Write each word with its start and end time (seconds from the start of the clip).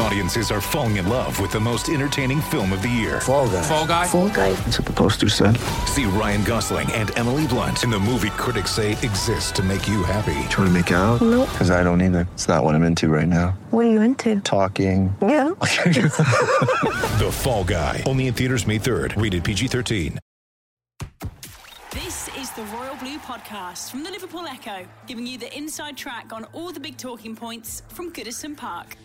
Audiences 0.00 0.50
are 0.52 0.60
falling 0.60 0.96
in 0.96 1.08
love 1.08 1.40
with 1.40 1.50
the 1.50 1.58
most 1.58 1.88
entertaining 1.88 2.40
film 2.40 2.72
of 2.72 2.82
the 2.82 2.88
year. 2.88 3.20
Fall 3.20 3.48
guy. 3.48 3.62
Fall 3.62 3.86
guy. 3.86 4.06
Fall 4.06 4.28
guy. 4.28 4.52
That's 4.52 4.78
what 4.78 4.86
the 4.86 4.92
poster 4.92 5.28
said. 5.28 5.56
See 5.86 6.04
Ryan 6.04 6.44
Gosling 6.44 6.90
and 6.92 7.10
Emily 7.18 7.46
Blunt 7.48 7.82
in 7.82 7.90
the 7.90 7.98
movie 7.98 8.30
critics 8.30 8.70
say 8.70 8.92
exists 8.92 9.50
to 9.52 9.62
make 9.62 9.88
you 9.88 10.04
happy. 10.04 10.34
Trying 10.50 10.68
to 10.68 10.70
make 10.70 10.90
it 10.92 10.94
out? 10.94 11.20
Nope. 11.20 11.48
Because 11.50 11.70
I 11.72 11.82
don't 11.82 12.00
either. 12.00 12.28
It's 12.34 12.46
not 12.46 12.62
what 12.62 12.74
I'm 12.76 12.84
into 12.84 13.08
right 13.08 13.26
now. 13.26 13.58
What 13.70 13.86
are 13.86 13.90
you 13.90 14.00
into? 14.00 14.40
Talking. 14.40 15.14
Yeah. 15.20 15.50
The 17.18 17.30
Fall 17.32 17.64
Guy. 17.64 18.04
Only 18.06 18.28
in 18.28 18.34
theaters 18.34 18.64
May 18.66 18.78
3rd. 18.78 19.20
Rated 19.20 19.42
PG-13. 19.42 20.18
This 21.90 22.28
is 22.38 22.50
the 22.52 22.62
Royal 22.64 22.94
Blue 22.96 23.18
Podcast 23.18 23.90
from 23.90 24.04
the 24.04 24.10
Liverpool 24.10 24.46
Echo, 24.46 24.86
giving 25.08 25.26
you 25.26 25.36
the 25.36 25.52
inside 25.56 25.96
track 25.96 26.32
on 26.32 26.44
all 26.52 26.70
the 26.70 26.78
big 26.78 26.96
talking 26.96 27.34
points 27.34 27.82
from 27.88 28.12
Goodison 28.12 28.56
Park. 28.56 28.96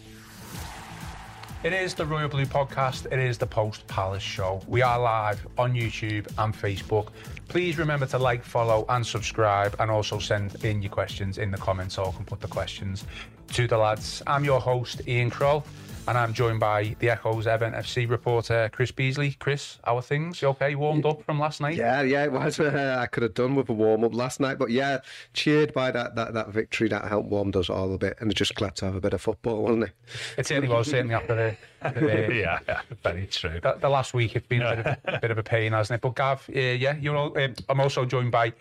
It 1.64 1.72
is 1.72 1.94
the 1.94 2.06
Royal 2.06 2.28
Blue 2.28 2.46
Podcast. 2.46 3.06
It 3.06 3.20
is 3.20 3.38
the 3.38 3.48
Post 3.48 3.88
Palace 3.88 4.22
Show. 4.22 4.62
We 4.68 4.82
are 4.82 5.00
live 5.00 5.48
on 5.58 5.74
YouTube 5.74 6.28
and 6.38 6.54
Facebook. 6.54 7.08
Please 7.48 7.78
remember 7.78 8.06
to 8.08 8.18
like, 8.18 8.44
follow, 8.44 8.86
and 8.90 9.08
subscribe, 9.08 9.74
and 9.80 9.90
also 9.90 10.20
send 10.20 10.62
in 10.66 10.82
your 10.82 10.92
questions 10.92 11.38
in 11.38 11.52
the 11.52 11.58
comments 11.58 11.96
so 11.96 12.04
I 12.04 12.12
can 12.12 12.26
put 12.26 12.42
the 12.42 12.50
questions 12.50 13.06
to 13.54 13.66
the 13.66 13.78
lads. 13.78 14.22
I'm 14.28 14.44
your 14.44 14.60
host, 14.60 15.08
Ian 15.08 15.30
Croll, 15.30 15.64
and 16.08 16.18
I'm 16.18 16.34
joined 16.34 16.60
by 16.60 16.96
the 17.00 17.10
Echo's 17.10 17.48
Everton 17.48 17.80
FC 17.80 18.10
reporter, 18.10 18.70
Chris 18.74 18.92
Beesley. 18.92 19.38
Chris, 19.40 19.80
how 19.84 19.98
are 19.98 20.02
things? 20.02 20.42
You 20.42 20.50
okay? 20.50 20.76
Warmed 20.76 21.06
up 21.06 21.24
from 21.24 21.40
last 21.40 21.62
night? 21.62 21.76
Yeah, 21.76 22.02
yeah, 22.02 22.26
it 22.26 22.32
was. 22.32 22.60
Uh, 22.60 22.98
I 23.02 23.08
could 23.08 23.24
have 23.24 23.34
done 23.34 23.56
with 23.56 23.70
a 23.70 23.74
warm 23.74 24.04
up 24.04 24.14
last 24.14 24.40
night, 24.40 24.58
but 24.58 24.70
yeah, 24.70 25.00
cheered 25.34 25.74
by 25.74 25.92
that, 25.92 26.16
that 26.16 26.34
that 26.34 26.50
victory 26.50 26.90
that 26.90 27.06
helped 27.06 27.30
warm 27.30 27.52
us 27.56 27.70
all 27.70 27.94
a 27.94 27.98
bit, 27.98 28.18
and 28.20 28.34
just 28.36 28.56
glad 28.56 28.76
to 28.78 28.86
have 28.86 28.96
a 28.96 29.02
bit 29.02 29.14
of 29.14 29.22
football, 29.22 29.64
wasn't 29.64 29.84
it? 29.84 29.92
It 30.38 30.46
certainly 30.48 30.74
was, 30.74 30.90
certainly 30.90 31.16
after 31.16 31.36
the, 31.82 31.92
the 32.00 32.36
yeah, 32.36 32.60
yeah, 32.68 32.82
very 33.04 33.28
true. 33.28 33.60
the, 33.62 33.78
the 33.80 33.90
last 33.90 34.14
week 34.14 34.36
it's 34.36 34.48
been 34.48 34.62
a 34.62 34.76
bit, 34.76 34.86
of, 34.86 34.98
a 35.06 35.20
bit 35.22 35.32
of 35.32 35.38
a 35.38 35.44
pain, 35.44 35.72
hasn't 35.72 35.98
it? 35.98 36.02
But 36.02 36.16
Gav, 36.16 36.50
uh, 36.54 36.60
yeah, 36.60 36.96
you're 36.98 37.16
all, 37.16 37.38
um, 37.38 37.54
I'm 37.70 37.80
also 37.80 38.06
joined 38.06 38.32
by 38.32 38.54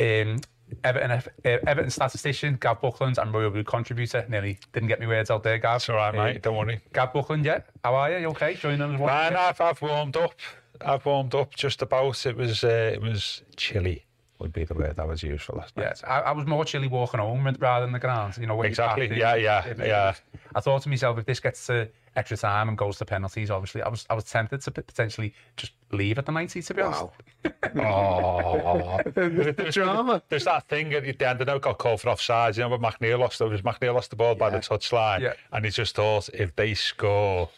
um, 0.00 0.40
Everton, 0.84 1.10
uh, 1.10 1.20
Everton 1.66 1.90
statistician 1.90 2.56
Gav 2.60 2.80
Buckland 2.80 3.18
and 3.18 3.32
Royal 3.32 3.50
Blue 3.50 3.64
contributor. 3.64 4.24
Nearly 4.28 4.58
didn't 4.72 4.88
get 4.88 5.00
me 5.00 5.06
words 5.06 5.30
out 5.30 5.42
there, 5.42 5.58
Gav. 5.58 5.76
It's 5.76 5.88
all 5.88 5.96
right, 5.96 6.14
Uh, 6.14 6.24
mate. 6.24 6.42
Don't 6.42 6.56
worry. 6.56 6.80
Gav 6.92 7.12
Buckland, 7.12 7.44
yeah. 7.44 7.60
How 7.84 7.94
are 7.94 8.10
you? 8.12 8.18
You 8.18 8.28
okay? 8.28 8.54
Joining 8.54 8.80
us? 8.82 9.00
Man, 9.00 9.36
I've, 9.36 9.60
I've 9.60 9.80
warmed 9.82 10.16
up. 10.16 10.32
I've 10.80 11.04
warmed 11.04 11.34
up 11.34 11.54
just 11.54 11.82
about. 11.82 12.24
It 12.26 12.36
was 12.36 12.64
uh, 12.64 12.90
it 12.94 13.02
was 13.02 13.42
chilly. 13.56 14.04
Would 14.38 14.54
be 14.54 14.64
the 14.64 14.72
word 14.72 14.96
that 14.96 15.06
was 15.06 15.22
used 15.22 15.42
for 15.42 15.52
last 15.56 15.76
night. 15.76 15.82
Yes, 15.82 16.02
I, 16.06 16.20
I 16.20 16.32
was 16.32 16.46
more 16.46 16.64
chilly 16.64 16.88
walking 16.88 17.20
home 17.20 17.46
rather 17.58 17.84
than 17.84 17.92
the 17.92 17.98
ground. 17.98 18.38
You 18.38 18.46
know, 18.46 18.62
Exactly. 18.62 19.06
Yeah, 19.14 19.34
yeah, 19.34 19.66
It- 19.66 19.78
yeah. 19.78 20.14
I 20.54 20.60
thought 20.60 20.80
to 20.82 20.88
myself, 20.88 21.18
if 21.18 21.26
this 21.26 21.40
gets 21.40 21.66
to 21.66 21.90
extra 22.16 22.36
time 22.36 22.68
and 22.68 22.76
goes 22.76 22.98
to 22.98 23.04
penalties, 23.04 23.50
obviously, 23.50 23.82
I 23.82 23.88
was 23.88 24.06
I 24.10 24.14
was 24.14 24.24
tempted 24.24 24.60
to 24.62 24.70
potentially 24.70 25.32
just 25.56 25.72
leave 25.92 26.18
at 26.18 26.26
the 26.26 26.32
90, 26.32 26.62
to 26.62 26.74
be 26.74 26.82
honest. 26.82 27.04
Oh, 27.76 29.00
the 29.04 29.70
drama. 29.72 30.22
there's 30.28 30.44
that 30.44 30.68
thing 30.68 30.92
at 30.94 31.02
the 31.04 31.26
end. 31.26 31.40
I 31.40 31.44
know 31.44 31.56
it 31.56 31.62
got 31.62 31.78
called 31.78 32.00
for 32.00 32.08
offsides. 32.08 32.56
You 32.56 32.62
know, 32.64 32.70
when 32.70 32.80
McNeil 32.80 33.18
lost, 33.18 33.40
it 33.40 33.44
was 33.48 33.62
McNeil 33.62 33.94
lost 33.94 34.10
the 34.10 34.16
ball 34.16 34.34
by 34.34 34.50
the 34.50 34.58
touchline, 34.58 35.20
Yeah. 35.20 35.32
and 35.52 35.64
he 35.64 35.70
just 35.70 35.94
thought 35.94 36.28
if 36.34 36.54
they 36.56 36.74
score 36.74 37.48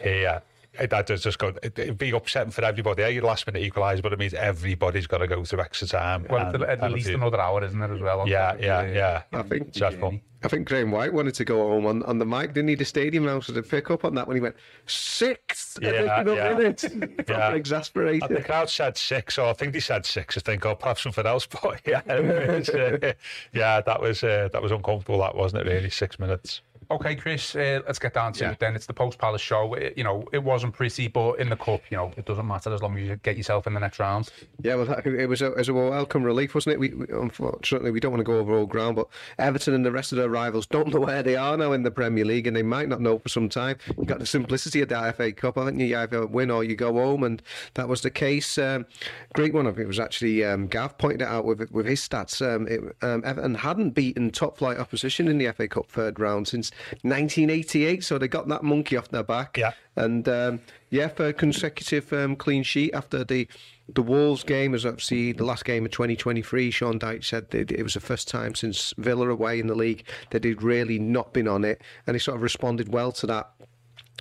here. 0.00 0.42
It- 0.80 0.90
That 0.90 1.06
does 1.06 1.22
just 1.22 1.38
go. 1.38 1.48
it- 1.62 1.78
It'd 1.78 1.98
be 1.98 2.10
upsetting 2.10 2.50
for 2.52 2.64
everybody. 2.64 3.02
Yeah, 3.02 3.08
your 3.08 3.24
last 3.24 3.46
minute 3.46 3.62
equaliser, 3.62 4.02
but 4.02 4.12
it 4.12 4.18
means 4.18 4.34
everybody's 4.34 5.06
got 5.06 5.18
to 5.18 5.26
go 5.26 5.44
through 5.44 5.60
extra 5.60 5.86
time. 5.88 6.26
Well, 6.28 6.46
and 6.54 6.62
at, 6.62 6.62
at 6.62 6.68
least 6.68 6.80
penalties. 6.80 7.08
another 7.08 7.40
hour, 7.40 7.64
isn't 7.64 7.80
it, 7.82 7.90
as 7.90 8.00
well? 8.00 8.20
on 8.20 8.28
Yeah, 8.28 8.56
yeah, 8.58 8.82
yeah. 8.86 9.22
I 9.32 9.42
think 9.42 9.72
Dreadful. 9.72 10.20
I 10.44 10.48
think 10.48 10.68
Graham 10.68 10.90
White 10.92 11.12
wanted 11.12 11.34
to 11.36 11.44
go 11.44 11.56
home 11.66 11.86
on, 11.86 12.02
on 12.04 12.18
the 12.18 12.26
mic, 12.26 12.52
didn't 12.52 12.68
he? 12.68 12.74
The 12.76 12.84
stadium 12.84 13.24
announcer 13.26 13.52
to 13.54 13.62
pick 13.62 13.90
up 13.90 14.04
on 14.04 14.14
that 14.14 14.28
when 14.28 14.36
he 14.36 14.40
went 14.40 14.54
six 14.84 15.76
Yeah, 15.80 15.88
additional 15.90 16.36
yeah. 16.36 16.54
minutes. 16.54 16.84
Yeah. 16.94 17.06
Proper 17.24 17.32
And 17.42 17.56
exasperated. 17.56 18.28
the 18.28 18.42
crowd 18.42 18.70
said 18.70 18.96
six, 18.96 19.38
or 19.38 19.48
I 19.48 19.52
think 19.54 19.72
they 19.72 19.80
said 19.80 20.06
six. 20.06 20.36
I 20.36 20.40
think, 20.40 20.64
or 20.66 20.76
perhaps 20.76 21.02
something 21.02 21.26
else. 21.26 21.46
But 21.62 21.80
yeah, 21.86 22.02
was, 22.06 22.68
uh, 22.68 23.12
yeah, 23.52 23.80
that 23.80 24.00
was 24.00 24.22
uh, 24.22 24.48
that 24.52 24.62
was 24.62 24.70
uncomfortable. 24.72 25.18
That 25.20 25.34
wasn't 25.34 25.66
it? 25.66 25.70
Really, 25.72 25.90
six 25.90 26.18
minutes. 26.18 26.60
Okay, 26.88 27.16
Chris, 27.16 27.56
uh, 27.56 27.80
let's 27.86 27.98
get 27.98 28.14
down 28.14 28.32
to 28.34 28.44
Yeah. 28.44 28.52
it 28.52 28.60
then. 28.60 28.76
It's 28.76 28.86
the 28.86 28.92
Post 28.94 29.18
Palace 29.18 29.40
show. 29.40 29.74
It, 29.74 29.94
you 29.96 30.04
know, 30.04 30.24
it 30.32 30.42
wasn't 30.42 30.72
pretty, 30.74 31.08
but 31.08 31.40
in 31.40 31.48
the 31.48 31.56
cup, 31.56 31.80
you 31.90 31.96
know, 31.96 32.12
it 32.16 32.26
doesn't 32.26 32.46
matter 32.46 32.72
as 32.72 32.80
long 32.80 32.96
as 32.96 33.08
you 33.08 33.16
get 33.16 33.36
yourself 33.36 33.66
in 33.66 33.74
the 33.74 33.80
next 33.80 33.98
round. 33.98 34.30
Yeah, 34.62 34.76
well, 34.76 34.84
that, 34.86 35.04
it 35.04 35.26
was 35.26 35.42
a, 35.42 35.46
it 35.46 35.56
was 35.56 35.68
a 35.68 35.74
welcome 35.74 36.22
relief, 36.22 36.54
wasn't 36.54 36.74
it? 36.74 36.78
We, 36.78 36.90
we 36.90 37.06
unfortunately 37.12 37.90
we 37.90 37.98
don't 37.98 38.12
want 38.12 38.20
to 38.20 38.24
go 38.24 38.38
over 38.38 38.54
old 38.54 38.70
ground, 38.70 38.94
but 38.94 39.08
Everton 39.38 39.74
and 39.74 39.84
the 39.84 39.90
rest 39.90 40.12
of 40.12 40.18
their 40.18 40.28
rivals 40.28 40.66
don't 40.66 40.94
know 40.94 41.00
where 41.00 41.24
they 41.24 41.34
are 41.34 41.56
now 41.56 41.72
in 41.72 41.82
the 41.82 41.90
Premier 41.90 42.24
League, 42.24 42.46
and 42.46 42.56
they 42.56 42.62
might 42.62 42.88
not 42.88 43.00
know 43.00 43.18
for 43.18 43.28
some 43.28 43.48
time. 43.48 43.78
You 43.98 44.04
got 44.04 44.20
the 44.20 44.26
simplicity 44.26 44.80
of 44.80 44.88
the 44.88 45.12
FA 45.16 45.32
Cup, 45.32 45.56
haven't 45.56 45.80
you? 45.80 45.86
You 45.86 45.98
either 45.98 46.24
win 46.26 46.52
or 46.52 46.62
you 46.62 46.76
go 46.76 46.92
home, 46.92 47.24
and 47.24 47.42
that 47.74 47.88
was 47.88 48.02
the 48.02 48.10
case. 48.10 48.58
Um, 48.58 48.86
great 49.34 49.52
one 49.52 49.66
of 49.66 49.80
it 49.80 49.88
was 49.88 49.98
actually 49.98 50.44
um, 50.44 50.68
Gav 50.68 50.96
pointed 50.98 51.22
it 51.22 51.28
out 51.28 51.44
with 51.46 51.68
with 51.72 51.86
his 51.86 52.00
stats. 52.00 52.40
Um, 52.40 52.68
it, 52.68 52.80
um, 53.02 53.22
Everton 53.24 53.56
hadn't 53.56 53.90
beaten 53.90 54.30
top 54.30 54.56
flight 54.56 54.78
opposition 54.78 55.26
in 55.26 55.38
the 55.38 55.50
FA 55.52 55.66
Cup 55.66 55.88
third 55.90 56.20
round 56.20 56.46
since 56.46 56.70
1988, 57.02 58.04
so 58.04 58.18
they 58.18 58.28
got 58.28 58.48
that 58.48 58.62
monkey 58.62 58.96
off 58.96 59.08
their 59.08 59.22
back. 59.22 59.56
Yeah. 59.56 59.72
And 59.96 60.28
um, 60.28 60.60
yeah, 60.90 61.08
for 61.08 61.28
a 61.28 61.32
consecutive 61.32 62.12
um, 62.12 62.36
clean 62.36 62.62
sheet 62.62 62.94
after 62.94 63.24
the 63.24 63.48
the 63.88 64.02
Wolves 64.02 64.42
game 64.42 64.72
was 64.72 64.84
obviously 64.84 65.32
the 65.32 65.44
last 65.44 65.64
game 65.64 65.84
of 65.84 65.92
2023. 65.92 66.70
Sean 66.70 66.98
Dyche 66.98 67.24
said 67.24 67.50
that 67.50 67.70
it 67.70 67.82
was 67.82 67.94
the 67.94 68.00
first 68.00 68.26
time 68.26 68.54
since 68.54 68.92
Villa 68.98 69.28
away 69.28 69.60
in 69.60 69.68
the 69.68 69.76
league 69.76 70.04
that 70.30 70.42
he'd 70.44 70.62
really 70.62 70.98
not 70.98 71.32
been 71.32 71.46
on 71.48 71.64
it, 71.64 71.80
and 72.06 72.14
he 72.14 72.18
sort 72.18 72.36
of 72.36 72.42
responded 72.42 72.92
well 72.92 73.12
to 73.12 73.26
that. 73.26 73.50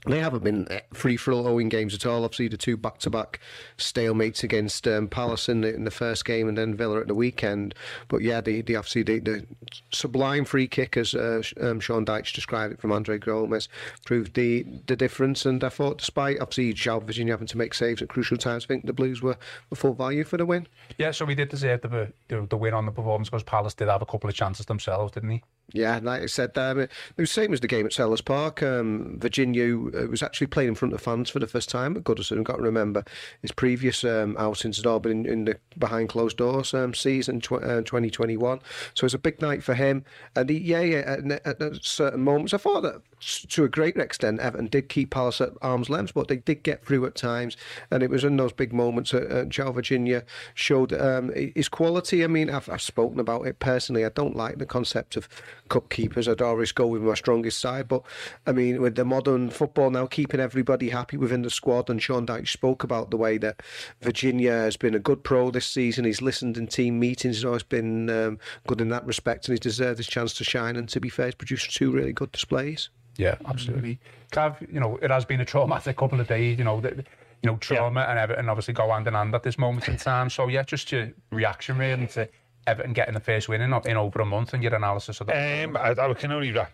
They 0.06 0.20
haven't 0.20 0.44
been 0.44 0.68
free 0.94 1.18
flowing 1.18 1.68
games 1.68 1.96
at 1.96 2.06
all. 2.06 2.24
Obviously, 2.24 2.48
the 2.48 2.58
two 2.58 2.78
back 2.78 3.00
to 3.00 3.10
back 3.10 3.40
stalemates 3.78 4.44
against 4.44 4.88
um, 4.88 5.08
Palace 5.08 5.50
in 5.50 5.62
the, 5.62 5.74
in 5.74 5.84
the 5.84 5.92
first 5.92 6.26
game 6.26 6.48
and 6.48 6.56
then 6.58 6.76
Villa 6.76 7.02
at 7.02 7.08
the 7.08 7.16
weekend. 7.16 7.74
But 8.08 8.22
yeah, 8.22 8.40
the, 8.40 8.62
the 8.62 8.76
obviously 8.76 9.02
the, 9.02 9.20
the 9.20 9.46
sublime 9.92 10.46
free 10.46 10.68
kick, 10.68 10.96
as 10.96 11.16
uh, 11.16 11.42
um, 11.60 11.80
Sean 11.80 12.06
Dyche 12.06 12.34
described 12.34 12.74
it 12.74 12.80
from 12.80 12.92
Andre 12.92 13.18
Gomes, 13.18 13.68
proved 14.06 14.36
the, 14.36 14.64
the 14.86 14.96
difference. 14.96 15.44
And 15.44 15.64
I 15.64 15.70
thought, 15.70 15.98
despite 15.98 16.40
obviously 16.40 16.74
João 16.76 17.04
Virginia 17.04 17.34
having 17.34 17.48
to 17.48 17.58
make 17.58 17.74
saves 17.74 18.02
at 18.04 18.10
crucial 18.10 18.38
times, 18.38 18.66
I 18.66 18.68
think 18.68 18.86
the 18.86 18.94
Blues 18.94 19.24
were, 19.24 19.38
were 19.72 19.78
full 19.78 19.96
value 19.96 20.24
for 20.24 20.38
the 20.38 20.46
win. 20.46 20.68
Yeah, 21.00 21.12
so 21.12 21.26
we 21.26 21.34
did 21.34 21.50
deserve 21.50 21.82
the, 21.82 22.14
the, 22.28 22.46
the 22.48 22.58
win 22.58 22.76
on 22.76 22.86
the 22.86 22.92
performance 22.92 23.30
because 23.30 23.44
Palace 23.44 23.74
did 23.74 23.88
have 23.88 24.04
a 24.04 24.06
couple 24.06 24.30
of 24.30 24.36
chances 24.36 24.68
themselves, 24.68 25.14
didn't 25.14 25.32
he? 25.32 25.44
Yeah, 25.74 26.00
like 26.02 26.22
I 26.22 26.26
said, 26.28 26.58
um, 26.58 26.80
it 26.80 26.92
was 27.18 27.30
the 27.30 27.42
same 27.42 27.52
as 27.52 27.59
the 27.59 27.68
game 27.68 27.88
at 27.88 27.92
Selhurst 27.92 28.26
Park. 28.26 28.62
Um, 28.62 29.18
Virginia 29.20 29.76
uh, 29.76 30.08
was 30.08 30.22
actually 30.22 30.48
playing 30.48 30.70
in 30.70 30.76
front 30.76 30.94
of 30.94 31.02
fans 31.02 31.30
for 31.30 31.40
the 31.40 31.48
first 31.48 31.70
time 31.70 31.98
at 31.98 32.03
Goodison. 32.03 32.44
Got 32.44 32.58
to 32.58 32.62
remember 32.62 33.03
his 33.42 33.52
previous 33.52 34.03
um, 34.03 34.38
outings 34.38 34.78
had 34.78 34.86
all 34.86 35.00
been 35.00 35.26
in, 35.26 35.31
in 35.31 35.46
the 35.46 35.58
behind 35.78 36.09
closed 36.09 36.38
doors 36.38 36.74
um, 36.74 36.94
season 36.94 37.42
tw- 37.42 37.53
uh, 37.53 37.81
2021. 37.81 38.59
So 38.94 39.03
it 39.03 39.03
was 39.03 39.14
a 39.16 39.20
big 39.20 39.42
night 39.42 39.64
for 39.64 39.74
him. 39.74 40.06
And 40.36 40.50
he, 40.50 40.59
yeah, 40.59 40.81
yeah, 40.81 41.18
at, 41.26 41.62
at, 41.62 41.84
certain 41.84 42.22
moments, 42.22 42.53
I 42.53 42.58
thought 42.58 42.82
that 42.82 43.02
to 43.25 43.63
a 43.63 43.69
great 43.69 43.97
extent, 43.97 44.40
Everton 44.40 44.68
did 44.68 44.88
keep 44.90 45.09
Palace 45.09 45.41
at 45.41 45.50
arm's 45.62 45.90
length, 45.90 46.13
but 46.13 46.28
they 46.28 46.38
did 46.38 46.63
get 46.63 46.86
through 46.86 47.06
at 47.06 47.16
times. 47.16 47.58
And 47.90 48.03
it 48.03 48.09
was 48.09 48.24
in 48.24 48.38
those 48.38 48.53
big 48.53 48.72
moments 48.72 49.12
that 49.12 49.31
uh, 49.31 49.46
João 49.46 49.74
Virginia 49.74 50.24
showed 50.53 50.94
um, 50.94 51.31
his 51.34 51.68
quality. 51.68 52.24
I 52.24 52.28
mean, 52.28 52.50
I've, 52.50 52.69
I've 52.69 52.81
spoken 52.81 53.19
about 53.19 53.47
it 53.47 53.59
personally. 53.59 54.06
I 54.06 54.09
don't 54.09 54.35
like 54.35 54.59
the 54.59 54.66
concept 54.66 55.16
of 55.16 55.28
cup 55.69 55.90
keepers. 55.90 56.28
I'd 56.28 56.41
always 56.41 56.72
go 56.72 56.88
with 56.88 57.02
my 57.02 57.16
strongest 57.16 57.59
side. 57.59 57.88
But 57.88 58.03
I 58.46 58.52
mean, 58.52 58.81
with 58.81 58.96
the 58.96 59.06
modern 59.06 59.50
football 59.50 59.90
now, 59.90 60.06
keeping 60.06 60.40
everybody 60.40 60.90
happy 60.90 61.18
within 61.18 61.41
the 61.41 61.50
squad, 61.50 61.90
and 61.90 62.02
Sean 62.02 62.28
Dyche 62.28 62.50
spoke 62.50 62.84
about 62.84 63.09
the 63.09 63.18
way 63.18 63.38
that 63.40 63.62
Virginia 64.02 64.52
has 64.52 64.78
been 64.78 64.94
a 64.94 65.00
good 65.00 65.23
pro 65.23 65.50
this 65.50 65.66
season. 65.66 66.05
He's 66.05 66.22
listened 66.22 66.58
in 66.58 66.67
team 66.67 67.00
meetings. 67.00 67.38
He's 67.38 67.46
always 67.46 67.64
been 67.64 68.09
um, 68.09 68.40
good 68.67 68.82
in 68.82 68.90
that 68.90 69.05
respect, 69.05 69.47
and 69.47 69.53
he's 69.53 69.59
deserved 69.59 69.97
his 69.97 70.08
chance 70.08 70.34
to 70.35 70.44
shine. 70.44 70.76
And 70.76 70.88
to 70.90 71.00
be 71.00 71.09
fair, 71.09 71.26
he's 71.26 71.35
produced 71.35 71.76
two 71.76 71.91
really 71.91 72.14
good 72.14 72.32
displays. 72.32 72.90
Yeah, 73.17 73.35
mm-hmm. 73.35 73.47
absolutely. 73.47 74.00
Gav, 74.32 74.58
you 74.72 74.79
know, 74.79 74.97
it 75.02 75.12
has 75.12 75.26
been 75.26 75.41
a 75.41 75.46
traumatic 75.46 75.97
couple 75.97 76.20
of 76.20 76.28
days, 76.28 76.58
you 76.58 76.64
know, 76.64 76.82
that, 76.82 76.97
you 76.97 77.50
know, 77.50 77.58
trauma 77.58 78.02
and 78.02 78.20
Everton 78.20 78.50
obviously 78.50 78.73
go 78.73 78.91
hand 78.91 79.08
in 79.08 79.14
hand 79.14 79.34
at 79.35 79.44
this 79.44 79.58
moment 79.58 79.88
in 79.88 79.97
time. 80.12 80.29
So 80.29 80.47
yeah, 80.47 80.64
just 80.64 80.91
your 80.91 81.12
reaction 81.32 81.78
really 81.78 82.08
to 82.08 82.28
Everton 82.67 82.94
getting 82.94 83.14
the 83.14 83.20
first 83.20 83.47
win 83.50 83.62
in, 83.62 83.73
in 83.85 83.97
over 83.97 84.22
a 84.22 84.26
month 84.26 84.53
and 84.53 84.64
your 84.64 84.73
analysis 84.73 85.22
of 85.22 85.28
that? 85.28 85.66
Um, 85.66 85.78
I, 85.78 85.91
I 85.91 86.14
can 86.16 86.32
only 86.32 86.52
re- 86.52 86.66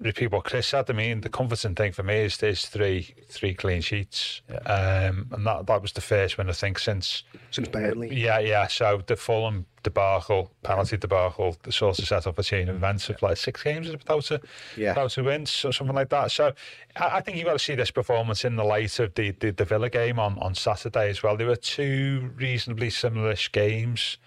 repeat 0.00 0.32
what 0.32 0.44
Chris 0.44 0.66
said. 0.66 0.90
I 0.90 0.92
mean, 0.92 1.20
the 1.20 1.28
comforting 1.28 1.74
thing 1.74 1.92
for 1.92 2.02
me 2.02 2.16
is 2.24 2.36
there's 2.38 2.66
three 2.66 3.14
three 3.28 3.54
clean 3.54 3.80
sheets, 3.80 4.42
um, 4.66 5.28
and 5.32 5.46
that 5.46 5.66
that 5.66 5.82
was 5.82 5.92
the 5.92 6.00
first 6.00 6.38
win 6.38 6.48
I 6.48 6.52
think 6.52 6.78
since 6.78 7.22
Since 7.50 7.68
Burnley. 7.68 8.14
yeah 8.14 8.38
yeah. 8.38 8.66
So 8.66 9.02
the 9.06 9.16
Fulham 9.16 9.66
debacle, 9.84 10.50
penalty 10.64 10.96
debacle, 10.96 11.56
the 11.62 11.70
sort 11.72 11.98
of 11.98 12.04
set 12.06 12.26
up 12.26 12.38
a 12.38 12.42
chain 12.42 12.68
of 12.68 12.76
events 12.76 13.08
of 13.08 13.22
like 13.22 13.36
six 13.36 13.62
games 13.62 13.88
without 13.90 14.30
a 14.32 14.40
Yeah. 14.76 14.90
without 14.90 15.16
a 15.18 15.22
win, 15.22 15.46
so 15.46 15.70
something 15.70 15.94
like 15.96 16.08
that. 16.10 16.30
So 16.32 16.52
I, 16.96 17.18
I 17.18 17.20
think 17.20 17.36
you've 17.36 17.46
got 17.46 17.52
to 17.52 17.58
see 17.58 17.74
this 17.76 17.90
performance 17.92 18.44
in 18.44 18.56
the 18.56 18.64
light 18.64 18.98
of 18.98 19.14
the 19.14 19.30
the, 19.32 19.50
the 19.52 19.64
Villa 19.64 19.88
game 19.88 20.18
on 20.18 20.36
on 20.40 20.54
Saturday 20.54 21.08
as 21.10 21.22
well. 21.22 21.36
There 21.36 21.46
were 21.46 21.56
two 21.56 22.30
reasonably 22.36 22.90
similar-ish 22.90 23.52
games 23.52 24.18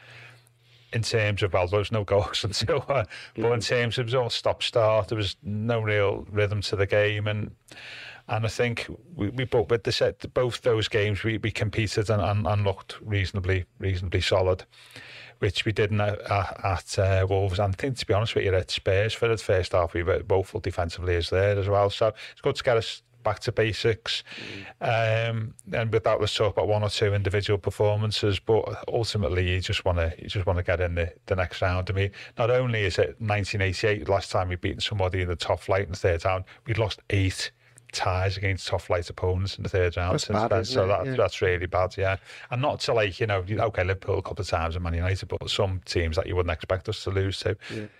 in 0.93 1.01
terms 1.01 1.43
of 1.43 1.53
well, 1.53 1.67
there 1.67 1.79
was 1.79 1.91
no 1.91 2.03
goals 2.03 2.43
until, 2.43 2.85
uh, 2.87 3.05
but 3.35 3.51
in 3.51 3.59
terms 3.59 3.97
of 3.97 4.03
it 4.03 4.05
was 4.05 4.15
all 4.15 4.29
stop 4.29 4.63
start, 4.63 5.07
there 5.09 5.17
was 5.17 5.35
no 5.43 5.79
real 5.79 6.25
rhythm 6.31 6.61
to 6.61 6.75
the 6.75 6.85
game, 6.85 7.27
and 7.27 7.51
and 8.27 8.45
I 8.45 8.49
think 8.49 8.87
we, 9.15 9.29
we 9.29 9.45
both 9.45 9.69
with 9.69 9.83
the 9.83 9.91
set 9.91 10.33
both 10.33 10.61
those 10.61 10.87
games 10.87 11.23
we, 11.23 11.37
we 11.37 11.51
competed 11.51 12.09
and, 12.09 12.21
and, 12.21 12.47
and 12.47 12.63
looked 12.63 12.97
reasonably 13.01 13.65
reasonably 13.79 14.21
solid, 14.21 14.63
which 15.39 15.65
we 15.65 15.71
didn't 15.71 16.01
at, 16.01 16.19
at 16.29 16.99
uh, 16.99 17.25
Wolves. 17.29 17.59
And 17.59 17.73
I 17.73 17.77
think 17.77 17.97
to 17.97 18.05
be 18.05 18.13
honest 18.13 18.35
with 18.35 18.45
you, 18.45 18.53
at 18.53 18.71
Spurs 18.71 19.13
for 19.13 19.27
the 19.27 19.37
first 19.37 19.73
half 19.73 19.93
we 19.93 20.03
were 20.03 20.21
woeful 20.29 20.59
defensively 20.59 21.15
as 21.15 21.29
there 21.29 21.57
as 21.57 21.67
well. 21.67 21.89
So 21.89 22.13
it's 22.31 22.41
good 22.41 22.55
to 22.55 22.63
get 22.63 22.77
us 22.77 23.01
back 23.23 23.39
to 23.41 23.51
basics. 23.51 24.23
Um, 24.79 25.53
and 25.73 25.91
with 25.91 26.03
that, 26.03 26.19
let's 26.19 26.33
talk 26.33 26.53
about 26.53 26.67
one 26.67 26.83
or 26.83 26.89
two 26.89 27.13
individual 27.13 27.57
performances. 27.57 28.39
But 28.39 28.83
ultimately, 28.87 29.49
you 29.49 29.61
just 29.61 29.85
want 29.85 29.97
to 29.97 30.13
you 30.17 30.27
just 30.27 30.45
want 30.45 30.57
to 30.57 30.63
get 30.63 30.81
in 30.81 30.95
the, 30.95 31.11
the 31.25 31.35
next 31.35 31.61
round. 31.61 31.89
I 31.89 31.93
mean, 31.93 32.11
not 32.37 32.49
only 32.49 32.83
is 32.83 32.97
it 32.97 33.15
1988, 33.19 34.07
last 34.09 34.31
time 34.31 34.49
we 34.49 34.55
beaten 34.55 34.81
somebody 34.81 35.21
in 35.21 35.27
the 35.27 35.35
top 35.35 35.59
flight 35.59 35.89
the 35.89 35.95
third 35.95 36.25
round, 36.25 36.45
we'd 36.65 36.77
lost 36.77 37.01
eight 37.09 37.51
ties 37.91 38.37
against 38.37 38.67
top 38.67 38.81
flight 38.81 39.09
opponents 39.09 39.57
in 39.57 39.63
the 39.63 39.69
third 39.69 39.97
round 39.97 40.13
That's 40.13 40.25
since 40.27 40.39
bad, 40.39 40.49
then. 40.49 40.65
So 40.65 40.87
that, 40.87 41.05
Yeah. 41.05 41.15
that's 41.15 41.41
really 41.41 41.65
bad, 41.65 41.95
yeah. 41.97 42.17
And 42.49 42.61
not 42.61 42.79
to 42.81 42.93
like, 42.93 43.19
you 43.19 43.27
know, 43.27 43.43
okay, 43.49 43.83
Liverpool 43.83 44.19
a 44.19 44.21
couple 44.21 44.41
of 44.41 44.47
times 44.47 44.75
and 44.75 44.83
Man 44.83 44.93
United, 44.93 45.27
but 45.27 45.49
some 45.49 45.81
teams 45.85 46.15
that 46.15 46.27
you 46.27 46.35
wouldn't 46.35 46.53
expect 46.53 46.87
us 46.89 47.03
to 47.03 47.09
lose 47.11 47.39
to. 47.41 47.57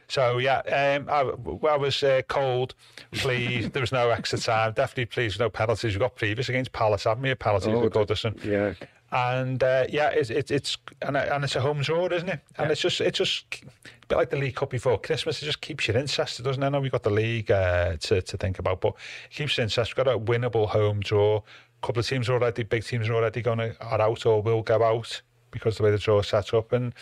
So, 0.08 0.38
yeah, 0.38 0.60
um, 0.60 1.08
I, 1.10 1.22
I 1.68 1.78
was 1.78 2.02
uh, 2.04 2.22
cold, 2.28 2.76
pleased. 3.12 3.74
there 3.74 3.82
was 3.82 3.92
no 3.92 4.10
extra 4.10 4.40
time. 4.40 4.74
Definitely 4.74 5.06
pleased, 5.06 5.40
no 5.40 5.50
penalties. 5.50 5.94
We've 5.94 6.00
got 6.00 6.16
previous 6.16 6.50
against 6.50 6.72
Palace, 6.72 7.04
haven't 7.06 7.24
we? 7.24 7.32
A 7.32 7.36
penalty 7.36 7.72
Oh, 7.72 7.88
d- 7.88 7.90
Goodison. 7.90 8.44
Yeah. 8.44 8.74
And 9.12 9.62
uh, 9.62 9.86
yeah, 9.90 10.10
it's 10.10 10.30
it's 10.30 10.52
it's 10.52 10.78
and, 11.02 11.18
and 11.18 11.44
it's 11.44 11.56
a 11.56 11.62
home 11.62 11.82
draw, 11.82 12.08
isn't 12.08 12.30
it? 12.30 12.40
And 12.58 12.72
it's 12.72 12.80
just 12.80 13.02
it's 13.02 13.18
just 13.18 13.46
a 13.64 14.08
bit 14.08 14.16
like 14.16 14.30
the 14.30 14.38
League 14.38 14.56
Cup 14.56 14.70
before 14.70 14.98
Christmas. 15.00 15.42
It 15.42 15.46
just 15.46 15.60
keeps 15.60 15.88
you 15.88 15.94
interested, 15.96 16.44
doesn't 16.44 16.64
it? 16.64 16.66
I 16.66 16.70
know 16.70 16.80
we've 16.80 16.92
got 16.92 17.04
the 17.04 17.10
league 17.10 17.52
uh, 17.52 17.98
to 17.98 18.22
to 18.22 18.38
think 18.38 18.60
about, 18.60 18.80
but 18.80 18.94
it 19.30 19.36
keeps 19.36 19.58
you 19.58 19.64
interested. 19.64 19.98
We've 19.98 20.06
got 20.06 20.16
a 20.16 20.20
winnable 20.20 20.70
home 20.70 21.02
draw. 21.02 21.38
A 21.38 21.86
couple 21.86 22.00
of 22.00 22.08
teams 22.08 22.30
are 22.30 22.34
already, 22.34 22.64
big 22.64 22.86
teams 22.86 23.10
are 23.10 23.16
already 23.16 23.42
going 23.42 23.58
to 23.58 23.76
are 23.82 24.00
out 24.00 24.26
or 24.26 24.42
will 24.42 24.62
go 24.62 24.82
out 24.84 25.22
because 25.52 25.78
the 25.78 25.84
way 25.84 25.92
the 25.92 25.98
draw 25.98 26.20
is 26.20 26.28
set 26.28 26.54
up. 26.54 26.72
And 26.72 26.94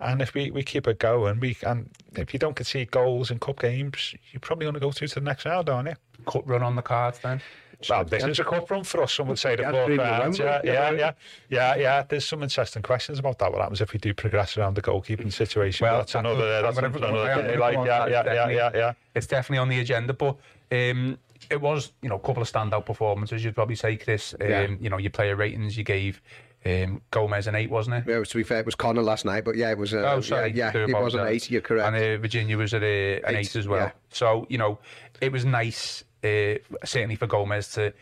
and 0.00 0.20
if 0.20 0.34
we, 0.34 0.50
we 0.50 0.64
keep 0.64 0.88
it 0.88 0.98
going, 0.98 1.38
we 1.38 1.56
and 1.64 1.88
if 2.16 2.32
you 2.32 2.40
don't 2.40 2.56
concede 2.56 2.90
goals 2.90 3.30
in 3.30 3.38
cup 3.38 3.60
games, 3.60 4.14
you're 4.32 4.40
probably 4.40 4.64
going 4.64 4.74
to 4.74 4.80
go 4.80 4.90
through 4.90 5.08
to 5.08 5.14
the 5.16 5.20
next 5.20 5.44
round, 5.44 5.68
aren't 5.68 5.90
you? 5.90 5.94
Cut 6.26 6.46
run 6.46 6.62
on 6.62 6.74
the 6.74 6.82
cards 6.82 7.20
then? 7.20 7.40
Well, 7.90 8.04
this 8.04 8.24
is 8.24 8.38
a 8.38 8.44
cup 8.44 8.70
run 8.70 8.84
for 8.84 9.02
us. 9.02 9.12
Some 9.12 9.28
would 9.28 9.38
say 9.38 9.56
the 9.56 9.62
Yeah, 9.62 9.70
fourth 9.72 9.86
three 9.86 9.98
round. 9.98 10.38
Yeah, 10.38 10.60
yeah, 10.64 10.72
yeah. 10.72 10.90
yeah, 10.92 11.12
yeah, 11.48 11.74
yeah. 11.76 12.02
There's 12.08 12.26
some 12.26 12.42
interesting 12.42 12.82
questions 12.82 13.18
about 13.18 13.38
that. 13.38 13.50
What 13.52 13.60
happens 13.60 13.80
if 13.80 13.92
we 13.92 13.98
do 13.98 14.14
progress 14.14 14.56
around 14.56 14.74
the 14.74 14.82
goalkeeping 14.82 15.32
situation? 15.32 15.84
Well, 15.84 15.98
that's 15.98 16.14
another. 16.14 16.62
That's 16.62 16.76
I'm 16.78 16.90
gonna- 16.92 17.06
another. 17.08 17.30
I'm 17.32 17.58
like, 17.58 17.74
yeah, 17.86 18.06
yeah, 18.06 18.24
yeah, 18.34 18.48
yeah, 18.48 18.70
yeah. 18.74 18.92
It's 19.14 19.26
definitely 19.26 19.58
on 19.58 19.68
the 19.68 19.80
agenda, 19.80 20.12
but 20.12 20.36
um, 20.70 21.18
it 21.50 21.60
was, 21.60 21.92
you 22.02 22.08
know, 22.08 22.16
a 22.16 22.20
couple 22.20 22.42
of 22.42 22.50
standout 22.50 22.86
performances. 22.86 23.44
You'd 23.44 23.54
probably 23.54 23.76
say, 23.76 23.96
Chris. 23.96 24.34
Um, 24.40 24.48
Yeah. 24.48 24.66
You 24.80 24.90
know, 24.90 24.98
your 24.98 25.10
player 25.10 25.36
ratings 25.36 25.76
you 25.76 25.84
gave 25.84 26.22
um, 26.64 27.02
Gomes 27.10 27.48
an 27.48 27.56
eight, 27.56 27.70
wasn't 27.70 27.96
it? 27.96 28.04
Yeah, 28.10 28.22
to 28.22 28.36
be 28.36 28.44
fair, 28.44 28.60
it 28.60 28.66
was 28.66 28.76
Connor 28.76 29.02
last 29.02 29.24
night, 29.24 29.44
but 29.44 29.56
yeah, 29.56 29.70
it 29.72 29.76
was. 29.78 29.92
Uh, 29.92 29.98
Oh, 30.14 30.20
sorry. 30.20 30.52
Yeah, 30.54 30.70
yeah 30.72 30.86
it 30.86 31.02
was 31.02 31.14
an 31.14 31.26
eight. 31.26 31.50
You're 31.50 31.60
correct. 31.60 31.86
And 31.88 31.96
uh, 31.96 32.18
Virginia 32.22 32.56
was 32.56 32.72
at 32.72 32.84
a, 32.84 33.16
an 33.22 33.34
eight, 33.34 33.38
Eight, 33.38 33.56
as 33.56 33.66
well. 33.66 33.86
yeah. 33.86 33.90
So 34.10 34.46
you 34.48 34.58
know, 34.58 34.78
it 35.20 35.32
was 35.32 35.44
nice, 35.44 36.04
Uh, 36.22 36.54
certainly 36.84 37.16
for 37.16 37.26
Gomes 37.26 37.72
to, 37.72 37.92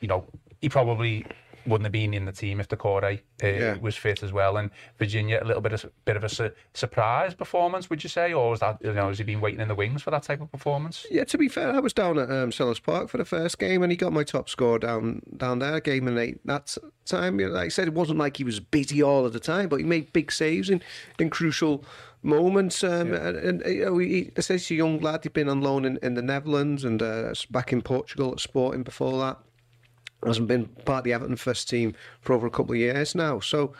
you 0.00 0.08
know, 0.08 0.24
he 0.60 0.68
probably 0.68 1.26
wouldn't 1.66 1.84
have 1.86 1.92
been 1.92 2.12
in 2.14 2.24
the 2.24 2.32
team 2.32 2.60
if 2.60 2.68
Doucouré 2.68 3.20
uh, 3.42 3.46
Yeah. 3.46 3.76
was 3.78 3.96
fit 3.96 4.22
as 4.22 4.32
well. 4.32 4.56
And 4.56 4.70
Virginia, 4.98 5.38
a 5.42 5.46
little 5.46 5.62
bit 5.62 5.72
of 5.72 5.86
bit 6.04 6.16
of 6.16 6.24
a 6.24 6.28
su- 6.28 6.50
surprise 6.74 7.34
performance, 7.34 7.88
would 7.90 8.02
you 8.02 8.08
say, 8.10 8.32
or 8.32 8.50
was 8.50 8.60
that 8.60 8.78
you 8.82 8.92
know 8.92 9.08
has 9.08 9.18
he 9.18 9.24
been 9.24 9.40
waiting 9.40 9.60
in 9.60 9.68
the 9.68 9.74
wings 9.74 10.02
for 10.02 10.10
that 10.10 10.22
type 10.24 10.40
of 10.40 10.50
performance? 10.50 11.06
Yeah, 11.10 11.24
to 11.24 11.38
be 11.38 11.48
fair, 11.48 11.72
I 11.74 11.78
was 11.80 11.92
down 11.92 12.18
at 12.18 12.30
um, 12.30 12.50
Selhurst 12.50 12.82
Park 12.82 13.08
for 13.08 13.18
the 13.18 13.24
first 13.24 13.58
game, 13.58 13.82
and 13.82 13.90
he 13.90 13.96
got 13.96 14.12
my 14.12 14.24
top 14.24 14.48
score 14.48 14.78
down 14.78 15.22
down 15.36 15.58
there. 15.60 15.80
Game 15.80 16.06
and 16.08 16.18
eight 16.18 16.38
that 16.46 16.76
time. 17.04 17.40
You 17.40 17.48
know, 17.48 17.54
Like 17.54 17.66
I 17.66 17.68
said, 17.68 17.88
it 17.88 17.94
wasn't 17.94 18.18
like 18.18 18.36
he 18.36 18.44
was 18.44 18.60
busy 18.60 19.02
all 19.02 19.24
of 19.26 19.32
the 19.32 19.40
time, 19.40 19.68
but 19.68 19.76
he 19.76 19.84
made 19.84 20.12
big 20.12 20.30
saves 20.32 20.70
in, 20.70 20.82
in 21.18 21.30
crucial 21.30 21.84
moments. 22.22 22.82
Um, 22.82 23.12
And, 23.12 23.36
and 23.36 23.62
you 23.66 23.84
know, 23.84 23.98
he, 23.98 24.30
he 24.34 24.42
says 24.42 24.66
he's 24.66 24.70
a 24.72 24.74
young 24.76 24.98
lad. 25.00 25.20
He'd 25.24 25.32
been 25.32 25.48
on 25.48 25.60
loan 25.60 25.84
in, 25.84 25.98
in 26.02 26.14
the 26.14 26.22
Netherlands 26.22 26.84
and 26.84 27.02
uh, 27.02 27.34
back 27.50 27.72
in 27.72 27.82
Portugal 27.82 28.32
at 28.32 28.40
Sporting 28.40 28.82
before 28.82 29.18
that 29.20 29.38
hasn't 30.26 30.48
been 30.48 30.66
part 30.84 30.98
of 30.98 31.04
the 31.04 31.12
Everton 31.12 31.36
first 31.36 31.68
team 31.68 31.94
for 32.20 32.32
over 32.32 32.46
a 32.46 32.50
couple 32.50 32.72
of 32.72 32.78
years 32.78 33.14
now. 33.14 33.40
So, 33.40 33.72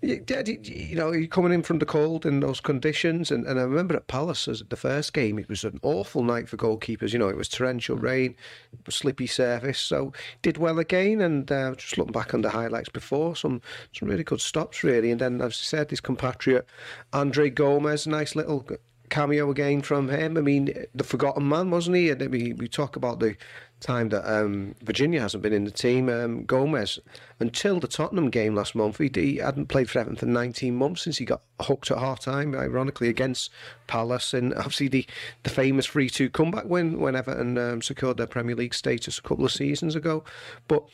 you, 0.00 0.94
know, 0.94 1.12
you're 1.12 1.26
coming 1.26 1.52
in 1.52 1.62
from 1.62 1.78
the 1.78 1.86
cold 1.86 2.26
in 2.26 2.40
those 2.40 2.60
conditions. 2.60 3.30
And, 3.30 3.46
and 3.46 3.58
I 3.58 3.62
remember 3.62 3.94
at 3.94 4.08
Palace, 4.08 4.48
as 4.48 4.62
the 4.68 4.76
first 4.76 5.12
game, 5.12 5.38
it 5.38 5.48
was 5.48 5.64
an 5.64 5.78
awful 5.82 6.22
night 6.24 6.48
for 6.48 6.56
goalkeepers. 6.56 7.12
You 7.12 7.18
know, 7.18 7.28
it 7.28 7.36
was 7.36 7.48
torrential 7.48 7.96
rain, 7.96 8.34
slippy 8.88 9.26
surface. 9.26 9.78
So, 9.78 10.12
did 10.42 10.58
well 10.58 10.78
again. 10.78 11.20
And 11.20 11.50
uh, 11.50 11.74
just 11.76 11.98
looking 11.98 12.12
back 12.12 12.34
on 12.34 12.42
the 12.42 12.50
highlights 12.50 12.88
before, 12.88 13.36
some 13.36 13.60
some 13.92 14.08
really 14.08 14.24
good 14.24 14.40
stops, 14.40 14.82
really. 14.82 15.10
And 15.10 15.20
then, 15.20 15.40
as 15.40 15.52
I 15.52 15.64
said, 15.64 15.90
his 15.90 16.00
compatriot, 16.00 16.66
Andre 17.12 17.50
Gomes, 17.50 18.06
nice 18.06 18.34
little 18.34 18.66
cameo 19.12 19.50
again 19.50 19.82
from 19.82 20.08
him. 20.08 20.38
I 20.38 20.40
mean, 20.40 20.72
the 20.94 21.04
forgotten 21.04 21.46
man, 21.46 21.70
wasn't 21.70 21.96
he? 21.96 22.08
And 22.08 22.30
we, 22.30 22.54
we 22.54 22.66
talk 22.66 22.96
about 22.96 23.20
the 23.20 23.36
time 23.82 24.08
that 24.10 24.24
um, 24.30 24.74
Virginia 24.82 25.20
hasn't 25.20 25.42
been 25.42 25.52
in 25.52 25.64
the 25.64 25.70
team. 25.70 26.08
Um, 26.08 26.44
Gomes, 26.44 26.98
until 27.40 27.80
the 27.80 27.88
Tottenham 27.88 28.30
game 28.30 28.54
last 28.54 28.74
month, 28.74 28.98
he, 28.98 29.10
he 29.14 29.36
hadn't 29.36 29.66
played 29.66 29.90
for 29.90 29.98
Everton 29.98 30.16
for 30.16 30.26
19 30.26 30.74
months 30.74 31.02
since 31.02 31.18
he 31.18 31.24
got 31.24 31.42
hooked 31.60 31.90
at 31.90 31.98
half 31.98 32.20
time, 32.20 32.54
ironically, 32.54 33.08
against 33.08 33.50
Palace. 33.86 34.32
And 34.32 34.54
obviously, 34.54 34.88
the, 34.88 35.06
the 35.42 35.50
famous 35.50 35.86
3 35.86 36.08
2 36.08 36.30
comeback 36.30 36.64
win 36.64 37.00
when 37.00 37.16
Everton 37.16 37.58
um, 37.58 37.82
secured 37.82 38.16
their 38.16 38.26
Premier 38.26 38.56
League 38.56 38.74
status 38.74 39.18
a 39.18 39.22
couple 39.22 39.44
of 39.44 39.52
seasons 39.52 39.94
ago. 39.94 40.24
But 40.68 40.84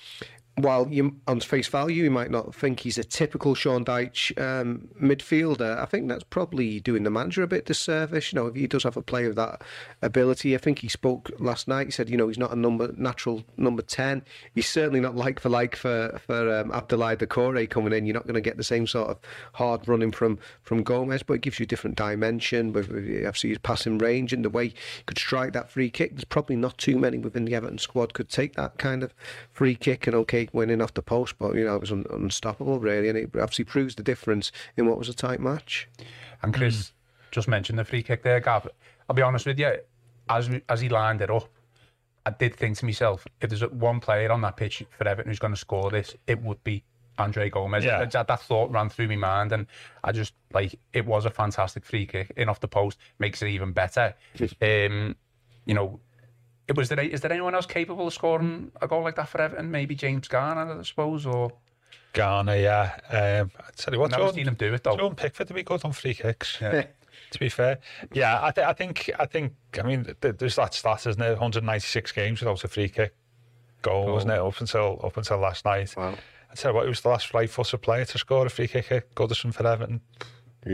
while 0.63 0.89
you, 0.89 1.17
on 1.27 1.41
face 1.41 1.69
value, 1.69 2.05
you 2.05 2.11
might 2.11 2.31
not 2.31 2.55
think 2.55 2.81
he's 2.81 2.99
a 2.99 3.05
typical 3.05 3.55
Sean 3.55 3.85
Dyche 3.85 4.37
um, 4.41 4.89
midfielder, 5.01 5.79
I 5.79 5.85
think 5.85 6.09
that's 6.09 6.25
probably 6.25 6.81
doing 6.81 7.05
the 7.05 7.11
manager 7.11 7.43
a 7.43 7.47
bit 7.47 7.67
disservice. 7.67 8.33
You 8.33 8.41
know, 8.41 8.47
if 8.47 8.57
he 8.57 8.67
does 8.67 8.83
have 8.83 8.97
a 8.97 9.03
player 9.03 9.29
of 9.29 9.37
that 9.37 9.63
ability, 10.03 10.55
I 10.55 10.59
think 10.59 10.81
he 10.81 10.89
spoke 10.89 11.31
last 11.39 11.69
night. 11.69 11.87
He 11.87 11.91
said, 11.93 12.11
you 12.11 12.17
know, 12.17 12.29
he's 12.29 12.39
not 12.39 12.53
a 12.53 12.57
number 12.57 12.93
natural 12.97 13.45
number 13.57 13.83
ten. 13.83 14.23
He's 14.55 14.69
certainly 14.69 15.01
not 15.01 15.15
like 15.15 15.39
for 15.39 15.49
like 15.49 15.77
for 15.77 16.21
for 16.27 16.59
um, 16.59 16.71
Abdoulaye 16.71 17.17
Doucouré 17.17 17.71
coming 17.71 17.93
in. 17.93 18.07
You're 18.07 18.15
not 18.15 18.27
going 18.27 18.35
to 18.35 18.41
get 18.41 18.57
the 18.57 18.65
same 18.65 18.87
sort 18.87 19.09
of 19.09 19.19
hard 19.53 19.87
running 19.87 20.13
from 20.13 20.39
from 20.63 20.83
Gomes, 20.83 21.23
but 21.23 21.35
it 21.35 21.43
gives 21.43 21.61
you 21.61 21.65
a 21.65 21.67
different 21.67 21.97
dimension. 21.97 22.73
With 22.73 22.89
with 22.89 23.27
obviously 23.27 23.51
his 23.51 23.59
passing 23.59 23.99
range 23.99 24.33
and 24.33 24.45
the 24.45 24.51
way 24.51 24.69
he 24.69 24.75
could 25.07 25.19
strike 25.19 25.53
that 25.53 25.71
free 25.71 25.91
kick. 25.91 26.13
There's 26.13 26.25
probably 26.25 26.57
not 26.57 26.79
too 26.79 26.99
many 26.99 27.19
within 27.19 27.45
the 27.45 27.55
Everton 27.55 27.79
squad 27.79 28.15
could 28.15 28.29
take 28.29 28.55
that 28.57 28.79
kind 28.79 29.03
of 29.03 29.15
free 29.53 29.75
kick 29.75 30.07
and 30.07 30.17
okay 30.17 30.48
winning 30.53 30.81
off 30.81 30.95
the 30.95 31.03
post, 31.03 31.35
but 31.39 31.55
you 31.55 31.65
know 31.65 31.77
it 31.77 31.81
was 31.81 31.93
un- 31.93 32.07
unstoppable 32.11 32.79
really, 32.81 33.09
and 33.09 33.19
it 33.19 33.31
obviously 33.35 33.65
proves 33.65 33.95
the 33.95 34.03
difference 34.03 34.53
in 34.77 34.87
what 34.87 34.99
was 34.99 35.09
a 35.09 35.15
tight 35.15 35.41
match. 35.41 35.89
And 36.43 36.55
Chris 36.55 36.93
just 37.31 37.49
mentioned 37.49 37.79
the 37.79 37.85
free 37.85 38.03
kick 38.03 38.23
there, 38.23 38.41
Gav. 38.41 38.69
I'll 39.09 39.17
be 39.17 39.23
honest 39.23 39.47
with 39.47 39.59
you, 39.59 39.77
as 40.29 40.51
as 40.69 40.81
he 40.81 40.89
lined 40.89 41.21
it 41.21 41.31
up, 41.31 41.49
I 42.27 42.31
did 42.31 42.55
think 42.55 42.77
to 42.79 42.85
myself, 42.85 43.27
if 43.41 43.51
there's 43.51 43.63
one 43.71 44.01
player 44.01 44.31
on 44.31 44.41
that 44.43 44.57
pitch 44.57 44.85
for 44.91 45.09
Everton 45.09 45.31
who's 45.31 45.39
going 45.39 45.55
to 45.55 45.59
score 45.59 45.91
this, 45.91 46.15
it 46.27 46.41
would 46.43 46.63
be 46.65 46.85
Andre 47.19 47.51
Gomes. 47.51 47.85
Yeah. 47.85 48.05
That, 48.05 48.29
that 48.29 48.41
thought 48.41 48.71
ran 48.71 48.89
through 48.89 49.09
my 49.09 49.17
mind, 49.17 49.53
and 49.53 49.67
I 50.05 50.13
just 50.13 50.35
like 50.53 50.79
it 50.93 51.07
was 51.07 51.25
a 51.25 51.31
fantastic 51.31 51.85
free 51.85 52.07
kick 52.07 52.33
in 52.37 52.49
off 52.49 52.61
the 52.61 52.69
post, 52.69 52.99
makes 53.19 53.43
it 53.43 53.49
even 53.49 53.73
better. 53.73 54.15
um, 54.63 55.17
you 55.67 55.75
know, 55.75 56.01
it 56.69 56.77
was 56.77 56.89
there. 56.89 57.01
Is 57.01 57.21
there 57.23 57.33
anyone 57.33 57.55
else 57.55 57.67
capable 57.67 58.07
of 58.07 58.13
scoring 58.15 58.71
a 58.81 58.87
goal 58.87 59.03
like 59.03 59.17
that 59.17 59.29
for 59.29 59.41
Everton? 59.41 59.71
Maybe 59.71 59.95
James 59.95 60.29
Garner, 60.29 60.79
I 60.79 60.83
suppose, 60.83 61.27
or 61.27 61.53
Ghana, 62.13 62.57
yeah. 62.57 62.99
Um, 63.11 63.51
I 63.59 63.71
tell 63.77 63.95
you 63.95 64.01
what, 64.01 64.11
never 64.11 64.25
Jordan, 64.25 64.37
seen 64.37 64.49
him 64.49 64.55
do 64.55 64.75
it 64.75 64.85
though. 64.85 64.97
Jordan 64.97 65.17
Pickford 65.17 65.49
to 65.49 65.55
be 65.55 65.63
good 65.63 65.85
on 65.85 65.93
free 65.93 66.15
kicks. 66.15 66.59
Yeah. 66.61 66.85
To 67.33 67.39
be 67.39 67.51
fair, 67.51 67.79
yeah, 68.15 68.39
I, 68.43 68.51
th- 68.53 68.67
I 68.67 68.73
think, 68.73 69.11
I 69.19 69.27
think, 69.27 69.53
I 69.79 69.83
mean, 69.83 70.05
th- 70.23 70.37
there's 70.39 70.57
that 70.57 70.73
stat, 70.73 71.07
isn't 71.07 71.21
it? 71.21 71.31
196 71.33 72.13
games 72.13 72.41
without 72.41 72.65
a 72.65 72.69
free 72.69 72.89
kick 72.89 73.15
goal, 73.83 74.13
wasn't 74.13 74.33
it? 74.33 74.39
Up 74.39 74.59
until 74.61 74.99
up 75.05 75.15
until 75.17 75.37
last 75.39 75.67
night. 75.67 75.93
Wow. 75.95 76.15
I 76.51 76.55
tell 76.55 76.71
you 76.71 76.77
what, 76.77 76.87
it 76.87 76.89
was 76.89 77.03
the 77.03 77.11
last 77.11 77.35
right-footed 77.35 77.83
player 77.83 78.07
to 78.07 78.19
score 78.19 78.47
a 78.47 78.49
free 78.49 78.67
kick 78.69 78.91
at 78.91 79.15
Goodison 79.15 79.53
for 79.53 79.67
Everton. 79.67 80.01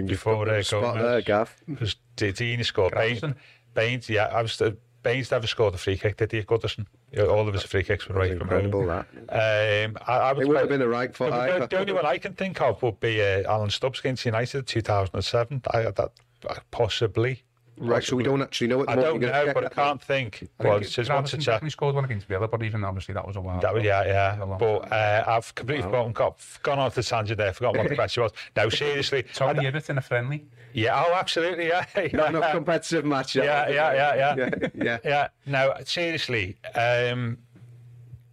before 0.07 0.49
uh, 0.49 0.63
Spot 0.63 0.83
Gomes. 0.83 1.03
there, 1.03 1.23
Gav. 1.23 1.57
Because 1.67 1.97
Digne 2.15 2.63
scored. 2.63 2.95
Baines, 2.95 3.19
Grafton. 3.21 3.41
Baines, 3.75 4.09
yeah, 4.09 4.27
I 4.27 4.43
was. 4.43 4.63
Baines 5.05 5.31
never 5.31 5.47
scored 5.47 5.75
a 5.75 5.79
free 5.79 5.97
kick, 5.97 6.17
did 6.17 6.33
he, 6.33 6.43
Goodison? 6.43 6.87
All 7.19 7.47
of 7.47 7.53
his 7.55 7.63
free 7.63 7.85
kicks 7.85 8.09
were 8.09 8.17
right 8.17 8.37
from 8.37 8.49
home. 8.49 8.65
Incredible 8.65 8.87
that. 8.87 9.87
Um, 9.87 9.97
I, 10.07 10.17
I 10.17 10.33
would 10.33 10.43
It 10.43 10.49
would 10.49 10.57
have 10.57 10.69
been 10.69 10.83
a 10.83 10.89
right 10.89 11.15
foot. 11.15 11.31
the, 11.31 11.61
the, 11.61 11.67
the 11.69 11.79
only 11.79 11.93
one 11.93 12.07
I 12.07 12.19
can 12.19 12.33
think 12.33 12.61
of 12.61 12.83
would 12.83 12.99
be 12.99 13.21
uh, 13.21 13.43
Alan 13.49 13.71
Stubbs 13.71 14.01
against 14.01 14.25
United 14.25 14.67
2007. 14.67 15.63
I, 15.71 15.83
that 15.83 15.99
uh, 16.01 16.55
possibly. 16.71 17.43
Right, 17.77 18.05
so 18.05 18.15
we 18.15 18.23
don't 18.23 18.41
actually 18.41 18.69
know 18.69 18.81
at 18.83 18.87
the 18.87 18.93
I 18.93 18.97
moment. 18.97 19.13
don't 19.15 19.21
You're 19.23 19.31
gonna 19.33 19.47
know, 19.47 19.53
but 19.55 19.65
I 19.65 19.69
that? 19.69 19.75
can't 19.75 20.03
think. 20.03 20.49
I 20.61 20.65
Well, 20.65 20.79
think 20.79 20.91
just 20.93 21.11
want 21.11 21.27
to 21.27 21.37
Gravison 21.37 21.41
check. 21.41 21.55
definitely 21.55 21.71
scored 21.71 21.95
one 21.97 22.05
against 22.05 22.27
Villa, 22.29 22.47
but 22.47 22.63
even 22.63 22.85
obviously 22.85 23.15
that 23.15 23.27
was 23.27 23.37
a 23.37 23.41
while. 23.41 23.61
That 23.61 23.75
was, 23.75 23.81
ago. 23.83 23.89
yeah, 23.89 24.35
yeah. 24.37 24.45
Long 24.45 24.59
But 24.59 24.93
uh, 24.93 25.25
I've 25.27 25.55
completely 25.55 25.83
forgotten, 25.83 26.13
got, 26.13 26.39
gone 26.63 26.79
on 26.79 26.91
to 26.91 26.97
the 26.97 27.03
tangent 27.03 27.39
there, 27.39 27.53
forgotten 27.53 27.81
what 27.81 27.89
the 27.89 27.95
question 28.03 28.23
was. 28.23 28.33
No, 28.57 28.69
seriously. 28.69 29.25
Tony 29.35 29.67
I- 29.67 29.83
in 29.89 29.99
a 29.99 30.01
friendly. 30.01 30.47
yeah, 30.73 31.05
oh, 31.05 31.15
absolutely, 31.15 31.67
yeah. 31.69 31.85
Yeah. 31.97 32.29
enough 32.29 32.53
competitive 32.53 33.05
match. 33.05 33.35
yeah, 33.35 33.69
yeah, 33.69 33.93
yeah, 33.93 34.15
yeah, 34.15 34.35
yeah, 34.37 34.69
yeah. 34.85 34.99
yeah. 35.05 35.29
No, 35.47 35.75
seriously. 35.85 36.57
Um, 36.75 37.39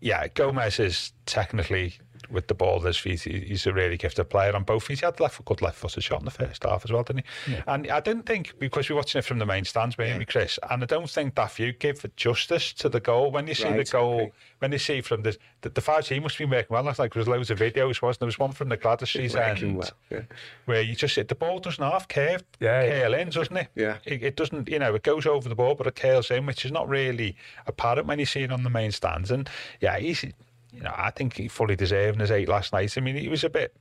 yeah, 0.01 0.27
Gomes 0.27 0.79
is 0.79 1.13
technically 1.25 1.95
with 2.31 2.47
the 2.47 2.53
ball 2.53 2.77
at 2.77 2.83
his 2.87 2.97
feet. 2.97 3.21
he- 3.21 3.39
He's 3.41 3.65
a 3.67 3.73
really 3.73 3.97
gifted 3.97 4.29
player 4.29 4.55
on 4.55 4.63
both 4.63 4.83
feet. 4.83 4.99
He 4.99 5.05
had 5.05 5.19
left 5.19 5.43
good 5.45 5.61
left 5.61 5.77
footed 5.77 6.03
shot 6.03 6.19
in 6.19 6.25
the 6.25 6.31
first 6.31 6.63
half 6.63 6.85
as 6.85 6.91
well, 6.91 7.03
didn't 7.03 7.25
he? 7.45 7.55
And 7.67 7.89
I 7.91 7.99
didn't 7.99 8.25
think 8.25 8.57
because 8.59 8.89
we're 8.89 8.95
watching 8.95 9.19
it 9.19 9.25
from 9.25 9.39
the 9.39 9.45
main 9.45 9.65
stands, 9.65 9.97
weren't 9.97 10.19
we, 10.19 10.25
Chris? 10.25 10.57
And 10.69 10.83
I 10.83 10.85
don't 10.85 11.09
think 11.09 11.35
that 11.35 11.51
view 11.51 11.73
gave 11.73 12.03
justice 12.15 12.73
to 12.73 12.89
the 12.89 12.99
goal. 12.99 13.31
When 13.31 13.47
you 13.47 13.53
see 13.53 13.65
Right, 13.65 13.85
the 13.85 13.91
goal, 13.91 14.21
okay. 14.21 14.31
when 14.59 14.71
you 14.71 14.77
see 14.77 15.01
from 15.01 15.23
the 15.23 15.37
the, 15.61 15.69
the 15.69 15.81
five 15.81 16.05
G 16.05 16.19
must 16.19 16.37
be 16.39 16.45
working 16.45 16.73
well. 16.73 16.81
Last 16.83 16.97
night 16.97 17.13
there 17.13 17.19
was 17.19 17.27
loads 17.27 17.51
of 17.51 17.59
videos, 17.59 18.01
wasn't 18.01 18.21
there? 18.21 18.25
Was 18.25 18.39
one 18.39 18.51
from 18.51 18.69
the 18.69 18.77
Gwladys 18.77 19.35
end 19.35 19.77
well, 19.77 19.89
yeah. 20.09 20.21
where 20.65 20.81
you 20.81 20.95
just 20.95 21.13
said 21.13 21.27
the 21.27 21.35
ball 21.35 21.59
doesn't 21.59 21.83
half 21.83 22.07
curve, 22.07 22.43
Yeah, 22.59 22.83
yeah. 22.83 23.01
curl 23.01 23.13
in, 23.13 23.29
doesn't 23.29 23.55
it? 23.57 23.67
Yeah. 23.75 23.97
It, 24.05 24.23
it 24.23 24.35
doesn't, 24.35 24.67
you 24.69 24.79
know, 24.79 24.95
it 24.95 25.03
goes 25.03 25.27
over 25.27 25.47
the 25.47 25.53
ball, 25.55 25.75
but 25.75 25.85
it 25.85 25.95
curls 25.95 26.31
in, 26.31 26.47
which 26.47 26.65
is 26.65 26.71
not 26.71 26.89
really 26.89 27.35
apparent 27.67 28.07
when 28.07 28.17
you 28.17 28.25
see 28.25 28.41
it 28.41 28.51
on 28.51 28.63
the 28.63 28.71
main 28.71 28.91
stands. 28.91 29.29
And 29.29 29.47
yeah, 29.81 29.99
he's, 29.99 30.25
you 30.71 30.81
know, 30.81 30.93
I 30.95 31.11
think 31.11 31.35
he 31.35 31.47
fully 31.47 31.75
deserved 31.75 32.19
his 32.19 32.31
eight 32.31 32.49
last 32.49 32.73
night. 32.73 32.97
I 32.97 33.01
mean, 33.01 33.15
he 33.15 33.27
was 33.27 33.43
a 33.43 33.49
bit. 33.49 33.75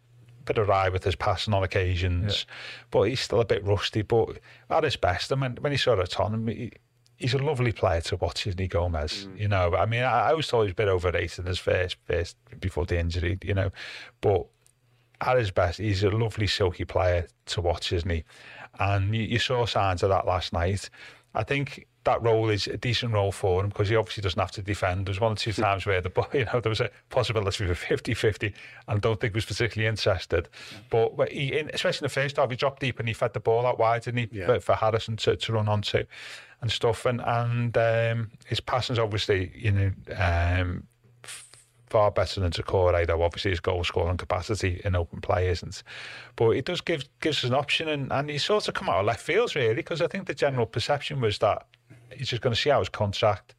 Bit 0.46 0.56
awry 0.56 0.88
with 0.88 1.04
his 1.04 1.16
passing 1.16 1.52
on 1.52 1.62
occasions, 1.62 2.46
but 2.90 3.02
he's 3.02 3.20
still 3.20 3.42
a 3.42 3.44
bit 3.44 3.62
rusty. 3.62 4.00
But 4.00 4.38
at 4.70 4.84
his 4.84 4.96
best, 4.96 5.30
I 5.30 5.36
mean, 5.36 5.58
when 5.60 5.70
he 5.70 5.76
saw 5.76 5.92
it 5.92 6.18
on, 6.18 6.46
he, 6.48 6.72
he's 7.18 7.34
a 7.34 7.38
lovely 7.38 7.72
player 7.72 8.00
to 8.00 8.16
watch, 8.16 8.46
isn't 8.46 8.58
he, 8.58 8.66
Gomes? 8.66 9.26
Mm. 9.26 9.38
You 9.38 9.48
know, 9.48 9.76
I 9.76 9.84
mean, 9.84 10.02
I, 10.02 10.28
I 10.28 10.30
always 10.30 10.48
thought 10.48 10.62
he 10.62 10.68
was 10.68 10.72
a 10.72 10.76
bit 10.76 10.88
overrated 10.88 11.40
in 11.40 11.46
his 11.46 11.58
first, 11.58 11.98
first 12.06 12.36
before 12.58 12.86
the 12.86 12.98
injury, 12.98 13.38
you 13.42 13.52
know, 13.52 13.70
but 14.22 14.46
at 15.20 15.36
his 15.36 15.50
best, 15.50 15.78
he's 15.78 16.02
a 16.02 16.10
lovely, 16.10 16.46
silky 16.46 16.86
player 16.86 17.28
to 17.46 17.60
watch, 17.60 17.92
isn't 17.92 18.10
he? 18.10 18.24
And 18.78 19.14
you, 19.14 19.22
you 19.22 19.38
saw 19.38 19.66
signs 19.66 20.02
of 20.02 20.08
that 20.08 20.26
last 20.26 20.54
night. 20.54 20.88
I 21.34 21.44
think 21.44 21.86
that 22.04 22.22
role 22.22 22.48
is 22.48 22.66
a 22.66 22.76
decent 22.78 23.12
role 23.12 23.30
for 23.30 23.60
him 23.62 23.68
because 23.68 23.88
he 23.90 23.96
obviously 23.96 24.22
doesn't 24.22 24.40
have 24.40 24.50
to 24.52 24.62
defend. 24.62 25.06
There's 25.06 25.20
one 25.20 25.32
or 25.32 25.36
two 25.36 25.52
times 25.52 25.84
where 25.84 26.00
the 26.00 26.10
you 26.32 26.46
know, 26.46 26.60
there 26.60 26.70
was 26.70 26.80
a 26.80 26.90
possibility 27.10 27.66
for 27.66 27.74
50-50 27.74 28.42
and 28.44 28.54
I 28.88 28.98
don't 28.98 29.20
think 29.20 29.34
he 29.34 29.36
was 29.36 29.44
particularly 29.44 29.88
interested. 29.88 30.48
But 30.88 31.30
he, 31.30 31.58
in, 31.58 31.70
especially 31.74 32.06
in 32.06 32.08
the 32.08 32.14
first 32.14 32.36
half, 32.36 32.48
he 32.48 32.56
dropped 32.56 32.80
deep 32.80 32.98
and 32.98 33.06
he 33.08 33.12
fed 33.14 33.34
the 33.34 33.40
ball 33.40 33.66
out 33.66 33.78
wide, 33.78 34.02
didn't 34.02 34.30
he, 34.30 34.38
Yeah. 34.38 34.46
for, 34.46 34.60
for 34.60 34.74
Harrison 34.76 35.16
to, 35.18 35.36
to 35.36 35.52
run 35.52 35.68
onto 35.68 36.04
and 36.62 36.70
stuff. 36.72 37.04
And, 37.04 37.20
and 37.22 37.76
um, 37.76 38.30
his 38.46 38.60
passing's 38.60 38.98
obviously, 38.98 39.52
you 39.54 39.70
know, 39.72 39.92
um, 40.16 40.86
far 41.90 42.10
better 42.10 42.40
than 42.40 42.52
Doucouré, 42.52 43.06
though 43.06 43.22
obviously 43.22 43.50
his 43.50 43.60
goal 43.60 43.84
scoring 43.84 44.16
capacity 44.16 44.80
in 44.84 44.94
open 44.96 45.20
play 45.20 45.48
isn't. 45.48 45.82
But 46.36 46.50
it 46.50 46.64
does 46.64 46.80
give 46.80 47.04
gives 47.20 47.38
us 47.38 47.50
an 47.50 47.54
option, 47.54 47.88
and, 47.88 48.10
and 48.12 48.30
he's 48.30 48.44
sort 48.44 48.68
of 48.68 48.74
come 48.74 48.88
out 48.88 49.00
of 49.00 49.06
left 49.06 49.20
field 49.20 49.54
really, 49.56 49.74
because 49.74 50.00
I 50.00 50.06
think 50.06 50.26
the 50.26 50.34
general 50.34 50.66
perception 50.66 51.20
was 51.20 51.38
that 51.38 51.66
he's 52.16 52.28
just 52.28 52.42
going 52.42 52.54
to 52.54 52.60
see 52.60 52.70
out 52.70 52.80
his 52.80 52.88
contract 52.88 53.54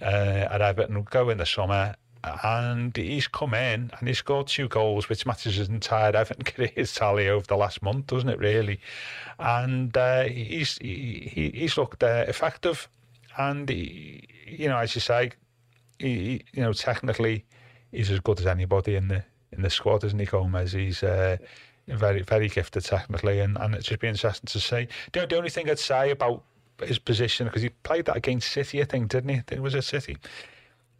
uh, 0.00 0.04
at 0.50 0.60
Everton, 0.60 1.02
go 1.10 1.30
in 1.30 1.38
the 1.38 1.46
summer. 1.46 1.94
And 2.44 2.96
he's 2.96 3.26
come 3.26 3.52
in 3.52 3.90
and 3.98 4.06
he 4.06 4.14
scored 4.14 4.46
two 4.46 4.68
goals, 4.68 5.08
which 5.08 5.26
matches 5.26 5.56
his 5.56 5.68
entire 5.68 6.14
Everton 6.14 6.44
career's 6.44 6.94
tally 6.94 7.28
over 7.28 7.44
the 7.44 7.56
last 7.56 7.82
month, 7.82 8.06
doesn't 8.06 8.28
it? 8.28 8.38
Really, 8.38 8.78
and 9.40 9.96
uh, 9.96 10.22
he's 10.22 10.78
he, 10.78 11.28
he- 11.34 11.50
he's 11.58 11.76
looked 11.76 12.00
uh, 12.04 12.24
effective, 12.28 12.88
and 13.36 13.68
he, 13.68 14.28
you 14.46 14.68
know, 14.68 14.78
as 14.78 14.94
you 14.94 15.00
say, 15.00 15.32
he, 15.98 16.14
he- 16.14 16.44
you 16.52 16.62
know, 16.62 16.72
technically, 16.72 17.44
he's 17.90 18.08
as 18.08 18.20
good 18.20 18.38
as 18.38 18.46
anybody 18.46 18.94
in 18.94 19.08
the 19.08 19.24
in 19.50 19.62
the 19.62 19.70
squad, 19.70 20.04
isn't 20.04 20.18
he, 20.20 20.24
Gomes? 20.26 20.70
He's 20.70 21.02
uh, 21.02 21.38
very 21.88 22.22
very 22.22 22.48
gifted 22.48 22.84
technically, 22.84 23.40
and, 23.40 23.58
and 23.58 23.74
it's 23.74 23.88
just 23.88 23.98
be 24.00 24.06
interesting 24.06 24.46
to 24.46 24.60
see. 24.60 24.86
The, 25.10 25.26
the 25.26 25.36
only 25.38 25.50
thing 25.50 25.68
I'd 25.68 25.80
say 25.80 26.12
about 26.12 26.44
his 26.80 26.98
position 26.98 27.46
because 27.46 27.62
he 27.62 27.68
played 27.68 28.06
that 28.06 28.16
against 28.16 28.50
City, 28.50 28.82
I 28.82 28.84
think, 28.84 29.08
didn't 29.08 29.30
he? 29.30 29.36
I 29.36 29.40
think 29.40 29.58
it 29.58 29.62
was 29.62 29.74
a 29.74 29.82
City. 29.82 30.16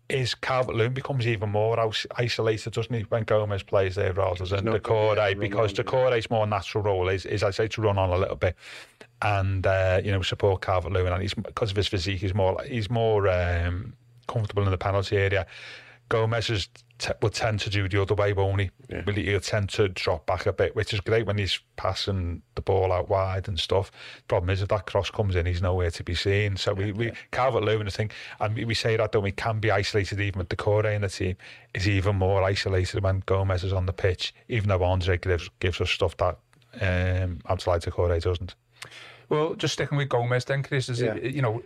Is 0.09 0.35
Calvert 0.35 0.75
Lewin 0.75 0.93
becomes 0.93 1.27
even 1.27 1.51
more 1.51 1.79
isolated, 2.17 2.73
doesn't 2.73 2.93
he, 2.93 3.03
when 3.03 3.23
Gomes 3.25 3.63
plays 3.63 3.95
there 3.95 4.13
rather 4.13 4.45
than 4.45 4.67
Doucouré? 4.67 4.67
gonna 4.67 4.75
be 4.75 4.77
able 4.77 5.35
to 5.35 5.41
because 5.41 5.73
Doucouré's 5.73 6.29
more 6.29 6.47
natural 6.47 6.85
role 6.85 7.09
is, 7.09 7.25
is 7.25 7.43
I 7.43 7.51
say, 7.51 7.69
to 7.69 7.81
run 7.81 7.97
on 7.97 8.11
a 8.11 8.19
little 8.19 8.37
bit 8.37 8.55
and 9.23 9.67
uh, 9.67 10.01
you 10.05 10.11
know 10.11 10.21
support 10.23 10.61
Calvert 10.63 10.93
Lewin, 10.93 11.13
and 11.13 11.23
he's 11.23 11.35
because 11.35 11.71
of 11.71 11.77
his 11.77 11.89
physique, 11.89 12.21
he's 12.21 12.35
more 12.35 12.61
he's 12.67 12.91
more 12.91 13.29
um, 13.29 13.95
comfortable 14.27 14.65
in 14.65 14.71
the 14.71 14.79
penalty 14.79 15.17
area. 15.17 15.47
Gomes 16.09 16.51
is 16.51 16.69
t- 17.03 17.13
will 17.21 17.31
tend 17.31 17.61
to 17.61 17.71
do 17.71 17.89
the 17.89 18.01
other 18.01 18.15
way, 18.15 18.33
won't 18.33 18.61
he? 18.61 18.71
Will 19.07 19.15
he? 19.15 19.25
He'll 19.25 19.41
tend 19.41 19.69
to 19.71 19.89
drop 19.89 20.25
back 20.27 20.47
a 20.47 20.53
bit, 20.53 20.75
which 20.77 20.95
is 20.95 21.01
great 21.01 21.27
when 21.27 21.39
he's 21.39 21.59
passing 21.77 22.43
the 22.55 22.63
ball 22.63 22.93
out 22.93 23.09
wide 23.09 23.49
and 23.49 23.59
stuff. 23.59 23.91
Problem 24.29 24.51
is, 24.51 24.63
if 24.63 24.69
that 24.69 24.87
cross 24.87 25.11
comes 25.11 25.35
in, 25.37 25.47
he's 25.47 25.61
nowhere 25.63 25.91
to 25.91 26.05
be 26.05 26.15
seen. 26.15 26.57
So 26.57 26.73
we, 26.75 26.93
we 26.93 27.13
Calvert 27.33 27.65
Lewin, 27.65 27.87
I 27.87 27.91
think, 27.91 28.13
and 28.41 28.55
we, 28.55 28.65
we 28.65 28.75
say 28.75 28.97
that 28.97 29.13
don't 29.13 29.23
we 29.25 29.33
can 29.33 29.59
be 29.59 29.71
isolated 29.71 30.21
even 30.21 30.39
with 30.39 30.49
Doucouré 30.49 30.95
in 30.95 31.03
the 31.03 31.09
team 31.09 31.37
is 31.75 31.89
even 31.89 32.17
more 32.17 32.43
isolated 32.43 33.03
when 33.03 33.23
Gomes 33.27 33.65
is 33.65 33.73
on 33.73 33.87
the 33.87 33.93
pitch, 33.93 34.35
even 34.49 34.69
though 34.69 34.83
Andre 34.85 35.19
gives 35.19 35.51
gives 35.61 35.81
us 35.81 35.91
stuff 35.91 36.17
that 36.19 36.39
um, 36.81 37.39
Abdoulaye 37.49 37.83
Doucouré 37.85 38.23
doesn't. 38.23 38.55
Well, 39.29 39.55
just 39.55 39.75
sticking 39.75 39.99
with 39.99 40.09
Gomes 40.09 40.45
then, 40.45 40.63
Chris, 40.63 40.89
is 40.89 41.01
Yeah. 41.01 41.15
it, 41.15 41.35
you 41.35 41.43
know, 41.43 41.63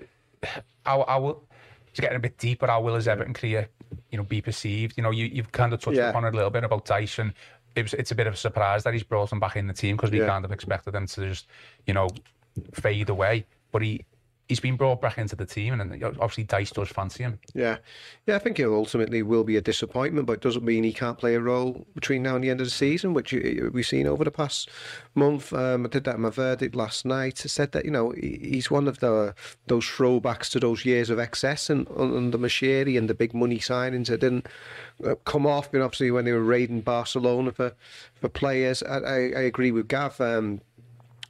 how, 0.85 1.05
how 1.09 1.41
it's 1.89 2.01
getting 2.01 2.17
a 2.17 2.21
bit 2.21 2.39
deeper. 2.39 2.67
How 2.67 2.81
will 2.81 2.95
his 2.95 3.09
Everton 3.09 3.35
career, 3.35 3.69
you 4.17 4.23
know, 4.23 4.27
be 4.27 4.41
perceived? 4.41 4.97
You 4.97 5.03
know, 5.03 5.11
you, 5.11 5.27
you've 5.27 5.53
kind 5.53 5.75
of 5.75 5.81
touched 5.81 5.99
Yeah. 5.99 6.09
upon 6.09 6.25
it 6.25 6.33
a 6.33 6.37
little 6.37 6.49
bit 6.51 6.65
about 6.65 6.87
Dyson. 6.87 7.35
It 7.75 7.83
was, 7.83 7.93
it's 7.95 8.11
a 8.11 8.15
bit 8.15 8.27
of 8.27 8.33
a 8.33 8.37
surprise 8.37 8.83
that 8.85 8.95
he's 8.95 9.03
brought 9.03 9.31
him 9.31 9.39
back 9.41 9.57
in 9.57 9.67
the 9.67 9.75
team 9.75 9.97
because 9.97 10.11
we 10.11 10.21
Yeah. 10.21 10.27
kind 10.27 10.45
of 10.47 10.53
expected 10.53 10.95
him 10.95 11.07
to 11.07 11.29
just, 11.29 11.47
you 11.87 11.93
know, 11.93 12.09
fade 12.73 13.11
away. 13.11 13.45
But 13.73 13.83
he 13.83 14.07
he's 14.49 14.61
been 14.61 14.77
brought 14.77 15.01
back 15.01 15.19
into 15.19 15.37
the 15.37 15.47
team, 15.47 15.79
and 15.79 16.03
obviously 16.05 16.45
Dyche 16.45 16.73
does 16.73 16.89
fancy 16.89 17.25
him. 17.25 17.39
Yeah, 17.55 17.79
yeah. 18.27 18.37
I 18.37 18.39
think 18.39 18.59
it 18.59 18.67
ultimately 18.67 19.23
will 19.23 19.45
be 19.45 19.57
a 19.57 19.61
disappointment, 19.61 20.27
but 20.27 20.35
it 20.35 20.41
doesn't 20.41 20.65
mean 20.65 20.85
he 20.85 20.93
can't 20.93 21.19
play 21.19 21.35
a 21.35 21.41
role 21.41 21.87
between 21.95 22.23
now 22.23 22.37
and 22.37 22.45
the 22.45 22.51
end 22.51 22.61
of 22.61 22.67
the 22.67 22.71
season, 22.71 23.13
which 23.15 23.33
we've 23.33 23.87
seen 23.87 24.07
over 24.07 24.25
the 24.25 24.31
past 24.31 24.71
month. 25.15 25.53
Um, 25.53 25.87
I 25.87 25.89
did 25.89 26.05
that 26.05 26.17
in 26.17 26.23
my 26.23 26.31
verdict 26.31 26.75
last 26.75 27.05
night. 27.05 27.43
I 27.45 27.49
said 27.49 27.73
that 27.73 27.85
you 27.85 27.91
know 27.91 28.11
he's 28.11 28.71
one 28.71 28.89
of 28.89 29.01
the 29.01 29.35
those 29.67 29.85
throwbacks 29.85 30.51
to 30.51 30.61
those 30.61 30.85
years 30.85 31.11
of 31.11 31.19
excess 31.19 31.69
and 31.69 31.89
under 31.97 32.39
Moshiri 32.39 32.97
and 32.97 33.11
the 33.11 33.15
big 33.15 33.35
money 33.35 33.59
signings 33.59 34.07
that 34.07 34.21
didn't 34.21 34.47
uh, 35.05 35.17
come 35.25 35.47
off. 35.47 35.71
But 35.73 35.81
obviously 35.81 36.11
when 36.11 36.25
they 36.25 36.33
were 36.33 36.43
raiding 36.43 36.83
Barcelona 36.83 37.53
for 37.53 37.75
for 38.15 38.29
players, 38.29 38.83
I, 38.83 38.99
I, 38.99 39.17
I 39.17 39.43
agree 39.43 39.73
with 39.73 39.89
Gav. 39.89 40.21
Um, 40.21 40.61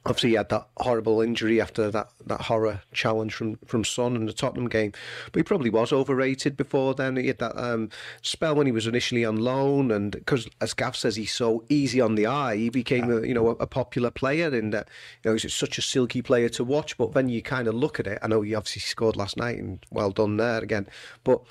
obviously 0.07 0.29
he 0.31 0.35
had 0.35 0.49
that 0.49 0.67
horrible 0.77 1.21
injury 1.21 1.59
after 1.59 1.91
that, 1.91 2.09
that 2.25 2.41
horror 2.41 2.81
challenge 2.93 3.33
from, 3.33 3.57
from 3.65 3.83
Son 3.83 4.15
in 4.15 4.25
the 4.25 4.33
Tottenham 4.33 4.69
game. 4.69 4.93
But 5.31 5.39
he 5.39 5.43
probably 5.43 5.69
was 5.69 5.91
overrated 5.91 6.55
before 6.55 6.93
then. 6.93 7.17
He 7.17 7.27
had 7.27 7.39
that 7.39 7.57
um, 7.57 7.89
spell 8.21 8.55
when 8.55 8.67
he 8.67 8.71
was 8.71 8.87
initially 8.87 9.25
on 9.25 9.37
loan, 9.37 9.91
and 9.91 10.11
because 10.11 10.47
as 10.61 10.73
Gav 10.73 10.95
says, 10.95 11.15
he's 11.15 11.33
so 11.33 11.63
easy 11.69 11.99
on 11.99 12.15
the 12.15 12.25
eye, 12.25 12.55
he 12.55 12.69
became 12.69 13.11
a, 13.11 13.25
you 13.25 13.33
know 13.33 13.49
a, 13.49 13.51
a 13.51 13.67
popular 13.67 14.11
player. 14.11 14.53
In 14.53 14.71
you 14.71 14.83
know, 15.25 15.33
he's 15.33 15.53
such 15.53 15.77
a 15.77 15.81
silky 15.81 16.21
player 16.21 16.49
to 16.49 16.63
watch. 16.63 16.97
But 16.97 17.13
then 17.13 17.29
you 17.29 17.41
kind 17.41 17.67
of 17.67 17.75
look 17.75 17.99
at 17.99 18.07
it, 18.07 18.19
I 18.21 18.27
know 18.27 18.41
he 18.41 18.55
obviously 18.55 18.81
scored 18.81 19.15
last 19.15 19.37
night, 19.37 19.57
and 19.57 19.85
well 19.91 20.11
done 20.11 20.37
there 20.37 20.59
again. 20.59 20.87
But 21.23 21.41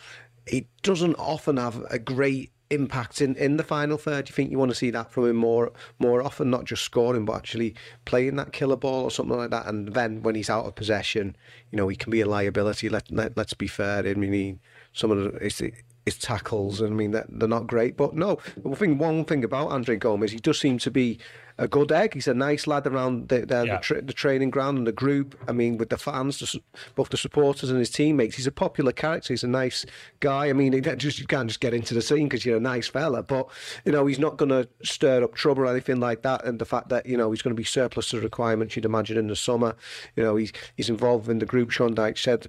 he 0.47 0.69
doesn't 0.83 1.17
often 1.17 1.57
have 1.57 1.85
a 1.91 1.99
great 1.99 2.53
impact 2.70 3.20
in, 3.20 3.37
in 3.37 3.56
the 3.56 3.62
final 3.62 3.96
third. 3.96 4.25
Do 4.25 4.30
you 4.30 4.35
think 4.35 4.50
you 4.50 4.58
want 4.58 4.70
to 4.70 4.76
see 4.76 4.90
that 4.90 5.11
from 5.11 5.26
him 5.26 5.37
more 5.37 5.73
more 5.99 6.23
often, 6.23 6.50
not 6.50 6.64
just 6.64 6.82
scoring, 6.82 7.25
but 7.25 7.37
actually 7.37 7.75
playing 8.04 8.37
that 8.37 8.52
killer 8.52 8.76
ball 8.76 9.04
or 9.04 9.11
something 9.11 9.37
like 9.37 9.50
that? 9.50 9.66
And 9.66 9.94
then 9.94 10.23
when 10.23 10.35
he's 10.35 10.50
out 10.50 10.66
of 10.66 10.75
possession, 10.75 11.37
you 11.70 11.76
know, 11.76 11.88
he 11.88 11.96
can 11.96 12.11
be 12.11 12.20
a 12.20 12.26
liability. 12.26 12.88
Let, 12.88 13.11
let 13.11 13.37
let's 13.37 13.54
be 13.54 13.66
fair. 13.66 14.06
I 14.06 14.14
mean, 14.14 14.61
some 14.92 15.11
of 15.11 15.18
the 15.18 15.28
it's, 15.44 15.62
his 16.06 16.16
tackles. 16.16 16.80
I 16.80 16.87
mean, 16.87 17.11
they're, 17.11 17.26
they're 17.28 17.49
not 17.49 17.66
great. 17.66 17.96
But 17.96 18.14
no, 18.14 18.38
one 18.62 18.76
thing, 18.76 18.96
one 18.96 19.25
thing 19.25 19.44
about 19.44 19.73
Andre 19.73 19.96
Gomes, 19.96 20.30
he 20.30 20.38
does 20.38 20.58
seem 20.58 20.78
to 20.78 20.90
be 20.90 21.18
a 21.59 21.67
good 21.67 21.91
egg. 21.91 22.15
He's 22.15 22.29
a 22.29 22.35
nice 22.35 22.67
lad 22.67 22.87
around 22.87 23.29
the, 23.29 23.47
the, 23.47 23.65
Yeah. 23.67 23.77
the, 23.77 23.83
tra- 23.83 24.03
the 24.03 24.13
training 24.13 24.51
ground 24.51 24.79
and 24.79 24.87
the 24.87 24.93
group. 24.93 25.39
I 25.49 25.53
mean, 25.53 25.79
with 25.79 25.89
the 25.89 25.97
fans, 25.97 26.39
the, 26.39 26.61
both 26.95 27.09
the 27.09 27.17
supporters 27.17 27.71
and 27.71 27.79
his 27.79 27.91
teammates. 27.91 28.37
He's 28.37 28.47
a 28.47 28.53
popular 28.53 28.93
character. 28.93 29.33
He's 29.33 29.45
a 29.45 29.49
nice 29.49 29.87
guy. 30.21 30.49
I 30.49 30.53
mean, 30.53 30.73
he 30.73 30.81
just 30.81 31.19
you 31.19 31.27
can't 31.27 31.49
just 31.49 31.61
get 31.61 31.73
into 31.75 31.95
the 31.95 32.03
scene 32.03 32.29
because 32.29 32.45
you're 32.45 32.59
a 32.59 32.61
nice 32.61 32.89
fella. 32.89 33.23
But 33.23 33.49
you 33.85 33.93
know, 33.93 34.07
he's 34.07 34.19
not 34.19 34.37
going 34.37 34.51
to 34.51 34.69
stir 34.83 35.25
up 35.25 35.35
trouble 35.35 35.63
or 35.63 35.67
anything 35.69 36.01
like 36.01 36.23
that. 36.23 36.45
And 36.45 36.59
the 36.59 36.65
fact 36.67 36.89
that 36.91 37.07
you 37.07 37.17
know 37.17 37.31
he's 37.31 37.43
going 37.43 37.55
to 37.55 37.61
be 37.61 37.65
surplus 37.65 38.11
to 38.11 38.21
requirements, 38.21 38.77
you'd 38.77 38.85
imagine 38.85 39.17
in 39.17 39.29
the 39.29 39.37
summer. 39.37 39.75
You 40.15 40.23
know, 40.23 40.37
he's 40.37 40.53
he's 40.77 40.89
involved 40.91 41.29
in 41.29 41.39
the 41.39 41.47
group. 41.47 41.71
Sean 41.71 41.95
Dyche 41.95 42.19
said 42.19 42.49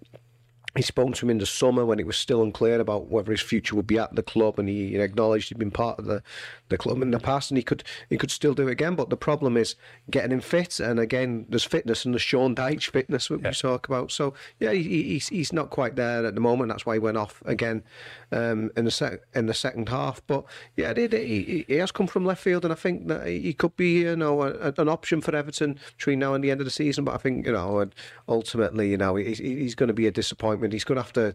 he 0.76 0.84
spoke 0.84 1.16
to 1.16 1.26
him 1.26 1.32
in 1.32 1.38
the 1.40 1.46
summer 1.46 1.86
when 1.86 2.00
it 2.00 2.06
was 2.06 2.18
still 2.18 2.44
unclear 2.44 2.80
about 2.80 3.08
whether 3.08 3.32
his 3.32 3.42
future 3.42 3.76
would 3.76 3.88
be 3.88 3.98
at 3.98 4.14
the 4.16 4.22
club, 4.22 4.60
and 4.60 4.70
he 4.70 4.96
acknowledged 4.98 5.50
he'd 5.50 5.58
been 5.58 5.72
part 5.72 5.98
of 5.98 6.06
the, 6.06 6.22
the 6.70 6.78
club 6.78 7.02
in 7.02 7.10
the 7.12 7.20
past, 7.20 7.50
and 7.50 7.58
he 7.58 7.64
could 7.64 7.84
he 8.10 8.18
could 8.18 8.30
still 8.30 8.54
do 8.54 8.68
it 8.68 8.72
again. 8.72 8.94
But 8.96 9.10
the 9.10 9.18
problem 9.18 9.58
is 9.58 9.76
getting 10.12 10.32
him 10.32 10.42
fit, 10.42 10.80
and 10.80 11.00
again, 11.00 11.46
there's 11.50 11.64
fitness 11.64 12.06
and 12.06 12.14
the 12.14 12.20
Sean 12.20 12.54
Dyche 12.54 12.92
fitness 12.92 13.28
that 13.30 13.42
we 13.42 13.50
talk 13.52 13.88
about. 13.88 14.12
So 14.12 14.34
yeah, 14.60 14.72
he, 14.72 14.84
he- 14.84 15.04
he's 15.04 15.30
he's 15.30 15.54
not 15.54 15.70
quite 15.72 15.96
there 15.96 16.26
at 16.26 16.36
the 16.36 16.42
moment. 16.42 16.70
That's 16.70 16.86
why 16.86 16.94
he 16.96 17.00
went 17.00 17.18
off 17.18 17.42
again 17.46 17.84
um, 18.32 18.70
in 18.78 18.86
the 18.86 18.92
sec- 18.92 19.22
in 19.34 19.48
the 19.48 19.54
second 19.56 19.90
half. 19.90 20.22
But 20.28 20.44
yeah, 20.76 20.94
he, 20.94 21.08
he, 21.08 21.66
he 21.68 21.76
has 21.76 21.92
come 21.92 22.08
from 22.08 22.26
left 22.26 22.44
field, 22.44 22.66
and 22.66 22.72
I 22.74 22.76
think 22.76 23.08
that 23.08 23.26
he 23.26 23.54
could 23.54 23.76
be 23.78 24.02
you 24.02 24.16
know 24.16 24.44
a, 24.44 24.74
an 24.78 24.90
option 24.90 25.22
for 25.22 25.36
Everton 25.36 25.80
between 25.98 26.20
now 26.20 26.34
and 26.36 26.44
the 26.44 26.52
end 26.52 26.62
of 26.62 26.66
the 26.66 26.72
season. 26.72 27.04
But 27.06 27.16
I 27.16 27.18
think 27.18 27.46
you 27.48 27.54
know 27.54 27.90
ultimately 28.30 28.92
you 28.92 28.98
know 28.98 29.16
he's, 29.16 29.40
he's 29.40 29.74
going 29.76 29.88
to 29.88 29.94
be 29.94 30.06
a 30.08 30.12
disappointment. 30.12 30.57
He's 30.72 30.84
going 30.84 30.98
to 30.98 31.02
have 31.04 31.14
to 31.14 31.34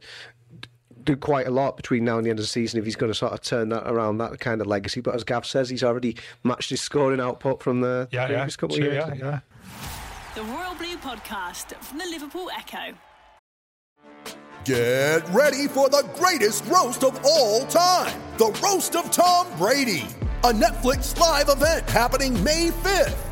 do 1.05 1.17
quite 1.17 1.47
a 1.49 1.51
lot 1.51 1.77
between 1.77 2.05
now 2.05 2.17
and 2.17 2.25
the 2.25 2.31
end 2.31 2.39
of 2.39 2.45
the 2.45 2.49
season 2.49 2.79
if 2.79 2.85
he's 2.85 2.95
going 2.97 3.11
to 3.11 3.19
sort 3.19 3.33
of 3.33 3.41
turn 3.41 3.71
that 3.71 3.91
around, 3.91 4.19
that 4.19 4.39
kind 4.39 4.61
of 4.61 4.67
legacy. 4.69 5.01
But 5.01 5.15
as 5.17 5.25
Gav 5.25 5.45
says, 5.45 5.69
he's 5.69 5.83
already 5.83 6.17
matched 6.45 6.71
his 6.71 6.81
scoring 6.81 7.21
output 7.21 7.63
from 7.63 7.81
the 7.81 8.09
Yeah, 8.13 8.23
yeah. 8.23 8.27
previous 8.29 8.57
couple 8.57 8.77
True, 8.77 8.87
of 8.87 8.93
years. 8.93 9.05
yeah, 9.09 9.15
yeah. 9.15 9.41
The 10.37 10.43
Royal 10.45 10.75
Blue 10.77 10.97
Podcast 10.99 11.75
from 11.83 11.99
the 11.99 12.07
Liverpool 12.07 12.49
Echo. 12.57 12.97
Get 14.65 15.29
ready 15.31 15.67
for 15.67 15.89
the 15.89 16.09
greatest 16.17 16.65
roast 16.67 17.03
of 17.03 17.21
all 17.25 17.67
time 17.67 18.17
the 18.39 18.47
Roast 18.63 18.95
of 18.97 19.11
Tom 19.11 19.47
Brady, 19.59 20.07
a 20.45 20.53
Netflix 20.53 21.19
live 21.19 21.49
event 21.49 21.89
happening 21.91 22.33
May 22.45 22.69
5th. 22.71 23.32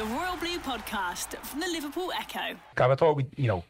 The 0.00 0.06
Royal 0.06 0.36
Blue 0.38 0.58
Podcast 0.60 1.36
from 1.44 1.60
the 1.60 1.66
Liverpool 1.66 2.10
Echo. 2.18 2.56
Gav, 2.74 2.90
I 2.90 2.94
thought 2.94 3.16
we, 3.16 3.26
you 3.36 3.48
know, 3.48 3.62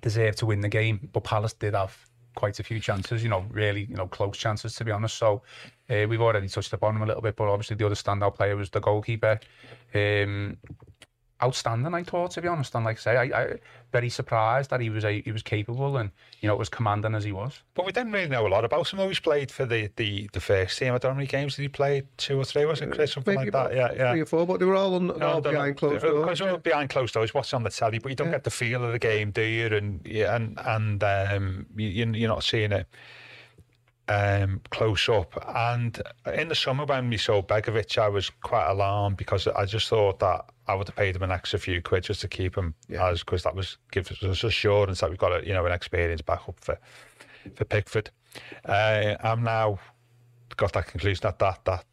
deserved 0.00 0.38
to 0.38 0.46
win 0.46 0.62
the 0.62 0.68
game, 0.70 1.10
but 1.12 1.24
Palace 1.24 1.52
did 1.52 1.74
have 1.74 1.94
quite 2.34 2.58
a 2.58 2.62
few 2.62 2.80
chances, 2.80 3.22
you 3.22 3.28
know, 3.28 3.44
really, 3.50 3.84
you 3.84 3.94
know, 3.94 4.06
close 4.06 4.38
chances 4.38 4.74
to 4.76 4.84
be 4.86 4.90
honest. 4.90 5.18
So 5.18 5.42
uh, 5.90 6.06
we've 6.08 6.22
already 6.22 6.48
touched 6.48 6.72
upon 6.72 6.94
them 6.94 7.02
a 7.02 7.06
little 7.06 7.20
bit, 7.20 7.36
but 7.36 7.48
obviously 7.48 7.76
the 7.76 7.84
other 7.84 7.96
standout 7.96 8.34
player 8.34 8.56
was 8.56 8.70
the 8.70 8.80
goalkeeper. 8.80 9.38
Um, 9.94 10.56
outstanding, 11.42 11.94
I 11.94 12.02
thought, 12.02 12.32
to 12.32 12.42
be 12.42 12.48
honest. 12.48 12.74
And 12.74 12.84
like 12.84 12.96
I 12.96 13.00
say, 13.00 13.16
I, 13.16 13.42
I 13.42 13.46
very 13.92 14.08
surprised 14.08 14.70
that 14.70 14.80
he 14.80 14.90
was 14.90 15.04
a, 15.04 15.22
he 15.22 15.30
was 15.32 15.42
capable 15.42 15.96
and 15.96 16.10
you 16.40 16.46
know 16.48 16.54
it 16.54 16.58
was 16.58 16.68
commanding 16.68 17.14
as 17.14 17.24
he 17.24 17.32
was. 17.32 17.62
But 17.74 17.86
we 17.86 17.92
didn't 17.92 18.12
really 18.12 18.28
know 18.28 18.46
a 18.46 18.48
lot 18.48 18.64
about 18.64 18.92
him. 18.92 18.98
though. 18.98 19.08
He's 19.08 19.20
played 19.20 19.50
for 19.50 19.64
the, 19.64 19.90
the, 19.96 20.28
the 20.32 20.40
first 20.40 20.78
team. 20.78 20.88
I 20.94 20.98
don't 20.98 21.04
know 21.04 21.08
how 21.10 21.16
many 21.16 21.26
games 21.26 21.56
did 21.56 21.62
he 21.62 21.68
play? 21.68 22.02
Two 22.16 22.38
or 22.40 22.44
three, 22.44 22.64
was 22.64 22.80
it, 22.80 22.90
Chris? 22.92 23.12
Something 23.12 23.36
Maybe 23.36 23.50
like 23.50 23.70
that. 23.70 23.76
Yeah, 23.76 23.92
yeah. 23.96 24.12
three 24.12 24.20
or 24.22 24.26
four, 24.26 24.46
but 24.46 24.58
they 24.60 24.66
were 24.66 24.74
all, 24.74 24.94
on, 24.94 25.10
all 25.22 25.40
behind 25.40 25.68
not- 25.70 25.76
closed 25.76 26.02
they're- 26.04 26.10
doors. 26.10 26.24
Because 26.24 26.40
all 26.40 26.56
behind 26.58 26.90
closed 26.90 27.14
doors, 27.14 27.32
what's 27.34 27.54
on 27.54 27.62
the 27.62 27.70
telly, 27.70 27.98
but 27.98 28.08
you 28.10 28.16
don't 28.16 28.30
get 28.30 28.44
the 28.44 28.50
feel 28.50 28.84
of 28.84 28.92
the 28.92 28.98
game, 28.98 29.30
do 29.30 29.42
you? 29.42 29.66
And 29.66 30.00
yeah, 30.04 30.34
and 30.34 30.58
and 30.64 31.02
um, 31.04 31.66
you, 31.76 31.88
you- 31.88 32.12
you're 32.14 32.28
not 32.28 32.44
seeing 32.44 32.72
it 32.72 32.86
um, 34.08 34.60
close 34.70 35.08
up. 35.08 35.32
And 35.54 36.00
in 36.34 36.48
the 36.48 36.54
summer 36.54 36.84
when 36.84 37.08
we 37.10 37.16
saw 37.16 37.42
Begovic, 37.42 37.98
I 37.98 38.08
was 38.08 38.30
quite 38.42 38.66
alarmed 38.68 39.16
because 39.16 39.46
I 39.48 39.64
just 39.64 39.88
thought 39.88 40.18
that 40.20 40.46
I 40.66 40.74
would 40.74 40.88
have 40.88 40.96
paid 40.96 41.16
him 41.16 41.22
an 41.22 41.30
extra 41.30 41.58
few 41.58 41.80
quid 41.82 42.04
just 42.04 42.20
to 42.22 42.28
keep 42.28 42.56
him 42.56 42.74
as 42.98 43.20
because 43.20 43.42
that 43.42 43.54
was 43.54 43.78
gives 43.90 44.10
us 44.22 44.44
assurance 44.44 45.00
that 45.00 45.10
we've 45.10 45.18
got 45.18 45.32
a 45.42 45.46
you 45.46 45.52
know 45.54 45.64
an 45.66 45.72
experienced 45.72 46.26
backup 46.26 46.58
for 46.60 46.78
for 47.54 47.64
Pickford. 47.64 48.10
Uh, 48.64 49.16
I'm 49.22 49.42
now 49.42 49.78
got 50.56 50.72
that 50.72 50.86
conclusion 50.86 51.20
that 51.22 51.38
that 51.38 51.64
that 51.64 51.84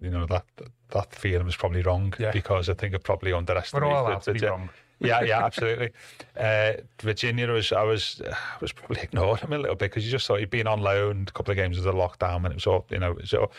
you 0.00 0.10
know 0.10 0.26
that 0.26 0.44
that 0.90 1.14
feeling 1.14 1.46
was 1.46 1.56
probably 1.56 1.82
wrong 1.82 2.12
Yeah. 2.18 2.32
because 2.32 2.68
I 2.68 2.74
think 2.74 2.94
I 2.94 2.98
probably 2.98 3.32
underestimated. 3.32 3.88
We're 3.88 3.94
all 3.96 4.06
allowed 4.08 4.22
to 4.22 4.32
the- 4.32 4.38
be 4.38 4.46
wrong. 4.46 4.68
Yeah, 5.02 5.22
yeah, 5.22 5.44
absolutely. 5.44 5.90
uh, 6.36 6.72
Virginia 7.00 7.50
was 7.50 7.72
I 7.72 7.82
was 7.82 8.22
I 8.24 8.58
was 8.60 8.72
probably 8.72 9.00
ignoring 9.02 9.42
him 9.42 9.52
a 9.52 9.58
little 9.58 9.76
bit 9.76 9.90
because 9.90 10.04
you 10.04 10.10
just 10.10 10.26
thought 10.26 10.40
he'd 10.40 10.50
been 10.50 10.66
on 10.66 10.80
loan 10.80 11.26
a 11.28 11.32
couple 11.32 11.52
of 11.52 11.56
games 11.56 11.78
of 11.78 11.84
the 11.84 11.92
lockdown 11.92 12.44
and 12.44 12.46
it 12.46 12.54
was 12.54 12.66
all 12.66 12.86
you 12.90 12.98
know 12.98 13.12
it 13.12 13.20
was 13.20 13.34
all, 13.34 13.52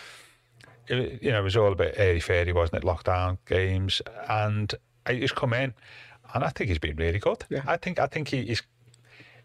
it, 0.87 1.21
you 1.21 1.31
know 1.31 1.39
it 1.39 1.43
was 1.43 1.57
all 1.57 1.71
a 1.71 1.75
bit 1.75 1.95
airy 1.97 2.19
fairy 2.19 2.53
wasn't 2.53 2.83
it 2.83 2.87
lockdown 2.87 3.37
games 3.45 4.01
and 4.29 4.73
he's 5.07 5.31
come 5.31 5.53
in 5.53 5.73
and 6.33 6.43
I 6.43 6.49
think 6.49 6.69
he's 6.69 6.79
been 6.79 6.95
really 6.95 7.19
good. 7.19 7.43
Yeah. 7.49 7.61
I 7.65 7.77
think 7.77 7.99
I 7.99 8.07
think 8.07 8.29
he, 8.29 8.43
he's 8.45 8.63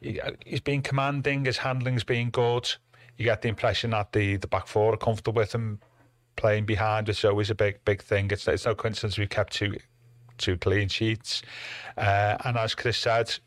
he, 0.01 0.21
he's 0.45 0.61
been 0.61 0.83
commanding. 0.83 1.45
His 1.45 1.59
handling's 1.59 2.05
been 2.05 2.31
good. 2.31 2.71
You 3.17 3.25
get 3.25 3.43
the 3.43 3.49
impression 3.49 3.91
that 3.91 4.13
the 4.13 4.37
the 4.37 4.47
back 4.47 4.67
four 4.67 4.95
are 4.95 4.97
comfortable 4.97 5.41
with 5.41 5.55
him 5.55 5.81
playing 6.37 6.67
behind, 6.67 7.09
is 7.09 7.25
always 7.25 7.51
a 7.51 7.55
big 7.55 7.85
big 7.85 8.03
thing. 8.03 8.31
It's 8.31 8.47
it's 8.49 8.65
no 8.65 8.75
coincidence 8.75 9.19
we've 9.19 9.29
kept 9.29 9.53
two 9.53 9.77
two 10.39 10.57
clean 10.57 10.89
sheets. 10.89 11.43
Uh, 11.97 12.37
and 12.45 12.57
as 12.57 12.75
Chris 12.75 12.97
said, 12.97 13.39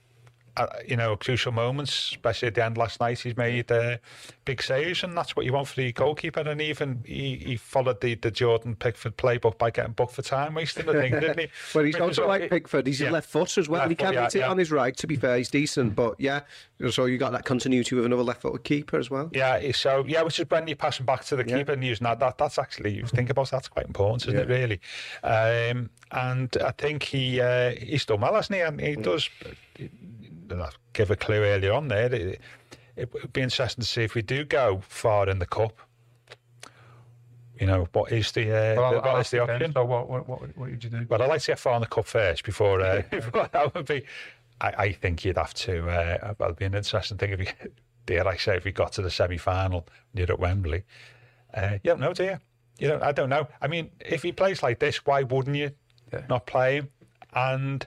uh, 0.57 0.67
you 0.87 0.95
know, 0.97 1.15
crucial 1.15 1.51
moments, 1.51 2.11
especially 2.11 2.49
at 2.49 2.55
the 2.55 2.65
end 2.65 2.77
last 2.77 2.99
night, 2.99 3.19
he's 3.19 3.37
made 3.37 3.71
uh, 3.71 3.97
big 4.43 4.61
saves, 4.61 5.03
and 5.03 5.15
that's 5.17 5.35
what 5.35 5.45
you 5.45 5.53
want 5.53 5.67
for 5.67 5.75
the 5.75 5.91
goalkeeper. 5.93 6.41
And 6.41 6.61
even 6.61 7.01
he, 7.05 7.37
he 7.37 7.55
followed 7.55 8.01
the, 8.01 8.15
the 8.15 8.31
Jordan 8.31 8.75
Pickford 8.75 9.17
playbook 9.17 9.57
by 9.57 9.71
getting 9.71 9.93
booked 9.93 10.13
for 10.13 10.21
time 10.21 10.53
wasting, 10.53 10.89
I 10.89 10.93
think, 10.93 11.19
didn't 11.19 11.39
he? 11.39 11.47
Well, 11.73 11.85
he's 11.85 11.95
also 11.95 12.27
like 12.27 12.49
Pickford. 12.49 12.85
He's 12.85 12.99
yeah. 12.99 13.11
left 13.11 13.29
foot 13.29 13.57
as 13.57 13.69
well. 13.69 13.79
Left 13.79 13.91
he 13.91 13.95
foot, 13.95 14.05
can 14.05 14.13
yeah, 14.13 14.23
hit 14.23 14.35
it 14.35 14.39
yeah. 14.39 14.49
on 14.49 14.57
his 14.57 14.71
right. 14.71 14.95
To 14.97 15.07
be 15.07 15.15
fair, 15.15 15.37
he's 15.37 15.49
decent. 15.49 15.95
But 15.95 16.19
yeah, 16.19 16.41
so 16.89 17.05
you 17.05 17.17
got 17.17 17.31
that 17.31 17.45
continuity 17.45 17.95
with 17.95 18.05
another 18.05 18.23
left-footed 18.23 18.63
keeper 18.63 18.97
as 18.97 19.09
well. 19.09 19.29
Yeah, 19.33 19.71
so 19.71 20.03
yeah, 20.07 20.21
which 20.23 20.39
is 20.39 20.49
when 20.49 20.67
you're 20.67 20.75
passing 20.75 21.05
back 21.05 21.23
to 21.25 21.35
the 21.35 21.43
keeper 21.43 21.71
and 21.71 21.83
using 21.83 22.05
that, 22.05 22.19
that 22.19 22.37
that's 22.37 22.57
actually 22.57 22.93
you 22.93 23.05
think 23.05 23.29
about 23.29 23.51
that's 23.51 23.67
quite 23.67 23.85
important, 23.85 24.27
isn't 24.27 24.39
it? 24.39 24.47
Really, 24.47 24.81
um, 25.23 25.89
and 26.11 26.55
I 26.63 26.71
think 26.71 27.03
he 27.03 27.39
uh, 27.39 27.71
he's 27.71 28.05
done 28.05 28.21
well, 28.21 28.35
hasn't 28.35 28.55
he? 28.55 28.61
And 28.61 28.81
he 28.81 28.95
does 28.95 29.29
uh, 30.59 30.69
give 30.93 31.11
a 31.11 31.15
clue 31.15 31.43
earlier 31.43 31.73
on 31.73 31.87
there. 31.87 32.13
It, 32.13 32.41
it 32.95 33.13
would 33.13 33.31
be 33.33 33.41
interesting 33.41 33.81
to 33.81 33.87
see 33.87 34.03
if 34.03 34.15
we 34.15 34.21
do 34.21 34.43
go 34.43 34.81
far 34.87 35.29
in 35.29 35.39
the 35.39 35.45
cup. 35.45 35.77
You 37.59 37.67
know, 37.67 37.87
what 37.93 38.11
is 38.11 38.31
the, 38.31 38.49
uh, 38.49 38.75
Well, 38.75 38.85
I'll 38.85 38.95
what 38.95 39.05
ask 39.19 39.27
is 39.27 39.31
the 39.31 39.37
you 39.37 39.45
then, 39.47 39.55
option? 39.55 39.73
So 39.73 39.85
what, 39.85 40.09
what, 40.09 40.27
what, 40.27 40.57
what 40.57 40.69
did 40.71 40.83
you 40.83 40.89
do? 40.89 41.05
Well, 41.07 41.21
I'd 41.21 41.29
like 41.29 41.41
to 41.41 41.47
get 41.47 41.59
far 41.59 41.75
in 41.75 41.81
the 41.81 41.87
cup 41.87 42.07
first 42.07 42.43
before, 42.43 42.81
uh, 42.81 43.03
before 43.11 43.47
that 43.51 43.75
would 43.75 43.85
be. 43.85 44.03
I, 44.59 44.73
I 44.77 44.91
think 44.93 45.23
you'd 45.23 45.37
have 45.37 45.53
to. 45.55 45.87
Uh, 45.87 46.33
it'd 46.39 46.55
be 46.57 46.65
an 46.65 46.73
interesting 46.73 47.17
thing 47.17 47.31
if 47.31 47.39
you, 47.39 47.47
dare 48.07 48.27
I 48.27 48.37
say, 48.37 48.57
if 48.57 48.65
we 48.65 48.71
got 48.71 48.91
to 48.93 49.01
the 49.03 49.11
semi 49.11 49.37
final 49.37 49.87
near 50.13 50.25
at 50.29 50.39
Wembley. 50.39 50.83
Uh, 51.53 51.73
you 51.83 51.91
don't 51.91 51.99
know, 51.99 52.13
do 52.13 52.23
you? 52.23 52.37
You 52.79 52.87
don't. 52.87 53.03
I 53.03 53.11
don't 53.11 53.29
know. 53.29 53.47
I 53.61 53.67
mean, 53.67 53.91
if 53.99 54.23
he 54.23 54.31
plays 54.31 54.63
like 54.63 54.79
this, 54.79 55.05
why 55.05 55.21
wouldn't 55.23 55.55
you 55.55 55.71
Yeah. 56.11 56.23
not 56.29 56.47
play 56.47 56.77
him? 56.77 56.89
And 57.33 57.85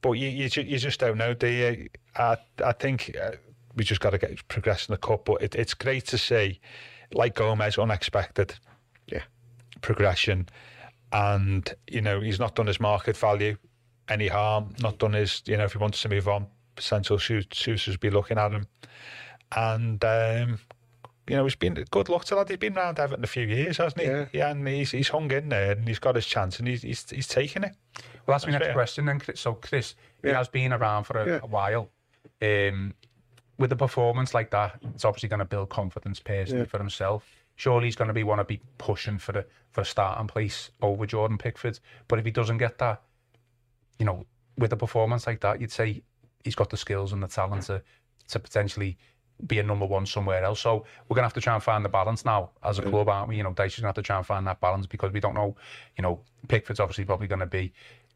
but 0.00 0.12
you 0.12 0.28
you, 0.28 0.48
you 0.62 0.78
just 0.78 1.00
don't 1.00 1.18
know, 1.18 1.34
do 1.34 1.48
you? 1.48 1.88
I 2.16 2.36
I 2.64 2.72
think 2.72 3.16
uh, 3.20 3.32
we 3.74 3.84
just 3.84 4.00
got 4.00 4.10
to 4.10 4.18
get 4.18 4.46
progress 4.48 4.88
in 4.88 4.92
the 4.92 4.98
cup. 4.98 5.24
But 5.24 5.42
it, 5.42 5.54
it's 5.54 5.74
great 5.74 6.06
to 6.06 6.18
see, 6.18 6.60
like 7.12 7.34
Gomes, 7.34 7.78
unexpected 7.78 8.54
Yeah. 9.10 9.22
progression, 9.80 10.48
and 11.12 11.72
you 11.86 12.00
know 12.00 12.20
he's 12.20 12.38
not 12.38 12.54
done 12.54 12.66
his 12.66 12.80
market 12.80 13.16
value 13.16 13.56
any 14.08 14.28
harm, 14.28 14.74
not 14.80 14.98
done 14.98 15.14
his, 15.14 15.42
you 15.46 15.56
know, 15.56 15.64
if 15.64 15.72
he 15.72 15.78
wants 15.78 16.00
to 16.02 16.08
move 16.08 16.28
on, 16.28 16.46
potential 16.74 17.18
suitors 17.18 17.96
be 17.96 18.10
looking 18.10 18.38
at 18.38 18.52
him. 18.52 18.66
And, 19.54 20.04
um, 20.04 20.58
you 21.28 21.36
know, 21.36 21.44
he's 21.44 21.56
been 21.56 21.74
good 21.90 22.08
luck 22.08 22.24
to 22.26 22.34
that. 22.36 22.48
He's 22.48 22.58
been 22.58 22.76
around 22.76 22.98
Everton 22.98 23.24
a 23.24 23.26
few 23.26 23.46
years, 23.46 23.78
hasn't 23.78 24.00
he? 24.00 24.06
Yeah. 24.06 24.26
yeah 24.32 24.50
and 24.50 24.66
he's, 24.66 24.92
he's 24.92 25.08
hung 25.08 25.30
in 25.32 25.48
there 25.48 25.72
and 25.72 25.86
he's 25.88 25.98
got 25.98 26.14
his 26.14 26.26
chance 26.26 26.58
and 26.58 26.68
he's, 26.68 26.82
he's, 26.82 27.08
he's 27.10 27.26
taking 27.28 27.64
it. 27.64 27.74
Well, 28.26 28.34
that's 28.34 28.46
my 28.46 28.52
next 28.52 28.66
fair. 28.66 28.72
question 28.74 29.06
then, 29.06 29.18
Chris. 29.20 29.40
So, 29.40 29.54
Chris, 29.54 29.94
he 30.22 30.28
has 30.30 30.48
been 30.48 30.72
around 30.72 31.04
for 31.04 31.18
a, 31.18 31.26
Yeah. 31.26 31.40
a 31.42 31.46
while. 31.46 31.90
Um, 32.42 32.94
with 33.58 33.72
a 33.72 33.76
performance 33.76 34.34
like 34.34 34.50
that, 34.50 34.78
it's 34.94 35.04
obviously 35.04 35.28
going 35.28 35.38
to 35.38 35.44
build 35.46 35.70
confidence 35.70 36.20
personally 36.20 36.60
Yeah. 36.62 36.66
for 36.68 36.78
himself. 36.78 37.26
Surely 37.56 37.86
he's 37.86 37.96
going 37.96 38.08
to 38.08 38.14
be 38.14 38.22
want 38.22 38.40
to 38.40 38.44
be 38.44 38.60
pushing 38.78 39.18
for 39.18 39.32
the 39.32 39.46
for 39.72 39.80
a 39.80 39.84
starting 39.84 40.26
place 40.26 40.70
over 40.82 41.06
Jordan 41.06 41.38
Pickford. 41.38 41.78
But 42.06 42.18
if 42.18 42.24
he 42.26 42.30
doesn't 42.30 42.58
get 42.58 42.76
that, 42.78 43.00
you 43.98 44.04
know, 44.04 44.26
with 44.58 44.72
a 44.72 44.76
performance 44.76 45.26
like 45.26 45.40
that, 45.40 45.60
you'd 45.60 45.72
say 45.72 46.02
he's 46.44 46.54
got 46.54 46.68
the 46.70 46.76
skills 46.76 47.12
and 47.14 47.22
the 47.22 47.28
talent 47.28 47.62
to 47.64 47.82
to 48.28 48.38
potentially 48.38 48.98
be 49.46 49.58
a 49.58 49.62
number 49.62 49.84
one 49.86 50.06
somewhere 50.06 50.42
else. 50.44 50.60
So 50.60 50.84
we're 51.08 51.14
gonna 51.14 51.26
have 51.26 51.34
to 51.34 51.40
try 51.40 51.54
and 51.54 51.62
find 51.62 51.84
the 51.84 51.88
balance 51.88 52.24
now 52.24 52.50
as 52.62 52.78
a 52.78 52.82
club, 52.82 53.08
aren't 53.08 53.28
we? 53.28 53.36
You 53.36 53.42
know, 53.42 53.52
Dyche's 53.52 53.80
gonna 53.80 53.88
have 53.88 53.94
to 53.96 54.02
try 54.02 54.16
and 54.16 54.26
find 54.26 54.46
that 54.46 54.60
balance 54.60 54.86
because 54.86 55.12
we 55.12 55.20
don't 55.20 55.34
know. 55.34 55.56
You 55.98 56.02
know, 56.02 56.20
Pickford's 56.48 56.80
obviously 56.80 57.04
probably 57.04 57.26
going 57.26 57.40
to 57.40 57.46
be 57.46 57.72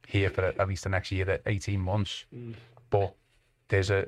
here 0.06 0.30
for 0.30 0.44
at 0.44 0.68
least 0.68 0.85
the 0.85 0.90
next 0.90 1.12
year, 1.12 1.24
the 1.24 1.40
eighteen 1.46 1.80
months. 1.80 2.24
Mm. 2.35 2.54
But 2.88 3.14
there's 3.68 3.90
a 3.90 4.06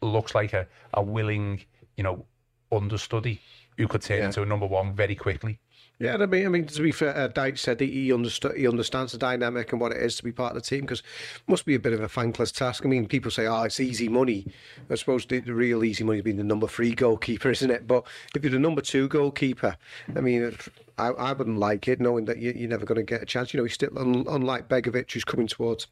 looks 0.00 0.34
like 0.34 0.52
a, 0.52 0.66
a 0.94 1.02
willing, 1.02 1.62
you 1.96 2.02
know, 2.04 2.24
understudy 2.70 3.40
who 3.78 3.88
could 3.88 4.02
turn 4.02 4.18
Yeah. 4.18 4.26
into 4.26 4.42
a 4.42 4.46
number 4.46 4.66
one 4.66 4.94
very 4.94 5.14
quickly. 5.14 5.58
Yeah, 6.02 6.16
I 6.16 6.26
mean, 6.26 6.46
I 6.46 6.48
mean, 6.48 6.66
to 6.66 6.82
be 6.82 6.90
fair, 6.90 7.16
uh, 7.16 7.28
Dyche 7.28 7.58
said 7.58 7.78
he, 7.78 8.12
understood, 8.12 8.56
he 8.56 8.66
understands 8.66 9.12
the 9.12 9.18
dynamic 9.18 9.70
and 9.70 9.80
what 9.80 9.92
it 9.92 9.98
is 9.98 10.16
to 10.16 10.24
be 10.24 10.32
part 10.32 10.56
of 10.56 10.60
the 10.60 10.68
team 10.68 10.80
because 10.80 10.98
it 10.98 11.48
must 11.48 11.64
be 11.64 11.76
a 11.76 11.78
bit 11.78 11.92
of 11.92 12.00
a 12.00 12.08
thankless 12.08 12.50
task. 12.50 12.84
I 12.84 12.88
mean, 12.88 13.06
people 13.06 13.30
say, 13.30 13.46
oh, 13.46 13.62
it's 13.62 13.78
easy 13.78 14.08
money. 14.08 14.48
I 14.90 14.96
suppose 14.96 15.24
the, 15.26 15.38
the 15.38 15.54
real 15.54 15.84
easy 15.84 16.02
money 16.02 16.18
is 16.18 16.24
being 16.24 16.38
the 16.38 16.42
number 16.42 16.66
three 16.66 16.92
goalkeeper, 16.92 17.50
isn't 17.52 17.70
it? 17.70 17.86
But 17.86 18.04
if 18.34 18.42
you're 18.42 18.50
the 18.50 18.58
number 18.58 18.80
two 18.80 19.06
goalkeeper, 19.06 19.76
I 20.16 20.20
mean, 20.20 20.56
I, 20.98 21.08
I 21.10 21.32
wouldn't 21.34 21.58
like 21.58 21.86
it 21.86 22.00
knowing 22.00 22.24
that 22.24 22.38
you, 22.38 22.52
you're 22.52 22.68
never 22.68 22.84
going 22.84 22.96
to 22.96 23.04
get 23.04 23.22
a 23.22 23.26
chance. 23.26 23.54
You 23.54 23.58
know, 23.58 23.64
he's 23.64 23.74
still, 23.74 23.96
un, 23.96 24.24
unlike 24.28 24.68
Begovic, 24.68 25.12
who's 25.12 25.22
coming 25.22 25.46
towards 25.46 25.86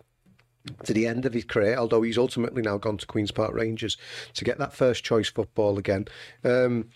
to 0.84 0.92
the 0.92 1.06
end 1.06 1.24
of 1.24 1.32
his 1.32 1.44
career, 1.44 1.76
although 1.76 2.02
he's 2.02 2.18
ultimately 2.18 2.60
now 2.60 2.76
gone 2.76 2.98
to 2.98 3.06
Queen's 3.06 3.30
Park 3.30 3.54
Rangers 3.54 3.96
to 4.34 4.44
get 4.44 4.58
that 4.58 4.74
first 4.74 5.02
choice 5.02 5.28
football 5.28 5.78
again. 5.78 6.06
Um, 6.44 6.90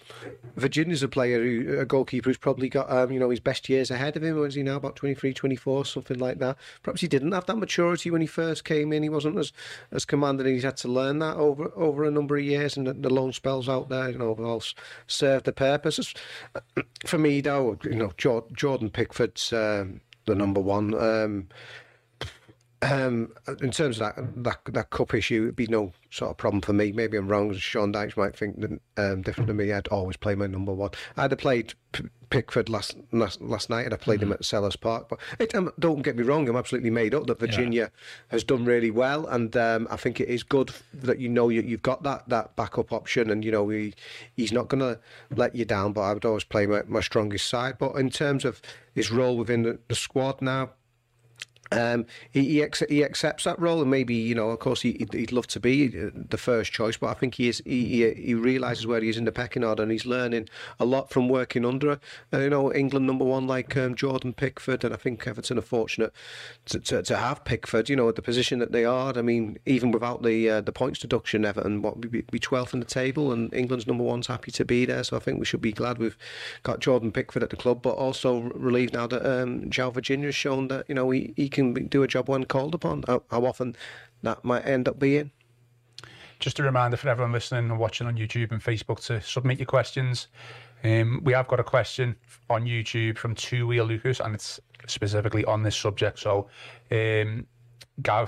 Virginia's 0.56 1.02
a 1.02 1.08
player, 1.08 1.42
who, 1.42 1.78
a 1.80 1.86
goalkeeper 1.86 2.28
who's 2.28 2.36
probably 2.36 2.68
got, 2.68 2.90
um, 2.90 3.10
you 3.10 3.18
know, 3.18 3.30
his 3.30 3.40
best 3.40 3.68
years 3.68 3.90
ahead 3.90 4.16
of 4.16 4.22
him. 4.22 4.38
What 4.38 4.44
is 4.44 4.54
he 4.54 4.62
now, 4.62 4.76
about 4.76 4.96
23, 4.96 5.32
24, 5.32 5.86
something 5.86 6.18
like 6.18 6.38
that? 6.38 6.58
Perhaps 6.82 7.00
he 7.00 7.08
didn't 7.08 7.32
have 7.32 7.46
that 7.46 7.56
maturity 7.56 8.10
when 8.10 8.20
he 8.20 8.26
first 8.26 8.64
came 8.64 8.92
in. 8.92 9.02
He 9.02 9.08
wasn't 9.08 9.38
as, 9.38 9.52
as 9.90 10.04
commanding. 10.04 10.46
He's 10.46 10.62
had 10.62 10.76
to 10.78 10.88
learn 10.88 11.18
that 11.20 11.36
over 11.36 11.72
over 11.74 12.04
a 12.04 12.10
number 12.10 12.36
of 12.36 12.44
years, 12.44 12.76
and 12.76 12.86
the, 12.86 12.92
the 12.92 13.10
loan 13.10 13.32
spells 13.32 13.68
out 13.68 13.88
there, 13.88 14.10
you 14.10 14.18
know, 14.18 14.34
all 14.34 14.62
served 15.06 15.46
the 15.46 15.52
purpose. 15.52 16.14
For 17.06 17.18
me, 17.18 17.40
though, 17.40 17.78
you 17.84 17.96
know, 17.96 18.12
Jordan 18.16 18.90
Pickford's 18.90 19.52
um, 19.52 20.00
the 20.26 20.34
number 20.34 20.60
one. 20.60 20.94
Um, 20.94 21.48
um, 22.84 23.32
in 23.62 23.70
terms 23.70 24.00
of 24.00 24.14
that, 24.14 24.44
that 24.44 24.74
that 24.74 24.90
cup 24.90 25.14
issue, 25.14 25.44
it'd 25.44 25.56
be 25.56 25.66
no 25.66 25.92
sort 26.10 26.30
of 26.30 26.36
problem 26.36 26.60
for 26.60 26.72
me. 26.72 26.92
Maybe 26.92 27.16
I'm 27.16 27.28
wrong. 27.28 27.54
Sean 27.54 27.92
Dyche 27.92 28.16
might 28.16 28.36
think 28.36 28.60
that, 28.60 28.80
um, 28.96 29.22
different 29.22 29.48
to 29.48 29.54
me. 29.54 29.72
I'd 29.72 29.88
always 29.88 30.16
play 30.16 30.34
my 30.34 30.46
number 30.46 30.72
one. 30.72 30.90
I'd 31.16 31.30
have 31.30 31.40
played 31.40 31.74
P- 31.92 32.04
Pickford 32.30 32.68
last, 32.68 32.96
last 33.12 33.40
last 33.40 33.70
night, 33.70 33.86
and 33.86 33.94
I 33.94 33.96
played 33.96 34.22
him 34.22 34.32
at 34.32 34.42
Selhurst 34.42 34.80
Park. 34.80 35.08
But 35.08 35.18
it, 35.38 35.54
um, 35.54 35.72
don't 35.78 36.02
get 36.02 36.16
me 36.16 36.24
wrong. 36.24 36.48
I'm 36.48 36.56
absolutely 36.56 36.90
made 36.90 37.14
up 37.14 37.26
that 37.26 37.38
Virginia 37.38 37.90
has 38.28 38.44
done 38.44 38.64
really 38.64 38.90
well, 38.90 39.26
and 39.26 39.56
um, 39.56 39.88
I 39.90 39.96
think 39.96 40.20
it 40.20 40.28
is 40.28 40.42
good 40.42 40.72
that 40.92 41.18
you 41.18 41.28
know 41.28 41.48
you, 41.48 41.62
you've 41.62 41.82
got 41.82 42.02
that 42.02 42.28
that 42.28 42.54
backup 42.56 42.92
option, 42.92 43.30
and 43.30 43.44
you 43.44 43.50
know 43.52 43.68
he 43.68 43.94
he's 44.36 44.52
not 44.52 44.68
going 44.68 44.80
to 44.80 45.00
let 45.34 45.54
you 45.54 45.64
down. 45.64 45.92
But 45.92 46.02
I 46.02 46.12
would 46.12 46.24
always 46.24 46.44
play 46.44 46.66
my, 46.66 46.82
my 46.86 47.00
strongest 47.00 47.48
side. 47.48 47.78
But 47.78 47.94
in 47.96 48.10
terms 48.10 48.44
of 48.44 48.60
his 48.94 49.10
role 49.10 49.36
within 49.36 49.62
the, 49.62 49.78
the 49.88 49.94
squad 49.94 50.42
now. 50.42 50.70
Um, 51.78 52.06
he 52.30 52.44
he, 52.44 52.62
ac- 52.62 52.86
he 52.88 53.04
accepts 53.04 53.44
that 53.44 53.58
role, 53.58 53.80
and 53.82 53.90
maybe 53.90 54.14
you 54.14 54.34
know, 54.34 54.50
of 54.50 54.58
course, 54.58 54.82
he, 54.82 54.92
he'd- 54.92 55.16
he'd 55.18 55.32
love 55.32 55.46
to 55.48 55.60
be 55.60 55.86
uh, 55.88 56.10
the 56.14 56.38
first 56.38 56.72
choice. 56.72 56.96
But 56.96 57.08
I 57.08 57.14
think 57.14 57.34
he 57.34 57.48
is 57.48 57.62
he, 57.64 58.12
he, 58.14 58.34
realizes 58.34 58.86
where 58.86 59.00
he 59.00 59.08
is 59.08 59.16
in 59.16 59.24
the 59.24 59.32
pecking 59.32 59.64
order, 59.64 59.82
and 59.82 59.92
he's 59.92 60.06
learning 60.06 60.48
a 60.78 60.84
lot 60.84 61.10
from 61.10 61.28
working 61.28 61.64
under, 61.64 62.00
uh, 62.32 62.38
you 62.38 62.50
know, 62.50 62.72
England 62.72 63.06
number 63.06 63.24
one 63.24 63.46
like 63.46 63.76
um, 63.76 63.94
Jordan 63.94 64.32
Pickford, 64.32 64.84
and 64.84 64.92
I 64.92 64.96
think 64.96 65.26
Everton 65.26 65.58
are 65.58 65.62
fortunate 65.62 66.12
to, 66.66 66.80
to, 66.80 67.02
to 67.02 67.16
have 67.16 67.44
Pickford. 67.44 67.88
You 67.88 67.96
know, 67.96 68.08
at 68.08 68.16
the 68.16 68.22
position 68.22 68.58
that 68.58 68.72
they 68.72 68.84
are. 68.84 69.16
I 69.16 69.22
mean, 69.22 69.58
even 69.66 69.90
without 69.90 70.22
the 70.22 70.48
uh, 70.50 70.60
the 70.60 70.72
points 70.72 71.00
deduction, 71.00 71.44
Everton 71.44 71.82
what 71.82 71.96
would 71.96 72.10
be, 72.10 72.22
12th 72.22 72.74
in 72.74 72.80
the 72.80 72.86
table, 72.86 73.32
and 73.32 73.52
England's 73.54 73.86
number 73.86 74.04
one's 74.04 74.26
happy 74.26 74.50
to 74.52 74.64
be 74.64 74.84
there. 74.84 75.04
So 75.04 75.16
I 75.16 75.20
think 75.20 75.38
we 75.38 75.44
should 75.46 75.60
be 75.60 75.72
glad 75.72 75.98
we've 75.98 76.16
got 76.62 76.80
Jordan 76.80 77.12
Pickford 77.12 77.42
at 77.42 77.50
the 77.50 77.56
club, 77.56 77.82
but 77.82 77.94
also 77.94 78.40
relieved 78.54 78.94
now 78.94 79.06
that 79.06 79.24
um, 79.24 79.62
João 79.70 79.92
Virginia 79.92 80.26
has 80.28 80.34
shown 80.34 80.68
that 80.68 80.84
you 80.88 80.94
know 80.94 81.10
he, 81.10 81.32
he 81.36 81.48
can 81.48 81.63
be- 81.72 81.82
do 81.82 82.02
a 82.02 82.08
job 82.08 82.28
when 82.28 82.44
called 82.44 82.74
upon. 82.74 83.04
How, 83.06 83.22
how 83.30 83.46
often 83.46 83.76
that 84.22 84.44
might 84.44 84.66
end 84.66 84.88
up 84.88 84.98
being. 84.98 85.30
Just 86.40 86.58
a 86.58 86.62
reminder 86.62 86.96
for 86.96 87.08
everyone 87.08 87.32
listening 87.32 87.70
and 87.70 87.78
watching 87.78 88.06
on 88.06 88.16
YouTube 88.16 88.50
and 88.50 88.62
Facebook 88.62 89.04
to 89.06 89.20
submit 89.22 89.58
your 89.58 89.66
questions. 89.66 90.28
Um, 90.82 91.22
we 91.24 91.32
have 91.32 91.48
got 91.48 91.60
a 91.60 91.64
question 91.64 92.16
on 92.50 92.64
YouTube 92.64 93.16
from 93.16 93.34
Two 93.34 93.66
Wheel 93.66 93.86
Lucas, 93.86 94.20
and 94.20 94.34
it's 94.34 94.60
specifically 94.86 95.44
on 95.46 95.62
this 95.62 95.76
subject. 95.76 96.18
So, 96.18 96.48
um, 96.90 97.46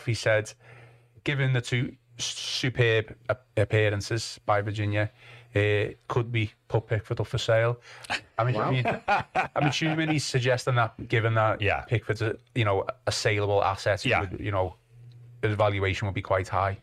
he 0.06 0.14
said, 0.14 0.52
given 1.24 1.52
the 1.52 1.60
two 1.60 1.94
superb 2.18 3.14
appearances 3.56 4.40
by 4.46 4.62
Virginia, 4.62 5.10
uh, 5.56 5.92
could 6.08 6.30
be 6.30 6.52
put 6.68 6.86
Pickford 6.86 7.20
up 7.20 7.26
for 7.26 7.38
sale? 7.38 7.80
I 8.38 8.44
mean, 8.44 8.56
I 8.56 8.70
mean, 8.70 8.84
I'm 9.08 9.66
assuming 9.66 10.10
he's 10.10 10.24
suggesting 10.24 10.74
that, 10.76 11.08
given 11.08 11.34
that 11.34 11.60
Yeah. 11.60 11.82
Pickford's 11.82 12.22
a 12.22 12.36
you 12.54 12.64
know 12.64 12.84
a 13.06 13.12
saleable 13.12 13.62
asset, 13.64 14.04
Yeah. 14.04 14.20
would, 14.20 14.38
you 14.40 14.50
know, 14.50 14.76
his 15.42 15.54
valuation 15.54 16.06
would 16.06 16.14
be 16.14 16.22
quite 16.22 16.48
high. 16.48 16.78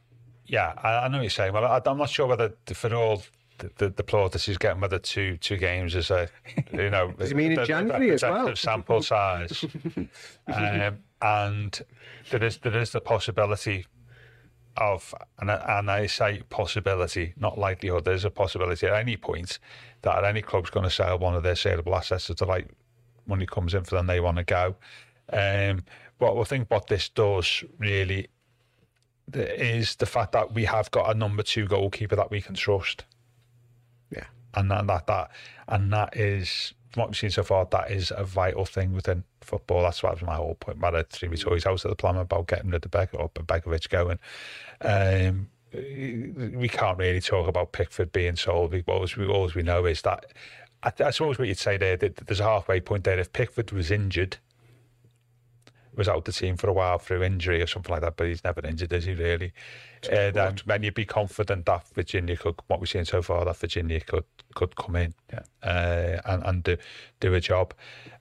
Yeah, 0.45 0.73
I, 0.83 1.05
I 1.05 1.07
know 1.07 1.17
what 1.17 1.23
you're 1.23 1.29
saying. 1.29 1.53
Well, 1.53 1.65
I, 1.65 1.81
I'm 1.85 1.97
not 1.97 2.09
sure 2.09 2.27
whether 2.27 2.53
for 2.73 2.93
all 2.93 3.23
the, 3.59 3.69
the, 3.77 3.89
the 3.89 4.03
plaudits 4.03 4.45
he's 4.45 4.57
getting 4.57 4.81
whether 4.81 4.99
two 4.99 5.37
two 5.37 5.57
games 5.57 5.95
is 5.95 6.09
a 6.11 6.27
you 6.73 6.89
know 6.89 7.11
Does 7.17 7.29
he 7.29 7.35
mean 7.35 7.51
in 7.51 7.55
the- 7.55 7.61
the 7.61 7.67
January 7.67 8.11
as 8.11 8.23
well? 8.23 8.55
sample 8.55 9.01
size, 9.01 9.63
um, 10.47 10.97
and 11.21 11.81
there 12.31 12.43
is 12.43 12.57
there 12.57 12.77
is 12.77 12.91
the 12.91 12.99
possibility 13.01 13.85
of 14.77 15.13
and 15.39 15.51
I, 15.51 15.79
and 15.79 15.91
I 15.91 16.07
say 16.07 16.41
possibility, 16.49 17.33
not 17.37 17.57
likelihood. 17.57 18.05
There's 18.05 18.25
a 18.25 18.31
possibility 18.31 18.87
at 18.87 18.93
any 18.93 19.17
point 19.17 19.59
that 20.01 20.23
any 20.23 20.41
club's 20.41 20.69
going 20.69 20.85
to 20.85 20.89
sell 20.89 21.17
one 21.19 21.35
of 21.35 21.43
their 21.43 21.55
saleable 21.55 21.95
assets 21.95 22.29
at 22.29 22.37
the 22.37 22.45
right 22.45 22.67
money 23.27 23.45
comes 23.45 23.73
in 23.73 23.83
for 23.83 23.95
them, 23.95 24.07
they 24.07 24.19
want 24.19 24.37
to 24.37 24.43
go. 24.43 24.75
Um, 25.31 25.83
but 26.19 26.39
I 26.39 26.43
think 26.43 26.69
what 26.69 26.87
this 26.87 27.09
does 27.09 27.63
really 27.77 28.27
is 29.33 29.95
the 29.95 30.05
fact 30.05 30.33
that 30.33 30.53
we 30.53 30.65
have 30.65 30.91
got 30.91 31.13
a 31.15 31.17
number 31.17 31.43
two 31.43 31.65
goalkeeper 31.65 32.15
that 32.15 32.29
we 32.29 32.41
can 32.41 32.55
trust, 32.55 33.05
Yeah. 34.11 34.25
and 34.53 34.69
that 34.71 34.87
that, 34.87 35.07
that 35.07 35.31
and 35.67 35.91
that 35.93 36.17
is 36.17 36.73
we've 36.95 37.15
seen 37.17 37.29
so 37.29 37.43
far. 37.43 37.65
That 37.65 37.91
is 37.91 38.11
a 38.15 38.23
vital 38.23 38.65
thing 38.65 38.93
within 38.93 39.23
football. 39.41 39.81
That's 39.81 40.03
what 40.03 40.13
was 40.13 40.21
my 40.23 40.35
whole 40.35 40.55
point. 40.55 40.79
Matter 40.79 41.03
three 41.03 41.29
weeks 41.29 41.43
always 41.45 41.65
out 41.65 41.83
of 41.83 41.89
the 41.89 41.95
plan 41.95 42.17
about 42.17 42.47
getting 42.47 42.69
rid 42.69 42.85
of 42.85 42.91
Beck 42.91 43.09
or 43.13 43.29
Begovic 43.29 43.89
going. 43.89 44.19
Um, 44.81 45.49
we 45.73 46.69
can't 46.69 46.97
really 46.97 47.21
talk 47.21 47.47
about 47.47 47.71
Pickford 47.71 48.11
being 48.11 48.35
sold. 48.35 48.75
Always, 48.87 49.17
we 49.17 49.27
always 49.27 49.55
we 49.55 49.63
know 49.63 49.85
is 49.85 50.03
that 50.03 50.25
I, 50.83 50.91
I 51.03 51.09
suppose 51.09 51.39
what 51.39 51.47
you'd 51.47 51.57
say 51.57 51.77
there 51.77 51.97
that 51.97 52.17
there's 52.17 52.39
a 52.39 52.43
halfway 52.43 52.79
point 52.79 53.05
there. 53.05 53.19
If 53.19 53.33
Pickford 53.33 53.71
was 53.71 53.89
injured, 53.89 54.37
was 55.95 56.09
out 56.09 56.25
the 56.25 56.31
team 56.31 56.57
for 56.57 56.67
a 56.69 56.73
while 56.73 56.97
through 56.97 57.23
injury 57.23 57.61
or 57.61 57.67
something 57.67 57.91
like 57.91 58.01
that, 58.01 58.15
but 58.17 58.27
he's 58.27 58.43
never 58.43 58.65
injured, 58.65 58.91
is 58.93 59.05
he 59.05 59.13
really? 59.13 59.53
Uh, 60.11 60.31
then, 60.31 60.55
then 60.65 60.83
you'd 60.83 60.93
be 60.95 61.05
confident 61.05 61.65
that 61.65 61.87
Virginia 61.93 62.35
could, 62.35 62.55
what 62.67 62.79
we've 62.79 62.89
seen 62.89 63.05
so 63.05 63.21
far, 63.21 63.45
that 63.45 63.57
Virginia 63.57 63.99
could 64.01 64.25
could 64.55 64.75
come 64.75 64.95
in 64.95 65.13
Yeah. 65.31 65.39
uh, 65.63 66.21
and, 66.25 66.43
and 66.43 66.63
do, 66.63 66.77
do 67.19 67.33
a 67.33 67.39
job. 67.39 67.73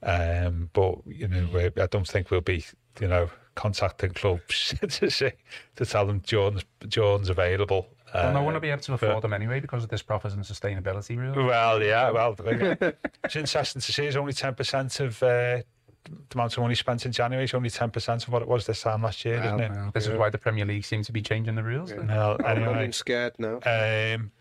Um, 0.02 0.70
but, 0.72 0.96
you 1.06 1.28
know, 1.28 1.70
I 1.76 1.86
don't 1.86 2.06
think 2.08 2.30
we'll 2.30 2.40
be, 2.40 2.64
you 3.00 3.08
know, 3.08 3.30
contacting 3.54 4.12
clubs 4.12 4.74
to 4.88 5.10
say, 5.10 5.34
to 5.76 5.84
tell 5.86 6.06
them 6.06 6.20
Jordan's, 6.22 6.64
Jordan's 6.88 7.28
available. 7.28 7.88
Well, 8.14 8.32
no 8.32 8.40
Uh, 8.40 8.42
one 8.44 8.54
will 8.54 8.60
be 8.60 8.70
able 8.70 8.82
to 8.82 8.92
but- 8.92 9.02
afford 9.02 9.22
them 9.24 9.32
anyway 9.32 9.60
because 9.60 9.82
of 9.84 9.88
this 9.90 10.02
profit 10.02 10.32
and 10.34 10.42
sustainability 10.44 11.16
rule. 11.16 11.46
well, 11.46 11.82
yeah, 11.82 12.10
well, 12.10 12.34
it's 13.24 13.36
interesting 13.36 13.80
to 13.82 13.92
see. 13.92 14.04
It's 14.06 14.16
only 14.16 14.32
ten 14.34 14.54
percent 14.54 15.00
of 15.00 15.22
uh, 15.22 15.62
the 16.04 16.34
amount 16.34 16.56
of 16.56 16.62
money 16.62 16.74
spent 16.74 17.06
in 17.06 17.12
January. 17.12 17.44
is 17.44 17.54
only 17.54 17.70
ten 17.70 17.90
percent 17.90 18.26
of 18.26 18.32
what 18.32 18.42
it 18.42 18.48
was 18.48 18.66
this 18.66 18.82
time 18.82 19.02
last 19.02 19.24
year, 19.24 19.42
isn't 19.42 19.60
it? 19.60 19.70
Well, 19.70 19.90
this 19.94 20.06
is 20.06 20.18
why 20.18 20.30
the 20.30 20.38
Premier 20.38 20.64
League 20.64 20.84
seems 20.84 21.06
to 21.06 21.12
be 21.12 21.22
changing 21.22 21.54
the 21.54 21.62
rules. 21.62 21.90
then. 21.90 22.08
Well, 22.08 22.36
I'm 22.44 22.58
anyway, 22.58 22.90
scared 22.92 23.34
now. 23.38 23.60
um, 23.64 24.32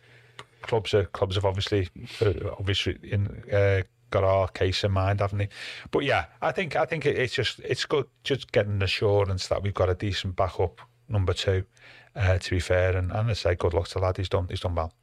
clubs 0.62 0.94
are 0.94 1.06
clubs 1.06 1.36
have 1.36 1.46
obviously, 1.46 1.90
uh, 2.22 2.34
obviously 2.58 2.98
in 3.04 3.28
uh, 3.52 3.82
got 4.12 4.24
our 4.24 4.48
case 4.50 4.84
in 4.84 4.92
mind, 4.92 5.22
haven't 5.22 5.40
they? 5.40 5.50
But 5.90 6.04
yeah, 6.04 6.26
I 6.42 6.52
think 6.52 6.76
I 6.76 6.86
think 6.86 7.06
it, 7.06 7.18
it's 7.18 7.34
just 7.34 7.60
it's 7.60 7.86
good 7.86 8.06
just 8.24 8.52
getting 8.52 8.82
assurance 8.82 9.48
that 9.48 9.64
we've 9.64 9.74
got 9.74 9.90
a 9.90 9.96
decent 9.96 10.36
backup 10.36 10.82
number 11.08 11.34
two. 11.34 11.64
Uh, 12.14 12.38
to 12.38 12.50
be 12.50 12.60
fair, 12.60 12.98
and, 12.98 13.10
and 13.14 13.30
I 13.30 13.34
say 13.34 13.56
good 13.56 13.74
luck 13.74 13.88
to 13.88 13.94
the 13.94 14.00
lad. 14.02 14.18
He's 14.18 14.28
done 14.28 14.46
he's 14.50 14.60
done 14.60 14.76
well. 14.76 14.94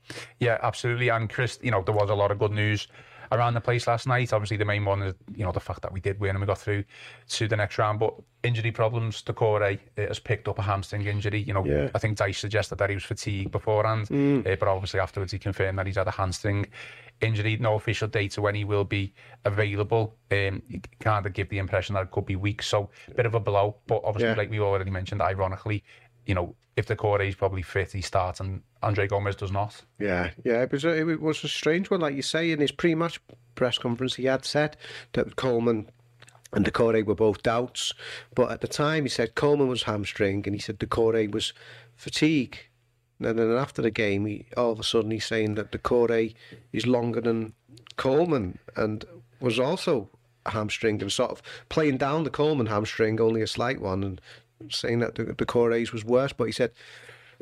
Yeah, 0.40 0.58
absolutely. 0.62 1.08
And 1.08 1.30
Chris, 1.30 1.58
you 1.62 1.70
know, 1.70 1.82
there 1.82 1.94
was 1.94 2.10
a 2.10 2.14
lot 2.14 2.30
of 2.30 2.38
good 2.38 2.52
news 2.52 2.86
around 3.32 3.54
the 3.54 3.60
place 3.60 3.86
last 3.86 4.06
night. 4.06 4.32
Obviously, 4.32 4.56
the 4.56 4.64
main 4.64 4.84
one 4.84 5.02
is, 5.02 5.14
you 5.34 5.44
know, 5.44 5.52
the 5.52 5.60
fact 5.60 5.82
that 5.82 5.92
we 5.92 6.00
did 6.00 6.18
win 6.20 6.30
and 6.30 6.40
we 6.40 6.46
got 6.46 6.58
through 6.58 6.84
to 7.28 7.48
the 7.48 7.56
next 7.56 7.78
round. 7.78 7.98
But 8.00 8.14
injury 8.42 8.70
problems, 8.72 9.22
to 9.22 9.32
Doucouré 9.32 9.78
has 9.96 10.18
picked 10.18 10.48
up 10.48 10.58
a 10.58 10.62
hamstring 10.62 11.06
injury. 11.06 11.40
You 11.40 11.54
know, 11.54 11.64
Yeah. 11.64 11.90
I 11.94 11.98
think 11.98 12.16
Dyche 12.18 12.36
suggested 12.36 12.76
that 12.78 12.88
he 12.90 12.94
was 12.96 13.04
fatigued 13.04 13.50
beforehand, 13.50 14.08
uh, 14.46 14.56
but 14.56 14.68
obviously 14.68 15.00
afterwards 15.00 15.32
he 15.32 15.38
confirmed 15.38 15.78
that 15.78 15.86
he's 15.86 15.96
had 15.96 16.06
a 16.08 16.12
hamstring 16.12 16.66
injury. 17.20 17.56
No 17.56 17.74
official 17.74 18.06
data 18.08 18.40
when 18.40 18.54
he 18.54 18.64
will 18.64 18.84
be 18.84 19.12
available. 19.44 20.14
Um, 20.30 20.62
kind 21.00 21.26
of 21.26 21.32
give 21.32 21.48
the 21.48 21.58
impression 21.58 21.94
that 21.94 22.02
it 22.04 22.10
could 22.10 22.26
be 22.26 22.36
weeks. 22.36 22.66
So, 22.68 22.90
bit 23.16 23.26
of 23.26 23.34
a 23.34 23.40
blow. 23.40 23.76
But 23.86 24.02
obviously, 24.04 24.28
Yeah. 24.30 24.36
like 24.36 24.50
we 24.50 24.60
already 24.60 24.90
mentioned, 24.90 25.20
ironically, 25.22 25.82
you 26.28 26.34
know, 26.34 26.54
if 26.76 26.86
Doucouré 26.86 27.26
is 27.26 27.34
probably 27.34 27.62
fit, 27.62 27.90
he 27.90 28.02
starts 28.02 28.38
and 28.38 28.62
Andre 28.82 29.08
Gomes 29.08 29.34
does 29.34 29.50
not. 29.50 29.82
Yeah, 29.98 30.30
yeah, 30.44 30.62
it 30.62 30.70
was 30.70 30.84
a, 30.84 30.96
it 30.96 31.20
was 31.20 31.42
a 31.42 31.48
strange 31.48 31.90
one, 31.90 32.00
like 32.00 32.14
you 32.14 32.22
say. 32.22 32.52
In 32.52 32.60
his 32.60 32.70
pre-match 32.70 33.18
press 33.56 33.78
conference, 33.78 34.14
he 34.14 34.26
had 34.26 34.44
said 34.44 34.76
that 35.14 35.34
Coleman 35.34 35.90
and 36.52 36.64
Doucouré 36.64 37.04
were 37.04 37.14
both 37.14 37.42
doubts, 37.42 37.94
but 38.34 38.50
at 38.50 38.60
the 38.60 38.68
time 38.68 39.04
he 39.04 39.08
said 39.08 39.34
Coleman 39.34 39.68
was 39.68 39.84
hamstring 39.84 40.42
and 40.46 40.54
he 40.54 40.60
said 40.60 40.78
Doucouré 40.78 41.30
was 41.30 41.52
fatigue. 41.96 42.58
And 43.20 43.38
then 43.38 43.50
after 43.50 43.82
the 43.82 43.90
game, 43.90 44.26
he, 44.26 44.46
all 44.56 44.72
of 44.72 44.78
a 44.78 44.84
sudden 44.84 45.10
he's 45.10 45.26
saying 45.26 45.56
that 45.56 45.72
Doucouré 45.72 46.34
is 46.72 46.86
longer 46.86 47.20
than 47.22 47.54
Coleman 47.96 48.58
and 48.76 49.04
was 49.40 49.58
also 49.58 50.10
hamstring 50.46 51.00
and 51.02 51.10
sort 51.10 51.30
of 51.30 51.42
playing 51.68 51.96
down 51.96 52.24
the 52.24 52.30
Coleman 52.30 52.66
hamstring, 52.66 53.20
only 53.20 53.42
a 53.42 53.46
slight 53.46 53.80
one, 53.80 54.04
and 54.04 54.20
saying 54.70 55.00
that 55.00 55.14
the 55.14 55.24
Doucouré's 55.24 55.92
was 55.92 56.04
worse. 56.04 56.32
But 56.32 56.44
he 56.44 56.52
said 56.52 56.72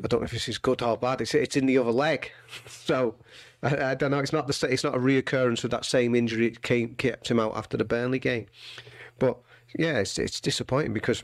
I 0.03 0.07
don't 0.07 0.19
know 0.19 0.25
if 0.25 0.31
this 0.31 0.47
is 0.47 0.57
good 0.57 0.81
or 0.81 0.97
bad. 0.97 1.21
It's 1.21 1.33
it's 1.33 1.55
in 1.55 1.65
the 1.65 1.77
other 1.77 1.91
leg, 1.91 2.31
so 2.67 3.15
I, 3.63 3.91
I 3.91 3.95
don't 3.95 4.11
know. 4.11 4.19
It's 4.19 4.33
not 4.33 4.47
the 4.47 4.67
it's 4.69 4.83
not 4.83 4.95
a 4.95 4.99
reoccurrence 4.99 5.63
of 5.63 5.71
that 5.71 5.85
same 5.85 6.13
injury 6.13 6.49
that 6.49 6.61
came 6.61 6.93
kept 6.95 7.29
him 7.29 7.39
out 7.39 7.55
after 7.55 7.77
the 7.77 7.85
Burnley 7.85 8.19
game. 8.19 8.45
But 9.17 9.37
yeah, 9.77 9.99
it's 9.99 10.19
it's 10.19 10.39
disappointing 10.39 10.93
because 10.93 11.23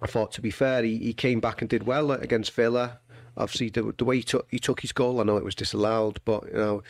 I 0.00 0.06
thought 0.06 0.32
to 0.32 0.40
be 0.40 0.50
fair, 0.50 0.82
he, 0.82 0.98
he 0.98 1.12
came 1.12 1.40
back 1.40 1.60
and 1.60 1.68
did 1.68 1.84
well 1.84 2.12
against 2.12 2.52
Villa. 2.52 3.00
Obviously, 3.36 3.70
the, 3.70 3.94
the 3.96 4.04
way 4.04 4.16
he 4.16 4.22
took 4.22 4.46
he 4.50 4.60
took 4.60 4.80
his 4.80 4.92
goal, 4.92 5.20
I 5.20 5.24
know 5.24 5.36
it 5.36 5.44
was 5.44 5.54
disallowed, 5.54 6.20
but 6.24 6.44
you 6.46 6.58
know. 6.58 6.82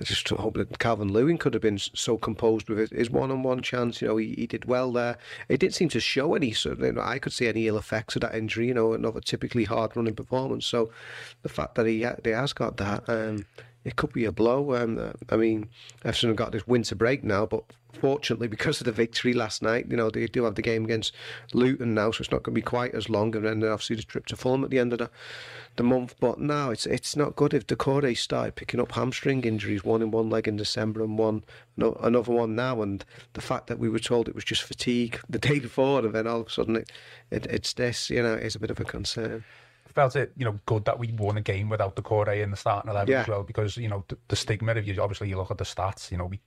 I 0.00 0.04
just 0.04 0.26
hope 0.30 0.54
that 0.54 0.78
Calvert 0.78 1.08
Lewin 1.08 1.36
could 1.36 1.52
have 1.52 1.62
been 1.62 1.78
so 1.78 2.16
composed 2.16 2.70
with 2.70 2.90
his- 2.90 3.10
one-on-one 3.10 3.60
chance. 3.60 4.00
You 4.00 4.08
know, 4.08 4.16
he, 4.16 4.34
he 4.34 4.46
did 4.46 4.64
well 4.64 4.90
there. 4.92 5.18
It 5.48 5.60
didn't 5.60 5.74
seem 5.74 5.90
to 5.90 6.00
show 6.00 6.34
any 6.34 6.52
sort 6.52 6.78
you 6.78 6.92
know, 6.92 7.02
I 7.02 7.18
could 7.18 7.32
see 7.32 7.46
any 7.48 7.66
ill 7.66 7.76
effects 7.76 8.16
of 8.16 8.22
that 8.22 8.34
injury. 8.34 8.68
You 8.68 8.74
know, 8.74 8.94
another 8.94 9.20
typically 9.20 9.64
hard-running 9.64 10.14
performance. 10.14 10.64
So, 10.64 10.90
the 11.42 11.50
fact 11.50 11.74
that 11.74 11.86
he 11.86 11.98
he 12.24 12.30
has 12.30 12.52
got 12.54 12.78
that, 12.78 13.08
um, 13.08 13.44
it 13.84 13.96
could 13.96 14.12
be 14.12 14.24
a 14.24 14.32
blow. 14.32 14.72
Uh, 14.72 15.12
I 15.30 15.36
mean, 15.36 15.68
Everton 16.04 16.30
have 16.30 16.36
got 16.36 16.52
this 16.52 16.66
winter 16.66 16.94
break 16.94 17.24
now, 17.24 17.46
but 17.46 17.64
fortunately, 17.98 18.46
because 18.46 18.80
of 18.80 18.84
the 18.84 18.92
victory 18.92 19.32
last 19.32 19.62
night, 19.62 19.86
you 19.88 19.96
know, 19.96 20.10
they 20.10 20.26
do 20.26 20.44
have 20.44 20.54
the 20.54 20.62
game 20.62 20.84
against 20.84 21.14
Luton 21.54 21.94
now, 21.94 22.10
so 22.10 22.20
it's 22.20 22.30
not 22.30 22.42
going 22.42 22.54
to 22.54 22.60
be 22.60 22.62
quite 22.62 22.94
as 22.94 23.08
long. 23.08 23.34
And 23.34 23.44
then 23.44 23.64
obviously 23.64 23.96
the 23.96 24.02
trip 24.02 24.26
to 24.26 24.36
Fulham 24.36 24.64
at 24.64 24.70
the 24.70 24.78
end 24.78 24.92
of 24.92 24.98
the, 24.98 25.10
the 25.76 25.82
month. 25.82 26.14
But 26.20 26.38
no, 26.38 26.70
it's 26.70 26.84
it's 26.84 27.16
not 27.16 27.36
good 27.36 27.54
if 27.54 27.66
Doucouré 27.66 28.16
started 28.16 28.54
picking 28.54 28.80
up 28.80 28.92
hamstring 28.92 29.44
injuries, 29.44 29.82
one 29.82 30.02
in 30.02 30.10
one 30.10 30.28
leg 30.28 30.46
in 30.46 30.56
December 30.56 31.02
and 31.02 31.18
one 31.18 31.42
no, 31.76 31.98
another 32.02 32.32
one 32.32 32.54
now. 32.54 32.82
And 32.82 33.04
the 33.32 33.40
fact 33.40 33.66
that 33.68 33.78
we 33.78 33.88
were 33.88 33.98
told 33.98 34.28
it 34.28 34.34
was 34.34 34.44
just 34.44 34.62
fatigue 34.62 35.20
the 35.28 35.38
day 35.48 35.58
before, 35.58 36.00
and 36.00 36.14
then 36.14 36.26
all 36.26 36.40
of 36.40 36.48
a 36.48 36.50
sudden 36.50 36.76
it, 36.76 36.92
it 37.30 37.46
it's 37.46 37.72
this, 37.72 38.10
you 38.10 38.22
know, 38.22 38.34
is 38.34 38.54
a 38.54 38.60
bit 38.60 38.70
of 38.70 38.78
a 38.78 38.84
concern. 38.84 39.44
Felt 39.94 40.16
it, 40.16 40.32
you 40.36 40.44
know, 40.44 40.58
good 40.66 40.84
that 40.84 40.98
we 40.98 41.12
won 41.12 41.36
a 41.36 41.40
game 41.40 41.68
without 41.68 41.96
Doucouré 41.96 42.42
in 42.42 42.50
the 42.50 42.56
starting 42.56 42.90
eleven 42.90 43.12
Yeah. 43.12 43.22
as 43.22 43.28
well, 43.28 43.42
because 43.42 43.76
you 43.76 43.88
know 43.88 44.04
the, 44.08 44.16
the 44.28 44.36
stigma 44.36 44.72
of 44.72 44.86
you. 44.86 45.00
Obviously, 45.02 45.28
you 45.28 45.36
look 45.36 45.50
at 45.50 45.58
the 45.58 45.64
stats. 45.64 46.10
You 46.10 46.18
know, 46.18 46.26
we 46.26 46.40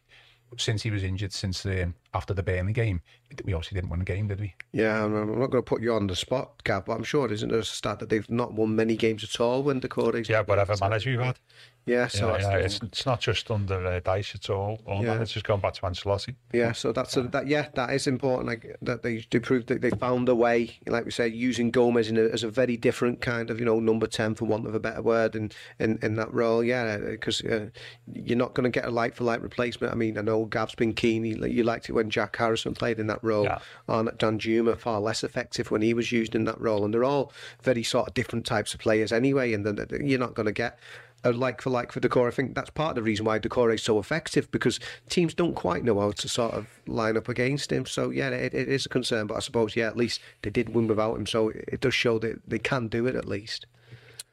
since 0.58 0.84
he 0.84 0.92
was 0.92 1.04
injured, 1.04 1.34
since 1.34 1.66
um, 1.66 1.94
after 2.14 2.34
the 2.34 2.44
Burnley 2.44 2.74
game, 2.74 3.02
we 3.44 3.54
obviously 3.54 3.76
didn't 3.76 3.90
win 3.90 4.02
a 4.02 4.06
game, 4.06 4.28
did 4.28 4.40
we? 4.40 4.56
Yeah, 4.72 5.04
I'm, 5.04 5.14
not 5.14 5.48
going 5.48 5.64
to 5.64 5.68
put 5.68 5.82
you 5.82 5.94
on 5.94 6.08
the 6.08 6.16
spot, 6.16 6.64
Gav, 6.64 6.86
but 6.86 6.94
I'm 6.94 7.04
sure 7.04 7.32
isn't 7.32 7.50
there 7.50 7.60
a 7.60 7.64
stat 7.64 8.00
that 8.00 8.10
they've 8.10 8.30
not 8.30 8.54
won 8.54 8.76
many 8.76 8.96
games 8.96 9.24
at 9.24 9.40
all 9.40 9.64
when 9.64 9.80
the 9.80 9.90
Doucouré 9.90 10.28
Yeah, 10.28 10.44
whatever 10.44 10.76
manager 10.80 11.10
you've 11.10 11.22
had. 11.22 11.40
Yeah, 11.86 12.08
so 12.08 12.30
yeah, 12.38 12.42
yeah, 12.52 12.58
it's, 12.58 12.80
it's 12.82 13.06
not 13.06 13.20
just 13.20 13.52
under 13.52 13.86
uh, 13.86 14.00
Dyche 14.00 14.36
at 14.36 14.50
all. 14.50 14.80
All 14.86 15.04
Yeah. 15.04 15.16
managers 15.16 15.44
going 15.44 15.60
back 15.60 15.74
to 15.74 15.82
Ancelotti. 15.82 16.34
Yeah, 16.54 16.72
so 16.72 16.94
that's 16.94 17.18
a, 17.18 17.24
that. 17.24 17.48
Yeah, 17.48 17.68
that 17.74 17.90
is 17.90 18.08
important. 18.08 18.48
Like 18.48 18.78
that 18.84 19.04
they 19.04 19.18
do 19.30 19.42
prove 19.42 19.66
that 19.66 19.82
they 19.82 19.90
found 19.90 20.30
a 20.30 20.36
way, 20.36 20.78
like 20.88 21.04
we 21.04 21.12
said, 21.12 21.34
using 21.34 21.72
Gomes 21.72 22.08
in 22.08 22.18
a, 22.18 22.22
as 22.22 22.44
a 22.44 22.50
very 22.50 22.78
different 22.78 23.20
kind 23.20 23.50
of 23.50 23.60
you 23.60 23.66
know 23.66 23.82
number 23.82 24.08
ten 24.08 24.34
for 24.34 24.46
want 24.46 24.66
of 24.66 24.74
a 24.74 24.80
better 24.80 25.02
word 25.02 25.36
in 25.36 25.52
in, 25.78 26.00
in 26.02 26.16
that 26.16 26.34
role. 26.34 26.64
Yeah, 26.64 26.96
because 26.98 27.42
uh, 27.42 27.68
you're 28.14 28.38
not 28.38 28.54
going 28.54 28.64
to 28.64 28.70
get 28.70 28.86
a 28.86 28.90
like 28.90 29.14
for 29.16 29.26
like 29.26 29.42
replacement. 29.44 29.92
I 29.92 29.98
mean, 29.98 30.18
I 30.18 30.22
know 30.22 30.46
Gav's 30.46 30.76
been 30.76 30.94
keen. 30.94 31.26
You, 31.26 31.46
you 31.48 31.66
liked 31.66 31.90
it 31.90 31.94
when 31.94 32.03
Jack 32.10 32.36
Harrison 32.36 32.74
played 32.74 33.00
in 33.00 33.08
that 33.08 33.24
role. 33.24 33.46
Yeah. 33.46 33.60
On 33.88 34.08
Danjuma, 34.08 34.78
far 34.78 35.00
less 35.00 35.24
effective 35.24 35.72
when 35.72 35.82
he 35.82 35.94
was 35.94 36.12
used 36.12 36.36
in 36.36 36.46
that 36.46 36.60
role, 36.60 36.86
and 36.86 36.94
they're 36.94 37.04
all 37.04 37.32
very 37.62 37.84
sort 37.84 38.08
of 38.08 38.14
different 38.14 38.46
types 38.46 38.74
of 38.74 38.80
players 38.80 39.12
anyway. 39.12 39.54
And 39.54 39.66
then 39.66 39.80
uh, 39.80 40.04
you're 40.04 40.20
not 40.20 40.36
going 40.36 40.46
to 40.46 40.52
get 40.52 40.80
a 41.24 41.32
like 41.32 41.62
for 41.62 41.70
like 41.70 41.92
for 41.92 42.00
Doucouré. 42.00 42.28
I 42.28 42.32
think 42.32 42.56
that's 42.56 42.70
part 42.70 42.92
of 42.92 42.96
the 42.96 43.04
reason 43.04 43.26
why 43.26 43.40
Doucouré 43.40 43.76
is 43.76 43.84
so 43.84 44.00
effective 44.00 44.52
because 44.52 44.80
teams 45.10 45.34
don't 45.34 45.56
quite 45.56 45.84
know 45.84 46.00
how 46.00 46.12
to 46.12 46.30
sort 46.30 46.54
of 46.54 46.68
line 46.88 47.18
up 47.18 47.30
against 47.30 47.72
him. 47.72 47.86
So 47.86 48.10
yeah, 48.10 48.30
it, 48.30 48.54
it 48.54 48.68
is 48.68 48.86
a 48.86 48.90
concern. 48.90 49.28
But 49.28 49.36
I 49.36 49.40
suppose 49.40 49.76
yeah, 49.76 49.88
at 49.88 49.98
least 49.98 50.20
they 50.42 50.50
did 50.50 50.76
win 50.76 50.88
without 50.88 51.16
him, 51.16 51.26
so 51.26 51.50
it 51.50 51.80
does 51.80 51.94
show 51.94 52.20
that 52.20 52.42
they 52.48 52.60
can 52.60 52.88
do 52.88 53.08
it 53.08 53.16
at 53.16 53.28
least. 53.28 53.66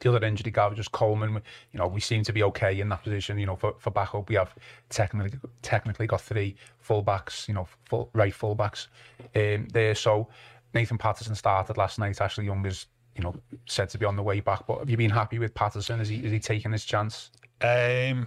The 0.00 0.14
other 0.14 0.26
injury, 0.26 0.50
Gav, 0.50 0.74
just 0.74 0.92
Coleman. 0.92 1.42
You 1.72 1.78
know, 1.78 1.86
we 1.86 2.00
seem 2.00 2.24
to 2.24 2.32
be 2.32 2.42
okay 2.44 2.80
in 2.80 2.88
that 2.88 3.02
position. 3.02 3.38
You 3.38 3.46
know, 3.46 3.56
for, 3.56 3.74
for 3.78 3.90
backup, 3.90 4.28
we 4.28 4.36
have 4.36 4.54
technically 4.88 5.38
technically 5.62 6.06
got 6.06 6.20
three 6.20 6.56
full 6.80 7.02
backs. 7.02 7.46
You 7.48 7.54
know, 7.54 7.68
full 7.84 8.10
right 8.14 8.34
full 8.34 8.54
backs 8.54 8.88
um, 9.36 9.68
there. 9.72 9.94
So 9.94 10.28
Nathan 10.74 10.98
Patterson 10.98 11.34
started 11.34 11.76
last 11.76 11.98
night. 11.98 12.20
Ashley 12.20 12.46
Young 12.46 12.64
is 12.64 12.86
you 13.14 13.22
know 13.22 13.34
said 13.66 13.90
to 13.90 13.98
be 13.98 14.06
on 14.06 14.16
the 14.16 14.22
way 14.22 14.40
back. 14.40 14.66
But 14.66 14.78
have 14.78 14.90
you 14.90 14.96
been 14.96 15.10
happy 15.10 15.38
with 15.38 15.54
Patterson? 15.54 16.00
Is 16.00 16.08
he 16.08 16.16
is 16.16 16.32
he 16.32 16.40
taking 16.40 16.72
his 16.72 16.84
chance? 16.84 17.30
Um, 17.60 18.26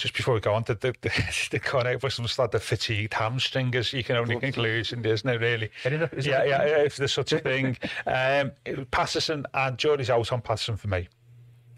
just 0.00 0.14
before 0.14 0.32
we 0.32 0.40
go 0.40 0.54
on, 0.54 0.64
the 0.66 0.74
the, 0.74 0.94
the, 1.02 1.10
the 1.50 2.22
was 2.22 2.38
like 2.38 2.50
the 2.50 2.58
fatigued 2.58 3.12
hamstring, 3.12 3.74
as 3.74 3.92
you 3.92 4.02
can 4.02 4.16
only 4.16 4.40
conclusion, 4.40 5.04
isn't 5.04 5.28
it? 5.28 5.40
Really? 5.40 5.70
Is 5.84 6.26
it 6.26 6.30
yeah, 6.30 6.44
yeah. 6.44 6.78
If 6.78 6.96
there's 6.96 7.12
such 7.12 7.32
a 7.32 7.38
thing, 7.38 7.76
um, 8.06 8.52
Patterson 8.90 9.46
and 9.52 9.76
Jordy's 9.76 10.10
out 10.10 10.32
on 10.32 10.40
Patterson 10.40 10.76
for 10.76 10.88
me. 10.88 11.08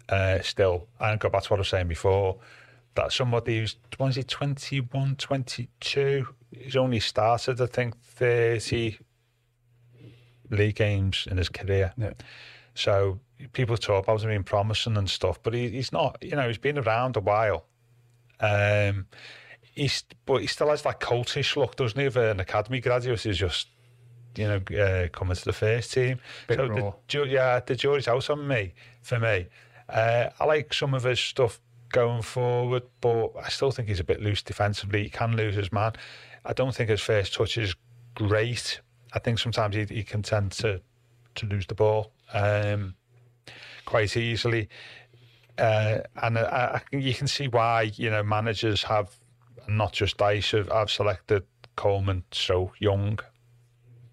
Uh, 0.07 0.39
still, 0.41 0.87
and 0.99 1.19
go 1.19 1.29
back 1.29 1.43
to 1.43 1.49
what 1.49 1.57
I 1.57 1.61
was 1.61 1.69
saying 1.69 1.87
before. 1.87 2.37
That 2.95 3.11
somebody 3.11 3.59
who's 3.59 3.75
is 3.99 4.15
he 4.15 4.23
21, 4.23 5.15
22, 5.15 6.27
He's 6.51 6.75
only 6.75 6.99
started, 6.99 7.59
I 7.59 7.65
think, 7.65 7.99
thirty 7.99 8.99
league 10.49 10.75
games 10.75 11.27
in 11.29 11.37
his 11.37 11.49
career. 11.49 11.93
Yeah. 11.97 12.13
So 12.75 13.19
people 13.53 13.75
talk 13.75 14.03
about 14.03 14.21
him 14.21 14.29
being 14.29 14.43
promising 14.43 14.97
and 14.97 15.09
stuff, 15.09 15.41
but 15.41 15.53
he, 15.53 15.69
he's 15.69 15.91
not. 15.91 16.17
You 16.21 16.35
know, 16.35 16.47
he's 16.47 16.57
been 16.57 16.77
around 16.77 17.17
a 17.17 17.21
while. 17.21 17.65
Um, 18.39 19.07
he's 19.73 20.03
but 20.25 20.41
he 20.41 20.47
still 20.47 20.69
has 20.69 20.81
that 20.83 20.99
cultish 20.99 21.55
look, 21.55 21.75
doesn't 21.75 21.99
he? 21.99 22.05
Of 22.05 22.17
an 22.17 22.39
academy 22.39 22.79
graduate 22.79 23.21
who's 23.21 23.37
just 23.37 23.67
you 24.35 24.47
know 24.47 24.79
uh, 24.79 25.07
coming 25.09 25.35
to 25.35 25.45
the 25.45 25.53
first 25.53 25.93
team. 25.93 26.19
Bit 26.47 26.57
so 26.57 26.67
raw. 26.67 26.93
the, 27.07 27.27
yeah, 27.27 27.59
the 27.59 27.75
jury's 27.75 28.07
out 28.07 28.29
on 28.29 28.47
me 28.47 28.73
for 29.01 29.19
me. 29.19 29.47
Uh, 29.89 30.29
I 30.39 30.45
like 30.45 30.73
some 30.73 30.93
of 30.93 31.03
his 31.03 31.19
stuff 31.19 31.59
going 31.89 32.21
forward, 32.21 32.83
but 33.01 33.31
I 33.41 33.49
still 33.49 33.71
think 33.71 33.87
he's 33.87 33.99
a 33.99 34.03
bit 34.03 34.21
loose 34.21 34.41
defensively. 34.41 35.03
He 35.03 35.09
can 35.09 35.35
lose 35.35 35.55
his 35.55 35.71
man. 35.71 35.93
I 36.45 36.53
don't 36.53 36.73
think 36.73 36.89
his 36.89 37.01
first 37.01 37.33
touch 37.33 37.57
is 37.57 37.75
great. 38.15 38.81
I 39.13 39.19
think 39.19 39.39
sometimes 39.39 39.75
he, 39.75 39.85
he 39.85 40.03
can 40.03 40.21
tend 40.21 40.51
to 40.53 40.81
to 41.35 41.45
lose 41.47 41.65
the 41.65 41.75
ball 41.75 42.11
um, 42.33 42.95
quite 43.85 44.15
easily. 44.15 44.69
Uh, 45.57 45.99
and 46.21 46.37
I, 46.37 46.81
I, 46.91 46.95
you 46.95 47.13
can 47.13 47.27
see 47.27 47.47
why 47.47 47.83
you 47.95 48.09
know 48.09 48.23
managers 48.23 48.83
have 48.83 49.15
not 49.67 49.93
just 49.93 50.17
Dyche 50.17 50.57
have, 50.57 50.71
have 50.71 50.89
selected 50.89 51.43
Coleman 51.75 52.23
so 52.31 52.71
young 52.79 53.19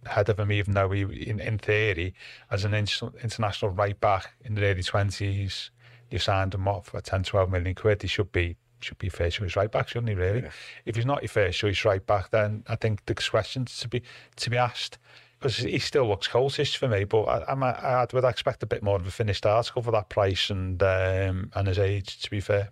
ahead 0.07 0.29
of 0.29 0.39
him, 0.39 0.53
even 0.53 0.75
though 0.75 0.91
he 0.91 1.03
in, 1.03 1.41
in 1.41 1.59
theory 1.59 2.15
as 2.51 2.65
an 2.65 2.75
inter- 2.75 3.13
international 3.23 3.71
right 3.73 3.99
back 4.01 4.35
in 4.45 4.55
the 4.55 4.65
early 4.65 4.83
twenties, 4.83 5.71
you 6.11 6.19
signed 6.19 6.55
him 6.55 6.67
off 6.69 6.87
for 6.87 7.01
10, 7.01 7.23
12 7.25 7.51
million 7.51 7.75
quid. 7.75 8.03
He 8.03 8.09
should 8.09 8.33
be 8.33 8.57
should 8.81 8.99
be 8.99 9.09
first 9.09 9.37
choice 9.37 9.57
right 9.57 9.71
back, 9.71 9.89
shouldn't 9.89 10.09
he? 10.09 10.15
Really? 10.15 10.45
If 10.87 10.97
he's 10.97 11.07
not 11.07 11.23
your 11.23 11.29
first 11.29 11.59
choice 11.59 11.85
right 11.85 12.05
back, 12.05 12.31
then 12.31 12.65
I 12.67 12.77
think 12.77 13.05
the 13.07 13.15
questions 13.15 13.79
to 13.81 13.89
be 13.89 14.03
to 14.37 14.51
be 14.51 14.57
asked. 14.57 14.99
Because 15.41 15.57
he 15.57 15.79
still 15.79 16.07
looks 16.07 16.29
cultish 16.29 16.77
for 16.77 16.87
me, 16.87 17.05
but 17.05 17.23
I, 17.23 17.45
I'm, 17.53 17.63
I 17.65 18.07
would 18.13 18.25
expect 18.25 18.63
a 18.63 18.67
bit 18.67 18.83
more 18.83 18.97
of 18.97 19.07
a 19.07 19.11
finished 19.11 19.47
article 19.47 19.81
for 19.81 19.91
that 19.93 20.11
price 20.11 20.51
and 20.51 20.83
um, 20.83 21.51
and 21.55 21.67
his 21.67 21.79
age. 21.79 22.21
To 22.21 22.31
be 22.31 22.41
fair, 22.41 22.69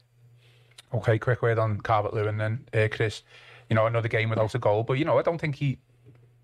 Okay, 0.92 1.18
quick 1.18 1.42
word 1.42 1.58
on 1.58 1.80
Calvert 1.80 2.14
Lewin 2.14 2.38
then, 2.38 2.66
uh, 2.74 2.88
Chris. 2.90 3.22
you 3.68 3.76
know, 3.76 3.86
another 3.86 4.08
game 4.08 4.30
without 4.30 4.54
a 4.54 4.58
goal. 4.58 4.82
But 4.82 4.94
you 4.94 5.04
know, 5.04 5.18
I 5.18 5.22
don't 5.22 5.38
think 5.40 5.56
he 5.56 5.78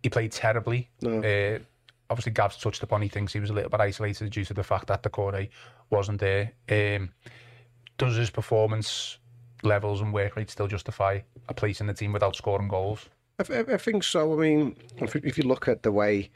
he 0.02 0.08
played 0.10 0.32
terribly. 0.32 0.88
No. 1.02 1.22
Uh, 1.22 1.58
obviously, 2.10 2.32
Gav's 2.32 2.56
touched 2.56 2.82
upon. 2.82 3.02
He 3.02 3.08
thinks 3.08 3.32
he 3.32 3.40
was 3.40 3.50
a 3.50 3.54
little 3.54 3.70
bit 3.70 3.80
isolated 3.80 4.30
due 4.30 4.44
to 4.44 4.54
the 4.54 4.62
fact 4.64 4.87
that 4.88 5.02
Doucouré 5.02 5.48
wasn't 5.90 6.20
there. 6.20 6.52
Um, 6.70 7.10
does 7.98 8.16
his 8.16 8.30
performance 8.30 9.18
levels 9.62 10.00
and 10.02 10.12
work 10.12 10.37
rate 10.37 10.50
still 10.50 10.66
justify 10.68 11.20
a 11.48 11.54
place 11.54 11.80
in 11.80 11.87
the 11.87 11.94
team 11.94 12.12
without 12.12 12.37
scoring 12.37 12.68
goals? 12.68 13.08
I, 13.38 13.75
I, 13.75 13.77
think 13.79 14.05
so. 14.05 14.33
I 14.33 14.37
mean, 14.37 14.77
if, 14.99 15.16
if 15.16 15.37
you 15.38 15.44
look 15.44 15.66
at 15.66 15.83
the 15.83 15.90
way 15.90 16.31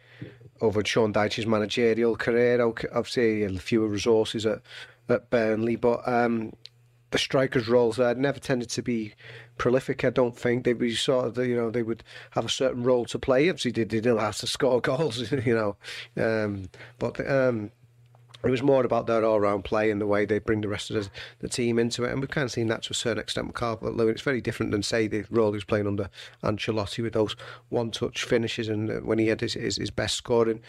over 0.61 0.85
Sean 0.85 1.13
Dyche's 1.13 1.47
managerial 1.47 2.17
career, 2.17 2.61
obviously 2.61 3.57
fewer 3.59 3.87
resources 3.87 4.45
at, 4.47 4.61
at 5.09 5.31
Burnley, 5.31 5.77
but 5.77 6.07
um, 6.09 6.53
the 7.11 7.19
strikers' 7.19 7.69
roles 7.69 7.97
there 7.97 8.15
never 8.15 8.41
tended 8.41 8.69
to 8.71 8.83
be 8.83 9.15
prolific. 9.57 10.05
I 10.05 10.11
don't 10.11 10.37
think 10.37 10.65
they 10.65 10.75
were 10.75 10.91
sort 10.91 11.27
of, 11.27 11.47
you 11.47 11.57
know, 11.57 11.71
they 11.71 11.83
would 11.83 12.03
have 12.33 12.45
a 12.45 12.51
certain 12.51 12.83
role 12.83 13.05
to 13.07 13.19
play. 13.19 13.49
Obviously, 13.49 13.71
they 13.71 13.85
didn't 13.85 14.19
have 14.19 14.37
to 14.39 14.47
score 14.47 14.81
goals, 14.83 15.31
you 15.31 15.55
know, 15.55 15.77
um, 16.23 16.69
but 16.99 17.21
um, 17.31 17.71
it 18.45 18.51
was 18.51 18.63
more 18.63 18.85
about 18.85 19.07
their 19.07 19.25
all-round 19.25 19.65
play 19.65 19.91
and 19.91 20.01
the 20.01 20.07
way 20.07 20.25
they 20.25 20.39
bring 20.39 20.61
the 20.61 20.69
rest 20.69 20.91
of 20.91 20.97
the, 20.97 21.11
the 21.41 21.49
team 21.49 21.79
into 21.79 22.05
it. 22.05 22.13
And 22.13 22.21
we've 22.21 22.31
kind 22.31 22.45
of 22.45 22.53
seen 22.53 22.69
that 22.69 22.83
to 22.85 22.93
a 22.93 22.95
certain 22.95 23.21
extent 23.21 23.49
with 23.49 23.57
Calvert 23.57 23.97
Lewin. 23.97 24.13
It's 24.13 24.23
very 24.23 24.41
different 24.41 24.73
than, 24.73 24.83
say, 24.83 25.09
the 25.09 25.25
role 25.31 25.51
he 25.51 25.57
was 25.57 25.65
playing 25.65 25.87
under 25.87 26.09
Ancelotti 26.45 27.03
with 27.03 27.15
those 27.15 27.35
one-touch 27.69 28.25
finishes 28.25 28.69
and 28.69 28.91
uh, 28.91 28.95
when 29.01 29.19
he 29.19 29.27
had 29.27 29.41
his, 29.41 29.55
his, 29.55 29.77
his 29.77 29.91
best 29.91 30.17
scoring 30.17 30.63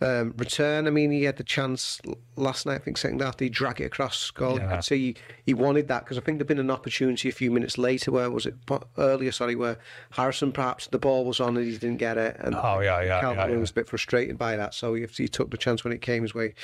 um, 0.00 0.34
return. 0.36 0.86
I 0.86 0.90
mean, 0.90 1.10
he 1.10 1.24
had 1.24 1.36
the 1.36 1.44
chance 1.44 2.00
last 2.36 2.66
night, 2.66 2.74
I 2.74 2.78
think, 2.78 2.98
second 2.98 3.20
half, 3.22 3.38
he 3.38 3.48
drag 3.48 3.80
it 3.80 3.84
across 3.84 4.30
goal. 4.30 4.58
Yeah. 4.58 4.80
He, 4.82 5.16
he 5.44 5.54
wanted 5.54 5.88
that 5.88 6.04
because 6.04 6.18
I 6.18 6.20
think 6.20 6.38
there'd 6.38 6.48
been 6.48 6.58
an 6.58 6.70
opportunity 6.70 7.28
a 7.28 7.32
few 7.32 7.50
minutes 7.50 7.78
later 7.78 8.10
where, 8.12 8.30
was 8.30 8.46
it 8.46 8.54
earlier, 8.98 9.32
sorry, 9.32 9.54
where 9.54 9.78
Harrison 10.10 10.52
perhaps 10.52 10.86
the 10.88 10.98
ball 10.98 11.24
was 11.24 11.40
on 11.40 11.56
and 11.56 11.66
he 11.66 11.72
didn't 11.72 11.96
get 11.96 12.18
it. 12.18 12.36
And 12.40 12.54
Oh, 12.54 12.80
yeah, 12.80 13.00
yeah, 13.02 13.20
Calvert 13.20 13.48
yeah, 13.48 13.54
yeah. 13.54 13.60
was 13.60 13.70
a 13.70 13.74
bit 13.74 13.88
frustrated 13.88 14.36
by 14.36 14.56
that. 14.56 14.74
So 14.74 14.94
he, 14.94 15.06
he 15.06 15.28
took 15.28 15.50
the 15.50 15.56
chance 15.56 15.82
when 15.82 15.92
it 15.92 16.02
came 16.02 16.22
his 16.22 16.34
way 16.34 16.54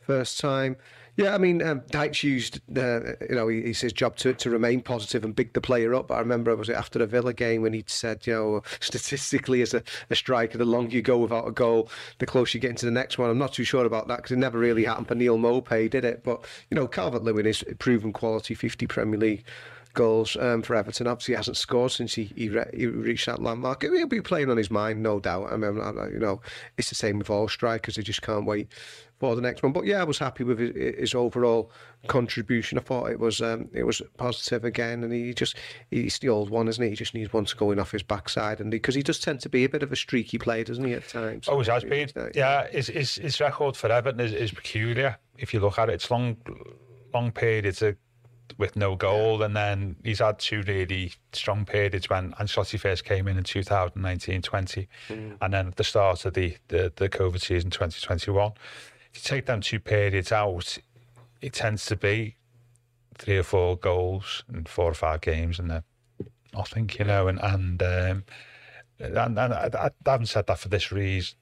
first 0.00 0.38
time. 0.38 0.76
Yeah, 1.16 1.34
I 1.34 1.38
mean, 1.38 1.60
um, 1.62 1.82
Dyche 1.82 2.22
used, 2.22 2.60
uh, 2.74 3.00
you 3.28 3.34
know, 3.34 3.48
he, 3.48 3.60
his 3.60 3.92
job 3.92 4.16
to, 4.16 4.32
to 4.32 4.48
remain 4.48 4.80
positive 4.80 5.24
and 5.24 5.36
big 5.36 5.52
the 5.52 5.60
player 5.60 5.94
up. 5.94 6.10
I 6.10 6.18
remember, 6.18 6.56
was 6.56 6.70
it 6.70 6.76
after 6.76 6.98
the 6.98 7.06
Villa 7.06 7.34
game 7.34 7.60
when 7.60 7.74
he'd 7.74 7.90
said, 7.90 8.26
you 8.26 8.32
know, 8.32 8.62
statistically 8.80 9.60
as 9.60 9.74
a, 9.74 9.82
a 10.08 10.16
striker, 10.16 10.56
the 10.56 10.64
longer 10.64 10.94
you 10.94 11.02
go 11.02 11.18
without 11.18 11.46
a 11.46 11.52
goal, 11.52 11.90
the 12.18 12.24
closer 12.24 12.56
you 12.56 12.62
get 12.62 12.70
into 12.70 12.86
the 12.86 12.92
next 12.92 13.18
one. 13.18 13.28
I'm 13.28 13.36
not 13.36 13.52
too 13.52 13.64
sure 13.64 13.84
about 13.84 14.08
that 14.08 14.16
because 14.16 14.32
it 14.32 14.38
never 14.38 14.58
really 14.58 14.84
happened 14.84 15.08
for 15.08 15.14
Neal 15.14 15.36
Maupay, 15.36 15.90
did 15.90 16.06
it? 16.06 16.24
But, 16.24 16.46
you 16.70 16.76
know, 16.76 16.88
Calvert 16.88 17.22
Lewin 17.22 17.44
is 17.44 17.62
proven 17.78 18.14
quality, 18.14 18.54
50 18.54 18.86
Premier 18.86 19.20
League 19.20 19.44
goals 19.94 20.36
um, 20.36 20.62
for 20.62 20.74
Everton. 20.74 21.06
Obviously, 21.06 21.32
he 21.32 21.36
hasn't 21.36 21.56
scored 21.56 21.92
since 21.92 22.14
he, 22.14 22.24
he, 22.36 22.48
re- 22.48 22.70
he 22.74 22.86
reached 22.86 23.26
that 23.26 23.42
landmark. 23.42 23.82
He'll 23.82 24.06
be 24.06 24.20
playing 24.20 24.50
on 24.50 24.56
his 24.56 24.70
mind, 24.70 25.02
no 25.02 25.20
doubt. 25.20 25.52
I 25.52 25.56
mean, 25.56 25.76
you 26.12 26.18
know, 26.18 26.40
it's 26.78 26.88
the 26.88 26.94
same 26.94 27.18
with 27.18 27.30
all 27.30 27.48
strikers. 27.48 27.96
They 27.96 28.02
just 28.02 28.22
can't 28.22 28.46
wait 28.46 28.68
for 29.22 29.36
the 29.36 29.40
next 29.40 29.62
one. 29.62 29.72
But 29.72 29.86
yeah, 29.86 30.00
I 30.00 30.04
was 30.04 30.18
happy 30.18 30.42
with 30.42 30.58
his, 30.58 30.96
his 30.98 31.14
overall 31.14 31.70
contribution. 32.08 32.76
I 32.76 32.80
thought 32.80 33.10
it 33.10 33.20
was 33.20 33.40
um, 33.40 33.68
it 33.72 33.84
was 33.84 34.02
positive 34.16 34.64
again, 34.64 35.04
and 35.04 35.12
he 35.12 35.32
just 35.32 35.56
he's 35.92 36.18
the 36.18 36.28
old 36.28 36.50
one, 36.50 36.66
isn't 36.66 36.82
he? 36.82 36.90
He 36.90 36.96
just 36.96 37.14
needs 37.14 37.32
one 37.32 37.44
to 37.44 37.56
go 37.56 37.70
in 37.70 37.78
off 37.78 37.92
his 37.92 38.02
backside, 38.02 38.60
and 38.60 38.68
because 38.68 38.96
he 38.96 39.02
does 39.02 39.20
tend 39.20 39.38
to 39.42 39.48
be 39.48 39.64
a 39.64 39.68
bit 39.68 39.84
of 39.84 39.92
a 39.92 39.96
streaky 39.96 40.38
player, 40.38 40.64
doesn't 40.64 40.84
he? 40.84 40.92
At 40.94 41.08
times. 41.08 41.46
Always 41.46 41.68
has 41.68 41.84
been. 41.84 42.08
Yeah, 42.34 42.66
his, 42.68 42.88
his, 42.88 43.14
his 43.14 43.40
record 43.40 43.76
for 43.76 43.92
Everton 43.92 44.18
is, 44.18 44.32
is 44.32 44.50
peculiar. 44.50 45.16
If 45.38 45.54
you 45.54 45.60
look 45.60 45.78
at 45.78 45.88
it, 45.88 45.94
it's 45.94 46.10
long, 46.10 46.36
long 47.14 47.30
periods 47.30 47.80
of, 47.82 47.96
with 48.58 48.76
no 48.76 48.96
goal, 48.96 49.42
and 49.42 49.56
then 49.56 49.96
he's 50.04 50.18
had 50.20 50.38
two 50.38 50.62
really 50.62 51.12
strong 51.32 51.64
periods 51.64 52.08
when 52.08 52.32
Ancelotti 52.32 52.78
first 52.78 53.04
came 53.04 53.28
in 53.28 53.36
in 53.38 53.44
2019-20, 53.44 54.86
and 55.40 55.52
then 55.52 55.68
at 55.68 55.76
the 55.76 55.84
start 55.84 56.24
of 56.24 56.34
the, 56.34 56.56
the, 56.68 56.92
the 56.96 57.08
COVID 57.08 57.40
season 57.40 57.70
2021. 57.70 58.52
If 59.12 59.16
you 59.16 59.22
take 59.22 59.46
them 59.46 59.60
two 59.60 59.80
periods 59.80 60.32
out, 60.32 60.78
it 61.40 61.52
tends 61.52 61.86
to 61.86 61.96
be 61.96 62.36
three 63.18 63.38
or 63.38 63.42
four 63.42 63.76
goals 63.76 64.44
and 64.48 64.68
four 64.68 64.90
or 64.90 64.94
five 64.94 65.20
games, 65.20 65.58
and 65.58 65.70
then 65.70 65.82
nothing, 66.54 66.90
you 66.98 67.04
know, 67.04 67.28
and 67.28 67.38
and 67.42 67.82
um, 67.82 68.24
and, 68.98 69.38
and 69.38 69.38
I, 69.38 69.70
I 69.74 69.90
haven't 70.10 70.26
said 70.26 70.46
that 70.46 70.58
for 70.58 70.68
this 70.68 70.92
reason. 70.92 71.36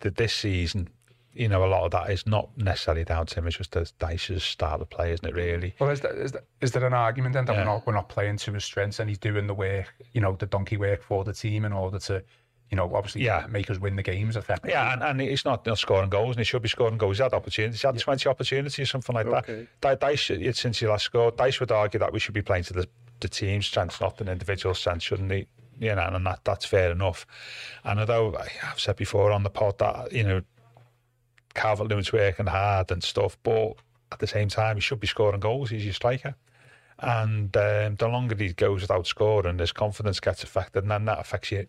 That 0.00 0.16
this 0.16 0.34
season, 0.34 0.88
you 1.34 1.48
know, 1.48 1.64
a 1.64 1.66
lot 1.66 1.84
of 1.84 1.90
that 1.92 2.10
is 2.10 2.26
not 2.26 2.50
necessarily 2.58 3.04
down 3.04 3.26
to 3.26 3.34
him. 3.38 3.46
It's 3.46 3.56
just 3.56 3.72
the 3.72 3.80
Dyche's 4.00 4.42
style 4.44 4.80
of 4.82 4.90
play, 4.90 5.12
isn't 5.12 5.26
it? 5.26 5.34
Really. 5.34 5.74
Well, 5.78 5.90
is 5.90 6.00
there, 6.00 6.12
is 6.14 6.32
there, 6.32 6.42
is 6.60 6.72
there 6.72 6.84
an 6.86 6.92
argument 6.94 7.32
then 7.34 7.44
that 7.46 7.52
Yeah. 7.54 7.60
we're 7.60 7.64
not 7.64 7.86
we're 7.86 7.94
not 7.94 8.08
playing 8.08 8.36
to 8.38 8.52
his 8.52 8.64
strengths 8.64 9.00
and 9.00 9.08
he's 9.08 9.18
doing 9.18 9.46
the 9.46 9.54
work, 9.54 9.92
you 10.12 10.20
know, 10.20 10.36
the 10.36 10.46
donkey 10.46 10.76
work 10.76 11.02
for 11.02 11.24
the 11.24 11.32
team 11.32 11.64
in 11.64 11.72
order 11.72 11.98
to, 12.00 12.22
you 12.70 12.76
know, 12.76 12.94
obviously 12.94 13.22
Yeah. 13.24 13.46
make 13.48 13.70
us 13.70 13.78
win 13.78 13.96
the 13.96 14.02
games 14.02 14.36
effectively. 14.36 14.72
Yeah, 14.72 14.92
and, 14.92 15.02
and 15.02 15.20
he's 15.20 15.44
not, 15.44 15.64
not 15.66 15.78
scoring 15.78 16.10
goals, 16.10 16.36
and 16.36 16.40
he 16.40 16.44
should 16.44 16.62
be 16.62 16.68
scoring 16.68 16.98
goals. 16.98 17.16
He's 17.16 17.22
had 17.22 17.32
opportunities. 17.34 17.80
He's 17.80 17.82
had 17.90 17.98
20 17.98 18.28
opportunities, 18.28 18.90
something 18.90 19.14
like 19.14 19.26
Okay. 19.26 19.66
that. 19.80 20.00
Di- 20.00 20.12
Dyche, 20.14 20.54
since 20.56 20.78
he 20.80 20.86
last 20.86 21.04
scored, 21.04 21.36
Dyche 21.36 21.60
would 21.60 21.72
argue 21.72 22.00
that 22.00 22.12
we 22.12 22.18
should 22.18 22.34
be 22.34 22.42
playing 22.42 22.64
to 22.64 22.72
the, 22.74 22.88
the 23.20 23.28
team's 23.28 23.66
strengths, 23.66 24.00
not 24.00 24.20
an 24.20 24.28
individual 24.28 24.74
strength, 24.74 25.02
shouldn't 25.04 25.30
he? 25.32 25.46
You 25.80 25.94
know, 25.94 26.02
and 26.12 26.24
that, 26.26 26.40
that's 26.44 26.64
fair 26.64 26.92
enough. 26.92 27.26
And 27.84 27.98
although 27.98 28.36
I've 28.36 28.78
said 28.78 28.96
before 28.96 29.32
on 29.32 29.42
the 29.42 29.50
pod 29.50 29.78
that, 29.78 30.12
you 30.12 30.22
know, 30.22 30.42
Calvert 31.54 31.88
Lewin's 31.88 32.12
working 32.12 32.46
hard 32.46 32.90
and 32.90 33.02
stuff, 33.02 33.36
but 33.42 33.74
at 34.10 34.18
the 34.18 34.26
same 34.26 34.48
time, 34.48 34.76
he 34.76 34.80
should 34.80 35.00
be 35.00 35.06
scoring 35.06 35.40
goals. 35.40 35.70
He's 35.70 35.84
your 35.84 35.94
striker. 35.94 36.34
And 36.98 37.56
um, 37.56 37.96
the 37.96 38.08
longer 38.08 38.36
he 38.36 38.52
goes 38.52 38.82
without 38.82 39.06
scoring, 39.06 39.58
his 39.58 39.72
confidence 39.72 40.20
gets 40.20 40.44
affected, 40.44 40.84
and 40.84 40.90
then 40.90 41.04
that 41.06 41.18
affects 41.18 41.50
your 41.50 41.64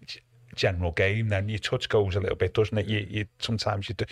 general 0.56 0.91
game. 0.91 1.30
Then 1.30 1.50
your 1.50 1.60
touch 1.60 1.89
goes 1.89 2.15
a 2.15 2.19
little 2.19 2.36
bit, 2.36 2.54
doesn't 2.54 2.78
it? 2.78 2.86
You, 2.86 3.08
you 3.10 3.26
sometimes 3.39 3.89
you, 3.89 3.96
do, 3.96 4.06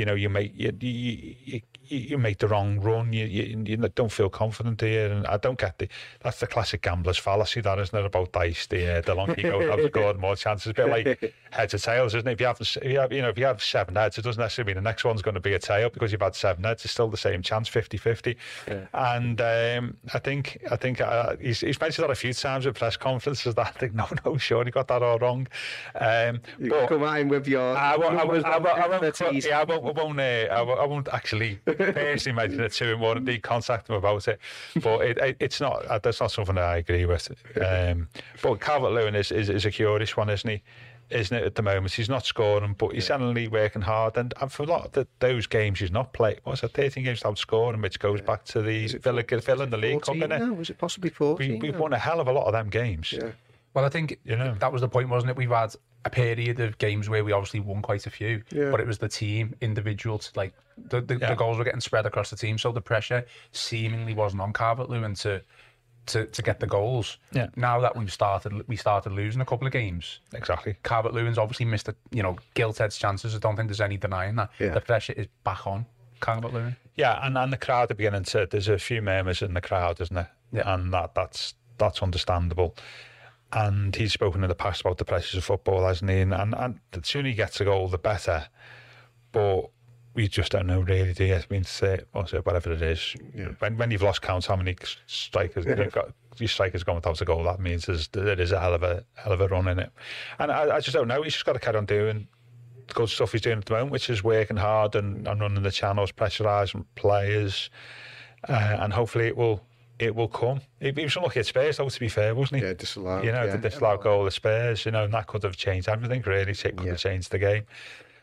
you 0.00 0.06
know, 0.06 0.14
you 0.14 0.30
make 0.30 0.52
you, 0.56 0.72
you, 0.80 1.34
you, 1.44 1.60
you 1.88 2.16
make 2.16 2.38
the 2.38 2.48
wrong 2.48 2.80
run. 2.80 3.12
You, 3.12 3.26
you 3.26 3.62
you 3.66 3.76
don't 3.76 4.10
feel 4.10 4.30
confident 4.30 4.80
here, 4.80 5.12
and 5.12 5.26
I 5.26 5.36
don't 5.36 5.58
get 5.58 5.76
the. 5.78 5.88
That's 6.22 6.40
the 6.40 6.46
classic 6.46 6.80
gambler's 6.80 7.18
fallacy, 7.18 7.60
that 7.60 7.78
isn't 7.78 7.98
it? 7.98 8.06
About 8.06 8.32
dice, 8.32 8.66
the 8.66 8.98
uh, 8.98 9.00
the 9.02 9.14
longer 9.14 9.34
you 9.36 9.50
go 9.50 9.58
without 9.58 9.80
scoring, 9.92 10.20
more 10.20 10.36
chances. 10.36 10.70
A 10.70 10.74
bit 10.74 10.88
like 10.88 11.34
heads 11.50 11.74
or 11.74 11.78
tails, 11.78 12.14
isn't 12.14 12.26
it? 12.26 12.32
If 12.32 12.40
you 12.40 12.46
have, 12.46 12.60
if 12.60 12.84
you 12.84 12.98
have, 12.98 13.12
you 13.12 13.20
know, 13.20 13.28
if 13.28 13.36
you 13.36 13.44
have 13.44 13.62
seven 13.62 13.94
heads, 13.96 14.16
it 14.16 14.22
doesn't 14.22 14.40
necessarily 14.40 14.70
mean 14.72 14.82
the 14.82 14.88
next 14.88 15.04
one's 15.04 15.20
going 15.20 15.34
to 15.34 15.40
be 15.40 15.52
a 15.52 15.58
tail 15.58 15.90
because 15.90 16.12
you've 16.12 16.22
had 16.22 16.34
seven 16.34 16.64
heads. 16.64 16.82
It's 16.84 16.94
still 16.94 17.08
the 17.08 17.18
same 17.18 17.42
chance, 17.42 17.68
50-50. 17.68 18.36
And 18.94 19.40
um, 19.40 19.96
I 20.14 20.18
think 20.18 20.64
I 20.70 20.76
think 20.76 21.02
uh, 21.02 21.36
he's, 21.38 21.60
he's 21.60 21.78
mentioned 21.78 22.04
that 22.04 22.10
a 22.10 22.14
few 22.14 22.32
times 22.32 22.66
at 22.66 22.74
press 22.74 22.96
conferences. 22.96 23.54
That 23.54 23.66
I 23.66 23.70
think 23.72 23.94
no, 23.94 24.06
no, 24.24 24.38
sure, 24.38 24.64
he 24.64 24.70
got 24.70 24.88
that 24.88 25.02
all 25.02 25.18
wrong. 25.18 25.46
Um, 25.94 26.40
You 26.58 26.70
but- 26.70 26.88
come 26.88 27.02
him 27.16 27.28
with 27.28 27.46
your. 27.46 27.76
I 27.76 27.96
won't, 27.96 28.16
I 28.16 28.24
won't, 28.24 28.44
I 28.44 28.58
won't, 28.58 28.78
I 28.78 28.86
won't, 28.88 29.44
yeah, 29.44 29.60
I 29.60 29.64
won't, 29.64 29.89
I 29.90 30.02
won't, 30.02 30.20
uh, 30.20 30.22
I 30.50 30.62
won't, 30.62 30.80
I 30.80 30.84
won't 30.86 31.08
actually 31.12 31.56
personally 31.66 32.36
mention 32.36 32.60
it 32.60 32.72
to 32.72 32.92
him 32.92 33.02
or 33.02 33.16
indeed 33.16 33.42
contact 33.42 33.88
him 33.88 33.96
about 33.96 34.26
it. 34.28 34.38
But 34.82 35.00
it, 35.02 35.18
it, 35.18 35.36
it's 35.40 35.60
not, 35.60 35.84
uh, 35.86 35.98
that's 35.98 36.20
not 36.20 36.30
something 36.32 36.54
that 36.54 36.64
I 36.64 36.76
agree 36.78 37.04
with. 37.06 37.30
Um, 37.64 38.08
but 38.42 38.60
Calvert 38.60 38.92
Lewin 38.92 39.14
is, 39.14 39.30
is, 39.32 39.48
is 39.50 39.64
a 39.66 39.70
curious 39.70 40.16
one, 40.16 40.28
isn't 40.30 40.48
he? 40.48 40.62
Isn't 41.10 41.36
it 41.36 41.42
at 41.42 41.54
the 41.56 41.62
moment? 41.62 41.92
He's 41.92 42.08
not 42.08 42.24
scoring, 42.24 42.76
but 42.78 42.92
he's 42.92 43.06
certainly 43.06 43.48
working 43.48 43.82
hard. 43.82 44.16
And, 44.16 44.32
and 44.40 44.52
for 44.52 44.62
a 44.62 44.66
lot 44.66 44.86
of 44.86 44.92
the, 44.92 45.08
those 45.18 45.48
games, 45.48 45.80
he's 45.80 45.90
not 45.90 46.12
playing. 46.12 46.38
What's 46.44 46.62
it, 46.62 46.70
13 46.72 47.02
games 47.02 47.18
without 47.18 47.36
scoring, 47.36 47.82
which 47.82 47.98
goes 47.98 48.20
back 48.20 48.44
to 48.44 48.62
the 48.62 48.86
Villa, 48.86 49.24
Villa 49.28 49.64
in 49.64 49.70
the 49.70 49.76
League 49.76 50.02
Cup, 50.02 50.14
14 50.16 50.22
innit? 50.22 50.38
now? 50.38 50.52
Was 50.52 50.70
it 50.70 50.78
possibly 50.78 51.10
We, 51.10 51.14
14? 51.14 51.58
we've 51.58 51.76
won 51.78 51.92
a 51.92 51.98
hell 51.98 52.20
of 52.20 52.28
a 52.28 52.32
lot 52.32 52.46
of 52.46 52.52
them 52.52 52.68
games. 52.68 53.10
Yeah. 53.12 53.30
Well, 53.74 53.84
I 53.84 53.88
think 53.88 54.20
You 54.24 54.36
know. 54.36 54.54
that 54.60 54.72
was 54.72 54.82
the 54.82 54.88
point, 54.88 55.08
wasn't 55.08 55.30
it? 55.30 55.36
We've 55.36 55.50
had 55.50 55.74
a 56.04 56.10
period 56.10 56.58
of 56.60 56.78
games 56.78 57.08
where 57.08 57.22
we 57.24 57.32
obviously 57.32 57.60
won 57.60 57.82
quite 57.82 58.06
a 58.06 58.10
few, 58.10 58.42
Yeah. 58.50 58.70
but 58.70 58.80
it 58.80 58.86
was 58.86 58.98
the 58.98 59.08
team, 59.08 59.54
individuals, 59.60 60.32
like 60.34 60.54
the, 60.78 61.00
the, 61.02 61.16
Yeah. 61.18 61.28
the 61.30 61.34
goals 61.36 61.58
were 61.58 61.64
getting 61.64 61.80
spread 61.80 62.06
across 62.06 62.30
the 62.30 62.36
team, 62.36 62.56
so 62.58 62.72
the 62.72 62.80
pressure 62.80 63.26
seemingly 63.52 64.14
wasn't 64.14 64.40
on 64.42 64.52
Calvert 64.52 64.88
Lewin 64.88 65.14
to, 65.16 65.42
to 66.06 66.24
to 66.26 66.42
get 66.42 66.58
the 66.60 66.66
goals. 66.66 67.18
Yeah. 67.32 67.48
Now 67.56 67.80
that 67.80 67.94
we've 67.96 68.10
started, 68.12 68.66
we 68.66 68.76
started 68.76 69.12
losing 69.12 69.42
a 69.42 69.44
couple 69.44 69.66
of 69.66 69.72
games. 69.72 70.20
Exactly. 70.32 70.76
Calvert 70.82 71.12
Lewin's 71.12 71.36
obviously 71.36 71.66
missed, 71.66 71.88
a, 71.88 71.94
you 72.10 72.22
know, 72.22 72.36
Gilted's 72.54 72.96
chances. 72.96 73.34
I 73.34 73.38
don't 73.38 73.54
think 73.56 73.68
there's 73.68 73.80
any 73.82 73.98
denying 73.98 74.36
that. 74.36 74.50
Yeah. 74.58 74.70
The 74.72 74.80
pressure 74.80 75.12
is 75.12 75.26
back 75.44 75.66
on 75.66 75.84
Calvert 76.22 76.54
Lewin. 76.54 76.76
Yeah, 76.96 77.18
and, 77.24 77.36
and 77.36 77.52
the 77.52 77.58
crowd 77.58 77.90
are 77.90 77.94
beginning 77.94 78.24
to. 78.24 78.48
There's 78.50 78.68
a 78.68 78.78
few 78.78 79.02
murmurs 79.02 79.42
in 79.42 79.52
the 79.54 79.60
crowd, 79.60 80.00
isn't 80.00 80.14
there? 80.14 80.30
Yeah. 80.52 80.72
And 80.74 80.92
that 80.94 81.14
that's 81.14 81.54
that's 81.76 82.02
understandable. 82.02 82.74
And 83.52 83.94
he's 83.96 84.12
spoken 84.12 84.44
in 84.44 84.48
the 84.48 84.54
past 84.54 84.82
about 84.82 84.98
the 84.98 85.04
pressures 85.04 85.38
of 85.38 85.44
football, 85.44 85.84
hasn't 85.84 86.10
he? 86.10 86.20
And, 86.20 86.32
and, 86.32 86.54
and 86.54 86.80
the 86.92 87.00
sooner 87.02 87.28
he 87.28 87.34
gets 87.34 87.60
a 87.60 87.64
goal, 87.64 87.88
the 87.88 87.98
better. 87.98 88.46
But 89.32 89.70
we 90.14 90.28
just 90.28 90.52
don't 90.52 90.66
know 90.66 90.80
really, 90.80 91.12
do 91.12 91.24
you? 91.24 91.34
I 91.34 91.44
mean, 91.50 91.64
say, 91.64 92.00
or 92.14 92.26
say 92.26 92.38
whatever 92.38 92.72
it 92.72 92.82
is. 92.82 93.14
When 93.58 93.76
when 93.76 93.90
you've 93.90 94.02
lost 94.02 94.22
count 94.22 94.46
how 94.46 94.56
many 94.56 94.76
strikers 95.06 95.66
you've 95.66 95.92
got, 95.92 96.12
your 96.38 96.48
strikers 96.48 96.84
gone 96.84 96.96
without 96.96 97.20
a 97.20 97.24
goal, 97.24 97.44
that 97.44 97.60
means 97.60 97.86
there's, 97.86 98.08
there 98.08 98.40
is 98.40 98.52
a 98.52 98.60
hell 98.60 98.74
of 98.74 98.82
a 98.82 99.04
hell 99.14 99.32
of 99.32 99.40
a 99.40 99.48
run 99.48 99.68
in 99.68 99.78
it. 99.78 99.90
And 100.38 100.50
I, 100.50 100.76
I 100.76 100.80
just 100.80 100.94
don't 100.94 101.08
know. 101.08 101.22
He's 101.22 101.34
just 101.34 101.44
got 101.44 101.52
to 101.54 101.58
carry 101.58 101.76
on 101.76 101.86
doing 101.86 102.28
the 102.86 102.94
good 102.94 103.08
stuff 103.08 103.32
he's 103.32 103.40
doing 103.40 103.58
at 103.58 103.66
the 103.66 103.72
moment, 103.72 103.92
which 103.92 104.10
is 104.10 104.22
working 104.22 104.56
hard 104.56 104.94
and, 104.94 105.26
and 105.26 105.40
running 105.40 105.62
the 105.62 105.70
channels, 105.70 106.12
pressurising 106.12 106.84
players, 106.94 107.70
uh, 108.48 108.78
and 108.80 108.92
hopefully 108.92 109.26
it 109.26 109.36
will 109.36 109.60
it 110.00 110.14
will 110.14 110.28
come. 110.28 110.60
He, 110.80 110.90
he 110.92 111.04
was 111.04 111.16
unlucky 111.16 111.40
at 111.40 111.46
Spurs, 111.46 111.76
though, 111.76 111.88
to 111.88 112.00
be 112.00 112.08
fair, 112.08 112.34
wasn't 112.34 112.60
he? 112.60 112.66
Yeah, 112.66 112.72
disallowed. 112.74 113.24
You 113.24 113.32
know, 113.32 113.44
yeah. 113.44 113.56
the 113.56 113.58
disallowed 113.58 114.02
goal 114.02 114.26
of 114.26 114.32
Spurs, 114.32 114.84
you 114.84 114.90
know, 114.90 115.04
and 115.04 115.12
that 115.14 115.26
could 115.26 115.42
have 115.42 115.56
changed 115.56 115.88
everything, 115.88 116.22
really. 116.26 116.52
It 116.52 116.60
could 116.62 116.80
Yeah. 116.80 116.90
have 116.92 116.98
changed 116.98 117.30
the 117.30 117.38
game. 117.38 117.64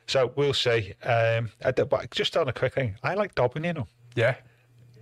So 0.08 0.32
we'll 0.36 0.54
see. 0.54 0.94
Um, 1.04 1.52
but 1.62 2.12
just 2.12 2.36
on 2.36 2.48
a 2.48 2.54
quick 2.54 2.74
thing, 2.74 2.96
I 3.04 3.14
like 3.14 3.36
Dobbin, 3.36 3.64
you 3.64 3.74
know. 3.74 3.88
Yeah. 4.16 4.36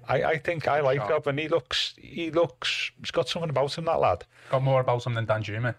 I, 0.07 0.23
I 0.23 0.37
think 0.37 0.67
I 0.67 0.81
like. 0.81 1.07
Dobbin. 1.07 1.37
He 1.37 1.47
looks, 1.47 1.95
he 1.97 2.29
looks, 2.29 2.91
he's 2.99 3.11
got 3.11 3.27
something 3.27 3.49
about 3.49 3.75
him, 3.75 3.85
that 3.85 3.99
lad. 3.99 4.23
Got 4.51 4.61
more 4.63 4.81
about 4.81 5.05
him 5.05 5.13
than 5.15 5.25
Danjuma. 5.25 5.73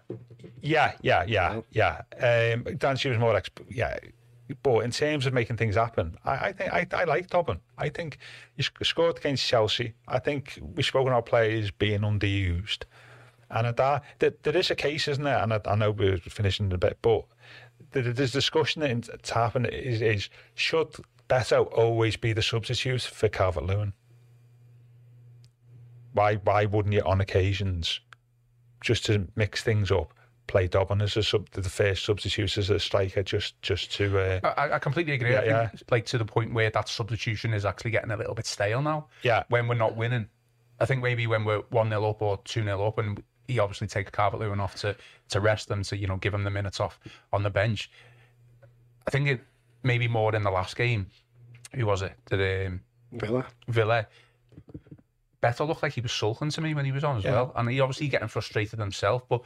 Yeah, 0.61 0.93
yeah, 1.01 1.23
yeah, 1.27 1.61
yeah. 1.71 2.01
Um, 2.19 2.63
Dan 2.77 2.97
she 2.97 3.09
was 3.09 3.17
more, 3.17 3.33
exp- 3.33 3.65
yeah. 3.69 3.97
But 4.63 4.79
in 4.79 4.91
terms 4.91 5.25
of 5.25 5.33
making 5.33 5.57
things 5.57 5.75
happen, 5.75 6.17
I, 6.23 6.47
I 6.47 6.51
think 6.53 6.73
I, 6.73 6.87
I 6.93 7.03
like 7.03 7.29
Dobbin. 7.29 7.59
I 7.77 7.89
think 7.89 8.17
he 8.55 8.63
scored 8.83 9.17
against 9.17 9.45
Chelsea. 9.45 9.93
I 10.07 10.19
think 10.19 10.59
we've 10.75 10.85
spoken 10.85 11.11
about 11.11 11.25
players 11.25 11.71
being 11.71 12.01
underused, 12.01 12.83
and 13.49 13.67
at 13.67 13.77
that 13.77 14.03
there, 14.19 14.33
there 14.43 14.55
is 14.55 14.71
a 14.71 14.75
case, 14.75 15.07
isn't 15.07 15.23
there? 15.23 15.39
And 15.39 15.53
I, 15.53 15.59
I 15.65 15.75
know 15.75 15.91
we're 15.91 16.17
finishing 16.17 16.71
a 16.71 16.77
bit, 16.77 16.97
but 17.01 17.25
there, 17.91 18.13
there's 18.13 18.31
discussion 18.31 18.81
that's 18.81 19.29
happened 19.29 19.67
is, 19.67 20.01
is 20.01 20.29
should 20.55 20.95
Beto 21.29 21.71
always 21.73 22.15
be 22.15 22.33
the 22.33 22.41
substitute 22.41 23.01
for 23.01 23.27
Calvert 23.27 23.65
Lewin? 23.65 23.93
Why 26.13 26.35
why 26.35 26.65
wouldn't 26.65 26.93
you 26.93 27.01
on 27.01 27.21
occasions 27.21 27.99
just 28.81 29.05
to 29.05 29.27
mix 29.35 29.61
things 29.61 29.91
up? 29.91 30.13
Play 30.47 30.67
Dobbin 30.67 31.01
as 31.01 31.17
a 31.17 31.23
sub, 31.23 31.49
the 31.51 31.61
first 31.69 32.05
substitute 32.05 32.57
as 32.57 32.69
a 32.69 32.79
striker, 32.79 33.21
just 33.21 33.61
just 33.61 33.91
to 33.93 34.17
uh, 34.17 34.53
I, 34.57 34.75
I 34.75 34.79
completely 34.79 35.13
agree. 35.13 35.31
Yeah, 35.31 35.39
I 35.39 35.41
think, 35.67 35.73
yeah. 35.73 35.79
Like 35.91 36.05
to 36.07 36.17
the 36.17 36.25
point 36.25 36.53
where 36.53 36.69
that 36.69 36.87
substitution 36.87 37.53
is 37.53 37.65
actually 37.65 37.91
getting 37.91 38.11
a 38.11 38.17
little 38.17 38.33
bit 38.33 38.45
stale 38.45 38.81
now. 38.81 39.07
Yeah. 39.23 39.43
When 39.49 39.67
we're 39.67 39.75
not 39.75 39.95
winning, 39.97 40.27
I 40.79 40.85
think 40.85 41.03
maybe 41.03 41.27
when 41.27 41.43
we're 41.43 41.59
one 41.69 41.89
0 41.89 42.09
up 42.09 42.21
or 42.21 42.37
two 42.45 42.63
0 42.63 42.85
up, 42.87 42.97
and 42.97 43.21
he 43.47 43.59
obviously 43.59 43.87
takes 43.87 44.11
Calvert 44.11 44.39
Lewin 44.39 44.59
off 44.59 44.75
to 44.75 44.95
to 45.29 45.39
rest 45.41 45.67
them 45.67 45.83
to 45.83 45.97
you 45.97 46.07
know 46.07 46.17
give 46.17 46.33
him 46.33 46.43
the 46.43 46.49
minutes 46.49 46.79
off 46.79 46.99
on 47.33 47.43
the 47.43 47.49
bench. 47.49 47.91
I 49.05 49.11
think 49.11 49.27
it 49.27 49.41
maybe 49.83 50.07
more 50.07 50.33
in 50.35 50.43
the 50.43 50.51
last 50.51 50.75
game. 50.75 51.07
Who 51.75 51.85
was 51.85 52.01
it? 52.01 52.13
Did 52.29 52.67
um, 52.67 52.81
Villa. 53.11 53.45
Villa? 53.67 54.07
Beto 55.41 55.67
looked 55.67 55.83
like 55.83 55.93
he 55.93 56.01
was 56.01 56.11
sulking 56.11 56.49
to 56.49 56.61
me 56.61 56.73
when 56.73 56.85
he 56.85 56.91
was 56.91 57.03
on 57.03 57.17
as 57.17 57.23
Yeah. 57.23 57.31
well, 57.33 57.53
and 57.55 57.69
he 57.69 57.79
obviously 57.79 58.07
getting 58.07 58.27
frustrated 58.27 58.79
himself. 58.79 59.27
But 59.29 59.41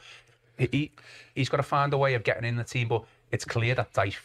he- 0.58 0.68
he 0.72 0.92
he's 1.34 1.48
got 1.48 1.58
to 1.58 1.62
find 1.62 1.92
a 1.92 1.98
way 1.98 2.14
of 2.14 2.22
getting 2.24 2.44
in 2.44 2.56
the 2.56 2.64
team. 2.64 2.88
But 2.88 3.04
it's 3.30 3.44
clear 3.44 3.74
that 3.74 3.92
Dyche 3.92 4.16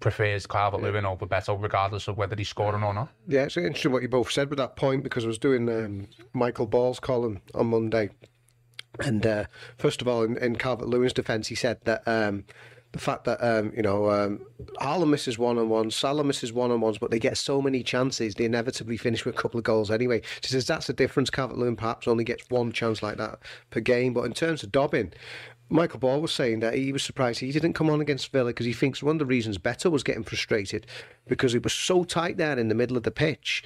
prefers 0.00 0.46
Calvert 0.46 0.82
Lewin 0.82 1.06
over 1.06 1.26
Beto, 1.26 1.60
regardless 1.60 2.08
of 2.08 2.18
whether 2.18 2.36
he's 2.36 2.48
scoring 2.48 2.82
or 2.82 2.92
not. 2.92 3.08
Yeah, 3.26 3.44
it's 3.44 3.56
interesting 3.56 3.92
what 3.92 4.02
you 4.02 4.08
both 4.08 4.30
said 4.30 4.50
with 4.50 4.58
that 4.58 4.76
point 4.76 5.02
because 5.02 5.24
I 5.24 5.28
was 5.28 5.38
doing 5.38 5.68
um, 5.68 6.08
Michael 6.34 6.66
Ball's 6.66 7.00
column 7.00 7.40
on 7.54 7.68
Monday. 7.68 8.10
And 9.00 9.26
uh, 9.26 9.44
first 9.78 10.00
of 10.02 10.08
all, 10.08 10.22
in, 10.22 10.36
in 10.36 10.56
Calvert 10.56 10.88
Lewin's 10.88 11.12
defence, 11.14 11.48
he 11.48 11.54
said 11.54 11.78
that 11.84 12.02
um, 12.06 12.44
the 12.94 13.00
fact 13.00 13.24
that, 13.24 13.42
um, 13.42 13.72
you 13.76 13.82
know, 13.82 14.08
um, 14.08 14.40
Haaland 14.80 15.08
misses 15.08 15.36
one 15.36 15.58
on 15.58 15.68
ones, 15.68 15.96
Salah 15.96 16.22
misses 16.22 16.52
one 16.52 16.70
on 16.70 16.80
ones, 16.80 16.96
but 16.96 17.10
they 17.10 17.18
get 17.18 17.36
so 17.36 17.60
many 17.60 17.82
chances, 17.82 18.36
they 18.36 18.44
inevitably 18.44 18.96
finish 18.96 19.24
with 19.24 19.34
a 19.34 19.38
couple 19.38 19.58
of 19.58 19.64
goals 19.64 19.90
anyway. 19.90 20.22
She 20.42 20.52
says 20.52 20.64
that's 20.64 20.86
the 20.86 20.92
difference. 20.92 21.28
Calvert 21.28 21.58
Lewin 21.58 21.74
perhaps 21.74 22.06
only 22.06 22.22
gets 22.22 22.48
one 22.50 22.70
chance 22.70 23.02
like 23.02 23.16
that 23.16 23.40
per 23.70 23.80
game. 23.80 24.14
But 24.14 24.26
in 24.26 24.32
terms 24.32 24.62
of 24.62 24.70
Dobbin, 24.70 25.12
Michael 25.68 25.98
Ball 25.98 26.20
was 26.20 26.30
saying 26.30 26.60
that 26.60 26.74
he 26.74 26.92
was 26.92 27.02
surprised 27.02 27.40
he 27.40 27.50
didn't 27.50 27.72
come 27.72 27.90
on 27.90 28.00
against 28.00 28.30
Villa 28.30 28.50
because 28.50 28.66
he 28.66 28.72
thinks 28.72 29.02
one 29.02 29.16
of 29.16 29.18
the 29.18 29.26
reasons 29.26 29.58
Beto 29.58 29.90
was 29.90 30.04
getting 30.04 30.22
frustrated 30.22 30.86
because 31.26 31.52
it 31.52 31.64
was 31.64 31.72
so 31.72 32.04
tight 32.04 32.36
there 32.36 32.56
in 32.56 32.68
the 32.68 32.76
middle 32.76 32.96
of 32.96 33.02
the 33.02 33.10
pitch. 33.10 33.64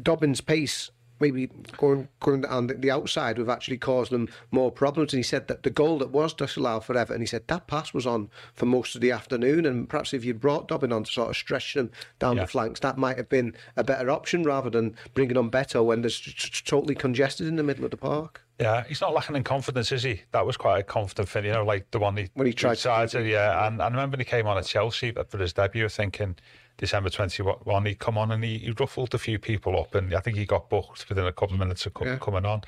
Dobbin's 0.00 0.40
pace 0.40 0.92
maybe 1.22 1.48
going 1.78 2.08
going 2.20 2.44
on 2.44 2.66
the, 2.66 2.90
outside 2.90 3.38
would 3.38 3.46
have 3.48 3.56
actually 3.56 3.78
caused 3.78 4.10
them 4.12 4.28
more 4.50 4.70
problems. 4.70 5.14
And 5.14 5.18
he 5.18 5.22
said 5.22 5.48
that 5.48 5.62
the 5.62 5.70
goal 5.70 5.98
that 6.00 6.10
was 6.10 6.34
disallowed 6.34 6.84
forever, 6.84 7.14
and 7.14 7.22
he 7.22 7.26
said 7.26 7.48
that 7.48 7.66
pass 7.66 7.94
was 7.94 8.06
on 8.06 8.28
for 8.54 8.66
most 8.66 8.94
of 8.94 9.00
the 9.00 9.10
afternoon. 9.12 9.64
And 9.64 9.88
perhaps 9.88 10.12
if 10.12 10.24
you'd 10.24 10.40
brought 10.40 10.68
Dobbin 10.68 10.92
on 10.92 11.04
to 11.04 11.10
sort 11.10 11.30
of 11.30 11.36
stretch 11.36 11.72
them 11.74 11.90
down 12.18 12.36
Yeah. 12.36 12.42
the 12.42 12.48
flanks, 12.48 12.80
that 12.80 12.98
might 12.98 13.16
have 13.16 13.28
been 13.30 13.54
a 13.76 13.84
better 13.84 14.10
option 14.10 14.42
rather 14.42 14.68
than 14.68 14.96
bringing 15.14 15.36
on 15.38 15.50
Beto 15.50 15.84
when 15.84 16.02
there's 16.02 16.20
totally 16.66 16.94
congested 16.94 17.46
in 17.46 17.56
the 17.56 17.62
middle 17.62 17.84
of 17.84 17.90
the 17.92 17.96
park. 17.96 18.42
Yeah, 18.60 18.84
he's 18.86 19.00
not 19.00 19.14
lacking 19.14 19.34
in 19.34 19.42
confidence, 19.44 19.90
is 19.90 20.02
he? 20.04 20.22
That 20.32 20.46
was 20.46 20.56
quite 20.56 20.78
a 20.80 20.82
confident 20.84 21.28
thing, 21.28 21.46
you 21.46 21.52
know, 21.52 21.64
like 21.64 21.90
the 21.90 21.98
one 21.98 22.16
he 22.16 22.28
When 22.34 22.46
he 22.46 22.52
tried 22.52 22.76
to- 22.76 23.06
to, 23.08 23.22
yeah. 23.26 23.66
And 23.66 23.80
I 23.82 23.86
remember 23.88 24.14
when 24.14 24.20
he 24.20 24.24
came 24.24 24.46
on 24.46 24.56
at 24.58 24.66
Chelsea 24.66 25.10
for 25.28 25.38
his 25.38 25.52
debut, 25.52 25.88
thinking 25.88 26.36
December 26.82 27.10
twenty 27.10 27.44
one, 27.44 27.86
he 27.86 27.94
come 27.94 28.18
on 28.18 28.32
and 28.32 28.42
he, 28.42 28.58
he 28.58 28.72
ruffled 28.72 29.14
a 29.14 29.18
few 29.18 29.38
people 29.38 29.78
up, 29.78 29.94
and 29.94 30.12
I 30.12 30.18
think 30.18 30.36
he 30.36 30.44
got 30.44 30.68
booked 30.68 31.08
within 31.08 31.24
a 31.26 31.30
couple 31.32 31.54
of 31.54 31.60
minutes 31.60 31.86
of 31.86 31.94
co- 31.94 32.04
Yeah. 32.04 32.16
coming 32.16 32.44
on. 32.44 32.62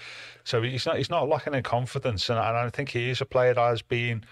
So 0.45 0.63
he's 0.63 0.87
not 0.87 0.99
he's 0.99 1.11
not 1.11 1.29
lacking 1.29 1.53
in 1.55 1.65
confidence, 1.65 2.31
and, 2.31 2.39
and 2.39 2.57
I 2.57 2.71
think 2.71 2.91
he 2.91 3.11
is 3.11 3.21
a 3.21 3.25
player 3.25 3.55
that 3.55 3.61
has 3.61 3.83
been 3.83 4.25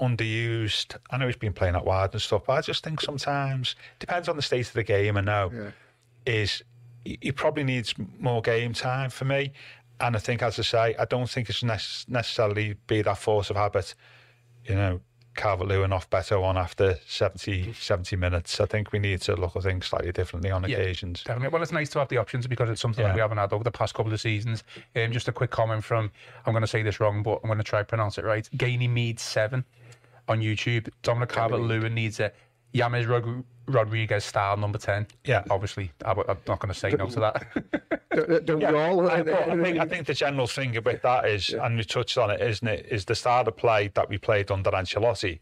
underused. 0.00 0.96
I 1.10 1.18
know 1.18 1.26
he's 1.26 1.36
been 1.36 1.52
playing 1.52 1.74
out 1.74 1.84
wide 1.84 2.12
and 2.14 2.22
stuff, 2.22 2.44
but 2.46 2.54
I 2.54 2.60
just 2.62 2.82
think 2.82 3.02
sometimes 3.02 3.76
depends 3.98 4.26
on 4.26 4.36
the 4.36 4.42
state 4.42 4.66
of 4.68 4.72
the 4.72 4.82
game. 4.84 5.18
And 5.18 5.26
now 5.26 5.50
Yeah. 5.52 5.70
is 6.24 6.62
he 7.04 7.18
he 7.20 7.30
probably 7.30 7.64
needs 7.64 7.94
more 8.18 8.40
game 8.40 8.72
time 8.72 9.10
for 9.10 9.26
me. 9.26 9.52
And 10.00 10.16
I 10.16 10.18
think, 10.18 10.42
as 10.42 10.58
I 10.58 10.62
say, 10.62 10.94
I 10.98 11.04
don't 11.04 11.28
think 11.28 11.50
it's 11.50 11.62
nec- 11.62 12.08
necessarily 12.08 12.76
be 12.86 13.02
that 13.02 13.18
force 13.18 13.50
of 13.50 13.56
habit, 13.56 13.94
you 14.64 14.74
know, 14.74 15.00
Calvert 15.36 15.68
Lewin 15.68 15.92
off 15.92 16.08
Beto 16.10 16.42
on 16.42 16.56
after 16.56 16.98
70, 17.06 17.72
70 17.74 18.16
minutes. 18.16 18.60
I 18.60 18.66
think 18.66 18.92
we 18.92 18.98
need 18.98 19.20
to 19.22 19.36
look 19.36 19.54
at 19.56 19.62
things 19.62 19.86
slightly 19.86 20.12
differently 20.12 20.50
on 20.50 20.64
Yeah, 20.68 20.78
occasions. 20.78 21.22
Definitely. 21.22 21.48
Well, 21.48 21.62
it's 21.62 21.72
nice 21.72 21.90
to 21.90 21.98
have 21.98 22.08
the 22.08 22.16
options 22.16 22.46
because 22.46 22.70
it's 22.70 22.80
something 22.80 23.04
that 23.04 23.14
we 23.14 23.20
haven't 23.20 23.38
had 23.38 23.52
over 23.52 23.64
the 23.64 23.70
past 23.70 23.94
couple 23.94 24.12
of 24.12 24.20
seasons. 24.20 24.64
Um, 24.94 25.12
just 25.12 25.28
a 25.28 25.32
quick 25.32 25.50
comment 25.50 25.84
from, 25.84 26.10
I'm 26.44 26.52
going 26.52 26.62
to 26.62 26.66
say 26.66 26.82
this 26.82 27.00
wrong, 27.00 27.22
but 27.22 27.40
I'm 27.42 27.48
going 27.48 27.58
to 27.58 27.64
try 27.64 27.80
to 27.80 27.84
pronounce 27.84 28.18
it 28.18 28.24
right. 28.24 28.48
Gainy 28.56 28.88
Mead 28.88 29.20
7 29.20 29.64
on 30.28 30.40
YouTube. 30.40 30.88
Dominic 31.02 31.28
Calvert 31.30 31.60
Lewin 31.60 31.94
needs 31.94 32.18
a 32.20 32.32
Yames 32.74 33.08
Rod- 33.08 33.44
Rodriguez 33.66 34.24
style 34.24 34.56
number 34.56 34.78
10. 34.78 35.06
Yeah. 35.24 35.44
Obviously, 35.50 35.92
I, 36.04 36.12
am 36.12 36.38
not 36.46 36.60
going 36.60 36.72
to 36.72 36.74
say 36.74 36.90
no 36.90 37.06
to 37.06 37.20
that. 37.20 37.46
Don't, 38.16 38.46
don't 38.46 38.58
we 38.58 38.64
all? 38.66 39.10
I, 39.10 39.20
I 39.20 39.56
think 39.62 39.78
I 39.78 39.84
think 39.84 40.06
the 40.06 40.14
general 40.14 40.46
thing 40.46 40.76
about 40.76 41.02
that 41.02 41.26
is, 41.26 41.50
and 41.50 41.76
we 41.76 41.84
touched 41.84 42.16
on 42.16 42.30
it, 42.30 42.40
isn't 42.40 42.66
it? 42.66 42.86
Is 42.90 43.04
the 43.04 43.14
style 43.14 43.46
of 43.46 43.56
play 43.56 43.90
that 43.94 44.08
we 44.08 44.16
played 44.16 44.50
under 44.50 44.70
Ancelotti, 44.70 45.40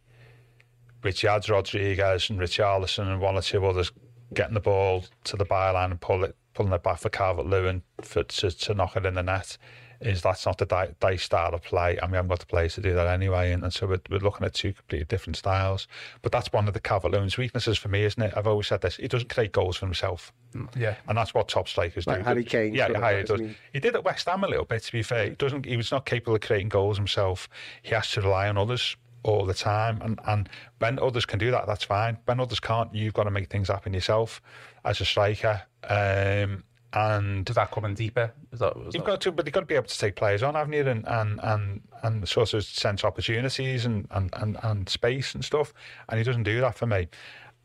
Richards, 1.02 1.48
Rodriguez, 1.48 2.30
and 2.30 2.40
Richarlison, 2.40 3.06
and 3.06 3.20
one 3.20 3.36
or 3.36 3.42
two 3.42 3.64
others 3.64 3.92
getting 4.32 4.54
the 4.54 4.60
ball 4.60 5.04
to 5.24 5.36
the 5.36 5.46
byline 5.46 5.92
and 5.92 6.00
pull 6.00 6.24
it, 6.24 6.36
pulling 6.54 6.72
it 6.72 6.82
back 6.82 6.98
for 6.98 7.08
Calvert 7.10 7.46
Lewin 7.46 7.82
for 8.00 8.24
to, 8.24 8.50
to 8.50 8.74
knock 8.74 8.96
it 8.96 9.06
in 9.06 9.14
the 9.14 9.22
net. 9.22 9.56
Is 10.04 10.20
that's 10.20 10.44
not 10.44 10.58
the 10.58 10.66
Di- 10.66 10.94
Dyche 11.00 11.20
style 11.20 11.54
of 11.54 11.62
play, 11.62 11.96
and 11.96 12.10
we 12.12 12.16
haven't 12.16 12.28
got 12.28 12.40
the 12.40 12.46
players 12.46 12.74
to 12.74 12.82
do 12.82 12.92
that 12.94 13.06
anyway. 13.06 13.52
And, 13.52 13.62
and 13.64 13.72
so 13.72 13.86
we're, 13.86 14.00
we're 14.10 14.18
looking 14.18 14.44
at 14.46 14.52
two 14.52 14.74
completely 14.74 15.06
different 15.06 15.36
styles. 15.36 15.88
But 16.20 16.30
that's 16.30 16.52
one 16.52 16.68
of 16.68 16.74
the 16.74 16.80
Calvert 16.80 17.38
weaknesses 17.38 17.78
for 17.78 17.88
me, 17.88 18.04
isn't 18.04 18.22
it? 18.22 18.34
I've 18.36 18.46
always 18.46 18.66
said 18.66 18.82
this: 18.82 18.96
he 18.96 19.08
doesn't 19.08 19.30
create 19.32 19.52
goals 19.52 19.78
for 19.78 19.86
himself. 19.86 20.32
yeah. 20.76 20.96
And 21.08 21.16
that's 21.16 21.32
what 21.32 21.48
top 21.48 21.68
strikers 21.68 22.06
Like 22.06 22.18
do. 22.18 22.24
Harry 22.24 22.44
Kane 22.44 22.74
Yeah, 22.74 22.86
sort 22.86 22.96
of 22.96 23.02
Harry 23.02 23.16
like, 23.18 23.26
does. 23.26 23.40
isn't 23.40 23.48
he? 23.48 23.56
He 23.72 23.80
did 23.80 23.94
at 23.94 24.04
West 24.04 24.28
Ham 24.28 24.44
a 24.44 24.48
little 24.48 24.66
bit. 24.66 24.82
To 24.82 24.92
be 24.92 25.02
fair, 25.02 25.24
he 25.24 25.30
doesn't. 25.30 25.64
He 25.64 25.76
was 25.76 25.90
not 25.90 26.04
capable 26.04 26.34
of 26.34 26.42
creating 26.42 26.68
goals 26.68 26.96
himself. 26.98 27.48
He 27.82 27.94
has 27.94 28.10
to 28.12 28.20
rely 28.20 28.48
on 28.48 28.58
others 28.58 28.96
all 29.22 29.46
the 29.46 29.54
time. 29.54 30.00
And 30.02 30.20
and 30.26 30.48
when 30.80 30.98
others 30.98 31.24
can 31.24 31.38
do 31.38 31.50
that, 31.50 31.66
that's 31.66 31.84
fine. 31.84 32.18
When 32.26 32.40
others 32.40 32.60
can't, 32.60 32.94
you've 32.94 33.14
got 33.14 33.24
to 33.24 33.30
make 33.30 33.48
things 33.48 33.68
happen 33.68 33.94
yourself 33.94 34.42
as 34.84 35.00
a 35.00 35.04
striker. 35.06 35.62
Um, 35.88 36.64
and 36.94 37.44
Does 37.44 37.56
that 37.56 37.70
come 37.70 37.84
in 37.84 37.94
deeper? 37.94 38.32
Is 38.52 38.60
that, 38.60 38.76
is 38.76 38.94
You've 38.94 39.04
that- 39.04 39.04
got 39.06 39.20
to, 39.22 39.32
but 39.32 39.44
you've 39.46 39.52
got 39.52 39.60
to 39.60 39.66
be 39.66 39.74
able 39.74 39.86
to 39.88 39.98
take 39.98 40.16
players 40.16 40.42
on, 40.42 40.54
haven't 40.54 40.72
you? 40.72 40.86
And 40.86 41.06
and 41.08 41.40
and, 41.42 41.80
and 42.02 42.28
sort 42.28 42.54
of 42.54 42.64
sense 42.64 43.04
opportunities 43.04 43.84
and, 43.84 44.06
and, 44.12 44.30
and, 44.34 44.56
and 44.62 44.88
space 44.88 45.34
and 45.34 45.44
stuff. 45.44 45.74
And 46.08 46.18
he 46.18 46.24
doesn't 46.24 46.44
do 46.44 46.60
that 46.60 46.76
for 46.76 46.86
me. 46.86 47.08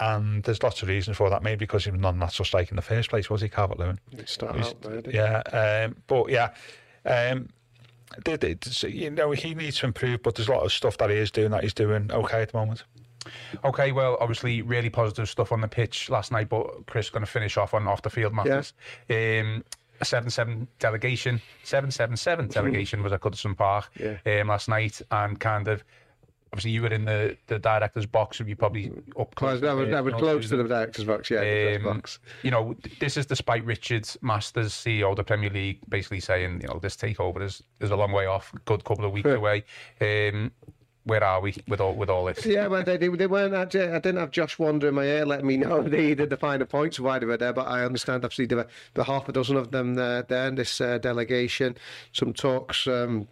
And 0.01 0.43
there's 0.43 0.63
lots 0.63 0.81
of 0.81 0.87
reasons 0.87 1.17
for 1.17 1.29
that. 1.29 1.43
Maybe 1.43 1.57
because 1.59 1.83
he 1.85 1.91
was 1.91 1.99
not 1.99 2.13
a 2.15 2.17
natural 2.17 2.45
striker 2.45 2.69
in 2.71 2.77
the 2.77 2.81
first 2.81 3.09
place, 3.09 3.29
was 3.29 3.41
he, 3.41 3.49
Calvert 3.49 3.77
Lewin? 3.79 3.99
Start 4.25 4.57
out 4.57 4.81
there, 4.81 5.01
didn't? 5.01 5.13
Yeah, 5.13 5.41
um, 5.87 5.95
but 6.07 6.29
yeah, 6.29 6.53
um, 7.05 7.49
did 8.23 8.43
it, 8.43 8.83
you 8.83 9.11
know 9.11 9.31
he 9.31 9.53
needs 9.53 9.77
to 9.79 9.85
improve, 9.85 10.23
but 10.23 10.35
there's 10.35 10.47
a 10.47 10.51
lot 10.51 10.63
of 10.63 10.71
stuff 10.71 10.97
that 10.97 11.09
he 11.09 11.17
is 11.17 11.29
doing 11.31 11.51
that 11.51 11.63
he's 11.63 11.73
doing 11.73 12.09
okay 12.11 12.41
at 12.41 12.51
the 12.51 12.57
moment. 12.57 12.83
Okay, 13.63 13.91
well, 13.91 14.17
obviously, 14.19 14.61
really 14.61 14.89
positive 14.89 15.29
stuff 15.29 15.51
on 15.51 15.61
the 15.61 15.67
pitch 15.67 16.09
last 16.09 16.31
night, 16.31 16.49
but 16.49 16.85
Chris 16.87 17.09
going 17.09 17.25
to 17.25 17.31
finish 17.31 17.57
off 17.57 17.73
on 17.73 17.87
off 17.87 18.01
the 18.01 18.09
field 18.09 18.33
matters. 18.33 18.73
Um, 19.09 19.63
a 20.01 20.05
7 20.05 20.29
7 20.29 20.67
delegation, 20.79 21.41
7 21.63 21.91
7 21.91 22.15
7 22.15 22.47
delegation 22.47 23.03
was 23.03 23.11
at 23.11 23.19
Goodison 23.21 23.57
Park 23.57 23.89
Yeah. 23.99 24.17
um, 24.41 24.47
last 24.47 24.69
night, 24.69 25.01
and 25.11 25.39
kind 25.39 25.67
of 25.67 25.83
obviously, 26.51 26.71
you 26.71 26.81
were 26.81 26.87
in 26.93 27.05
the, 27.05 27.37
the 27.47 27.59
director's 27.59 28.05
box, 28.05 28.39
and 28.39 28.49
you 28.49 28.55
probably 28.55 28.91
up 29.19 29.35
Close, 29.35 29.61
that 29.61 29.73
was, 29.73 29.89
that 29.89 30.03
was 30.03 30.13
close 30.15 30.49
to 30.49 30.57
the 30.57 30.63
director's 30.63 31.05
box, 31.05 31.29
yeah. 31.29 31.75
um, 31.77 31.83
box. 31.83 32.19
You 32.43 32.51
know, 32.51 32.75
this 32.99 33.17
is 33.17 33.25
despite 33.25 33.63
Richards, 33.65 34.17
Masters, 34.21 34.73
CEO 34.73 35.11
of 35.11 35.17
the 35.17 35.23
Premier 35.23 35.49
League, 35.49 35.79
basically 35.89 36.19
saying, 36.19 36.61
you 36.61 36.67
know, 36.67 36.79
this 36.79 36.95
takeover 36.95 37.41
is, 37.43 37.61
is 37.79 37.91
a 37.91 37.95
long 37.95 38.11
way 38.11 38.25
off, 38.25 38.51
good 38.65 38.83
couple 38.83 39.05
of 39.05 39.11
weeks 39.11 39.27
Yeah. 39.27 39.35
away. 39.35 39.63
Um, 40.01 40.51
where 41.09 41.23
are 41.23 41.41
we 41.41 41.55
with 41.67 41.81
all 41.81 41.93
with 41.93 42.09
all 42.09 42.25
this? 42.25 42.45
Yeah, 42.45 42.67
well, 42.67 42.83
they, 42.83 42.97
they, 42.97 43.09
weren't. 43.09 43.53
Actually, 43.53 43.89
I 43.89 43.99
didn't 43.99 44.17
have 44.17 44.31
Josh 44.31 44.57
Wander 44.59 44.87
in 44.89 44.95
my 44.95 45.03
ear 45.03 45.25
letting 45.25 45.47
me 45.47 45.57
know 45.57 45.81
they 45.83 46.15
did 46.15 46.29
the 46.29 46.37
finer 46.37 46.65
points 46.65 46.99
why 46.99 47.19
they 47.19 47.25
were 47.25 47.37
there, 47.37 47.53
but 47.53 47.67
I 47.67 47.83
understand 47.83 48.23
obviously 48.23 48.45
there 48.45 48.59
were, 48.59 48.67
were 48.95 49.03
half 49.03 49.27
a 49.27 49.31
dozen 49.31 49.57
of 49.57 49.71
them 49.71 49.95
there, 49.95 50.23
there 50.23 50.47
in 50.47 50.55
this 50.55 50.79
uh, 50.79 50.97
delegation. 50.99 51.75
Some 52.13 52.33
talks. 52.33 52.87
Um, 52.87 53.27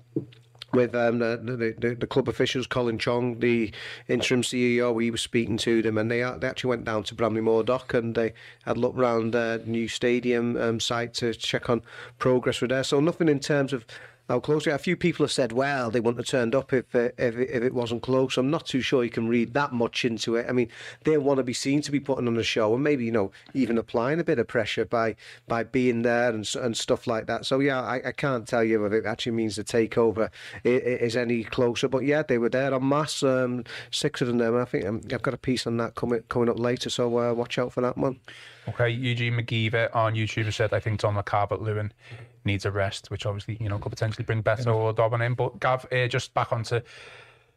with 0.74 0.94
um, 0.96 1.20
the, 1.20 1.76
the, 1.80 1.96
the 1.96 2.06
club 2.06 2.28
officials, 2.28 2.68
Colin 2.68 3.00
Chong, 3.00 3.40
the 3.40 3.72
interim 4.10 4.42
CEO, 4.42 5.02
he 5.02 5.10
was 5.10 5.22
speaking 5.22 5.56
to 5.60 5.82
them, 5.82 5.98
and 5.98 6.12
they, 6.12 6.20
they 6.20 6.48
actually 6.48 6.70
went 6.70 6.84
down 6.84 7.04
to 7.04 7.16
Bramley-Moore 7.16 7.64
Dock 7.64 7.94
and 7.94 8.14
they 8.14 8.34
had 8.66 8.76
a 8.76 8.80
look 8.80 8.96
around 8.96 9.32
the 9.32 9.64
new 9.66 9.88
stadium 9.88 10.58
um, 10.58 10.80
site 10.82 11.14
to 11.16 11.34
check 11.34 11.70
on 11.70 11.82
progress 12.20 12.60
with 12.60 12.70
there. 12.70 12.84
So 12.84 13.00
nothing 13.00 13.30
in 13.30 13.40
terms 13.40 13.72
of 13.72 13.86
how 14.30 14.40
close. 14.40 14.68
A 14.68 14.78
few 14.78 14.98
people 14.98 15.24
have 15.26 15.32
said, 15.32 15.52
well, 15.52 15.90
they 15.90 16.00
wouldn't 16.00 16.20
have 16.20 16.28
turned 16.28 16.54
up 16.54 16.74
if 16.74 16.94
uh, 16.94 17.10
if, 17.18 17.36
it, 17.38 17.50
if 17.50 17.64
it 17.64 17.74
wasn't 17.74 18.04
close. 18.04 18.38
I'm 18.38 18.52
not 18.52 18.66
too 18.66 18.82
sure 18.82 19.04
you 19.04 19.10
can 19.10 19.28
read 19.28 19.54
that 19.54 19.74
much 19.74 20.04
into 20.04 20.36
it. 20.36 20.48
I 20.50 20.52
mean, 20.52 20.70
they 21.04 21.18
want 21.18 21.38
to 21.38 21.44
be 21.44 21.54
seen 21.54 21.82
to 21.82 21.92
be 21.92 22.00
putting 22.00 22.28
on 22.28 22.38
a 22.38 22.44
show, 22.44 22.74
and 22.74 22.84
maybe 22.84 23.06
you 23.06 23.12
know 23.12 23.32
even 23.54 23.78
applying 23.78 24.20
a 24.20 24.24
bit 24.24 24.40
of 24.40 24.48
pressure 24.48 24.86
by 24.86 25.16
by 25.48 25.64
being 25.64 26.02
there 26.02 26.30
and 26.30 26.48
and 26.56 26.76
stuff 26.76 27.08
like 27.08 27.28
that. 27.28 27.46
So 27.46 27.60
yeah, 27.60 27.82
I, 27.82 28.10
I 28.10 28.12
can't 28.12 28.48
tell 28.48 28.64
you 28.64 28.86
if 28.86 28.94
it 28.94 29.06
actually 29.06 29.34
means 29.34 29.56
the 29.56 29.64
takeover 29.64 30.30
is, 30.64 31.16
any 31.16 31.44
closer. 31.44 31.88
But 31.88 32.04
yeah, 32.04 32.22
they 32.22 32.38
were 32.38 32.50
there 32.50 32.74
on 32.74 32.88
mass, 32.88 33.24
um, 33.24 33.64
six 33.92 34.22
of 34.22 34.28
them. 34.28 34.56
I 34.56 34.66
think 34.66 34.86
um, 34.86 35.02
I've 35.12 35.22
got 35.22 35.34
a 35.34 35.38
piece 35.38 35.66
on 35.66 35.78
that 35.78 35.96
coming 35.96 36.22
coming 36.30 36.50
up 36.50 36.60
later, 36.60 36.90
so 36.90 37.18
uh, 37.18 37.34
watch 37.34 37.58
out 37.58 37.74
for 37.74 37.82
that 37.82 37.98
one. 37.98 38.20
Okay, 38.70 38.90
Eugene 38.90 39.34
McGeever 39.34 39.96
on 39.96 40.14
YouTube 40.14 40.52
said, 40.54 40.74
I 40.74 40.82
think 40.82 41.00
Dominic 41.00 41.28
Calvert 41.28 41.62
Lewin 41.62 41.94
needs 42.48 42.66
a 42.66 42.72
rest, 42.72 43.12
which 43.12 43.28
obviously, 43.28 43.58
you 43.62 43.70
know, 43.70 43.78
could 43.78 43.92
potentially 43.92 44.26
bring 44.26 44.42
Beto 44.42 44.76
or 44.76 44.94
Dobbin 44.94 45.22
in. 45.22 45.36
But 45.36 45.60
Gav, 45.60 45.86
uh, 45.92 46.08
just 46.08 46.34
back 46.34 46.52
onto 46.52 46.82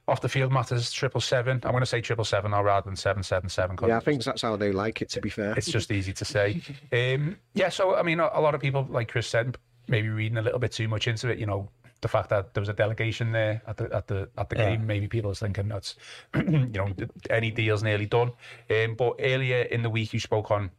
off 0.09 0.20
the 0.20 0.28
field 0.28 0.53
matters, 0.53 0.93
triple 0.93 1.20
seven. 1.20 1.61
I'm 1.64 1.70
going 1.70 1.82
to 1.82 1.86
say 1.86 2.01
triple 2.01 2.24
seven 2.24 2.51
now 2.51 2.62
rather 2.62 2.84
than 2.84 2.97
seven 2.97 3.22
seven 3.22 3.49
seven. 3.49 3.78
Yeah, 3.86 3.97
I 3.97 4.01
think 4.01 4.22
that's 4.24 4.43
how 4.43 4.57
they 4.57 4.72
like 4.72 5.01
it. 5.01 5.09
To 5.11 5.20
be 5.20 5.30
fair, 5.30 5.55
it's 5.57 5.70
just 5.70 5.91
easy 5.91 6.12
to 6.12 6.24
say. 6.24 6.61
Um, 6.93 7.36
yeah, 7.55 7.68
so 7.68 7.95
I 7.95 8.03
mean, 8.03 8.18
a, 8.18 8.28
a 8.34 8.41
lot 8.41 8.55
of 8.55 8.61
people, 8.61 8.86
like 8.91 9.09
Chris 9.09 9.28
said, 9.28 9.57
maybe 9.86 10.09
reading 10.09 10.38
a 10.38 10.43
little 10.43 10.59
bit 10.59 10.72
too 10.72 10.88
much 10.88 11.07
into 11.07 11.28
it. 11.30 11.38
You 11.38 11.47
know, 11.47 11.68
the 12.01 12.09
fact 12.09 12.30
that 12.30 12.55
there 12.55 12.61
was 12.61 12.68
a 12.68 12.74
delegation 12.74 13.32
there 13.32 13.62
at 13.66 13.76
the 13.76 13.95
at 13.95 14.09
the 14.09 14.28
at 14.36 14.49
the 14.49 14.57
yeah. 14.57 14.70
game, 14.70 14.86
maybe 14.86 15.07
people 15.07 15.30
are 15.30 15.34
thinking 15.34 15.68
that's 15.68 15.95
you 16.34 16.66
know 16.66 16.88
any 17.28 17.51
deal's 17.51 17.82
nearly 17.82 18.07
done. 18.07 18.32
Um, 18.70 18.95
but 18.97 19.16
earlier 19.20 19.62
in 19.62 19.82
the 19.82 19.91
week, 19.91 20.12
you 20.12 20.20
spoke 20.20 20.51
on 20.51 20.70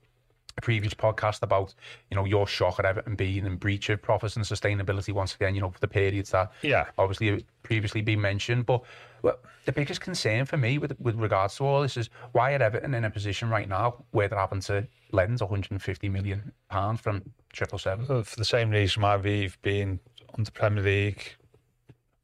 a 0.58 0.62
previous 0.62 0.93
podcast 0.93 1.41
about 1.41 1.74
you 2.10 2.16
know 2.16 2.26
your 2.26 2.47
shock 2.47 2.80
at 2.80 2.86
Everton 2.86 3.16
being 3.16 3.45
in 3.45 3.56
breach 3.58 3.89
of 3.89 4.02
profits 4.02 4.36
and 4.36 4.45
sustainability 4.45 5.14
once 5.14 5.36
again. 5.36 5.56
You 5.56 5.62
know 5.62 5.70
for 5.70 5.80
the 5.80 5.88
periods 5.88 6.32
that 6.32 6.52
yeah 6.62 6.86
obviously 6.97 7.45
previously 7.64 8.02
been 8.02 8.22
mentioned, 8.22 8.66
but 8.66 8.82
well, 9.22 9.38
the 9.66 9.72
biggest 9.72 10.02
concern 10.02 10.45
for 10.45 10.58
me 10.58 10.78
with 10.78 10.99
with 10.99 11.16
regards 11.16 11.56
to 11.58 11.66
all 11.66 11.82
this 11.82 11.97
is 11.97 12.10
why 12.32 12.54
are 12.54 12.62
Everton 12.62 12.93
in 12.93 13.06
a 13.06 13.10
position 13.10 13.49
right 13.49 13.70
now 13.70 14.04
where 14.12 14.28
they're 14.28 14.39
having 14.39 14.62
to 14.62 14.88
lend 15.12 15.39
150 15.39 16.10
million 16.10 16.52
pounds 16.70 17.02
from 17.02 17.22
triple 17.52 17.78
seven 17.78 18.06
for 18.06 18.36
the 18.36 18.45
same 18.45 18.70
reason 18.70 19.02
why 19.02 19.18
we've 19.18 19.62
been 19.62 19.99
on 20.38 20.43
the 20.43 20.52
Premier 20.52 20.84
League 20.84 21.36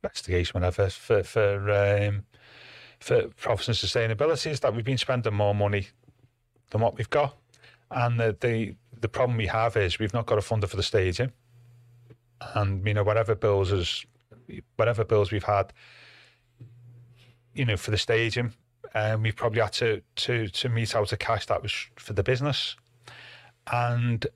investigation, 0.04 0.60
whatever 0.60 0.90
for 0.90 1.24
for 1.24 1.72
um, 1.72 2.24
for 3.00 3.28
profits 3.40 3.68
and 3.68 3.78
sustainability 3.78 4.52
is 4.52 4.60
that 4.62 4.74
we've 4.74 4.86
been 4.86 4.98
spending 4.98 5.34
more 5.34 5.54
money 5.54 5.88
than 6.72 6.82
what 6.82 6.98
we've 6.98 7.10
got. 7.10 7.38
And 7.92 8.20
the, 8.20 8.36
the 8.40 8.76
the 9.00 9.08
problem 9.08 9.38
we 9.38 9.48
have 9.48 9.78
is 9.78 10.00
we've 10.00 10.14
not 10.14 10.26
got 10.26 10.38
a 10.38 10.42
funder 10.42 10.68
for 10.68 10.76
the 10.76 10.84
stadium, 10.84 11.32
and 12.56 12.86
you 12.86 12.94
know 12.94 13.04
whatever 13.04 13.36
bills 13.36 13.72
is 13.72 14.06
whatever 14.76 15.04
bills 15.04 15.32
we've 15.32 15.44
had, 15.44 15.72
you 17.54 17.66
know 17.66 17.78
for 17.78 17.92
the 17.92 17.98
stadium, 17.98 18.54
um, 18.94 19.24
we've 19.24 19.36
probably 19.36 19.62
had 19.62 19.74
to 19.74 20.02
to 20.16 20.48
to 20.50 20.70
meet 20.70 20.96
out 20.96 21.14
a 21.14 21.18
cash 21.18 21.46
that 21.48 21.62
was 21.62 21.74
for 21.96 22.14
the 22.14 22.24
business, 22.24 22.76
and 23.72 24.28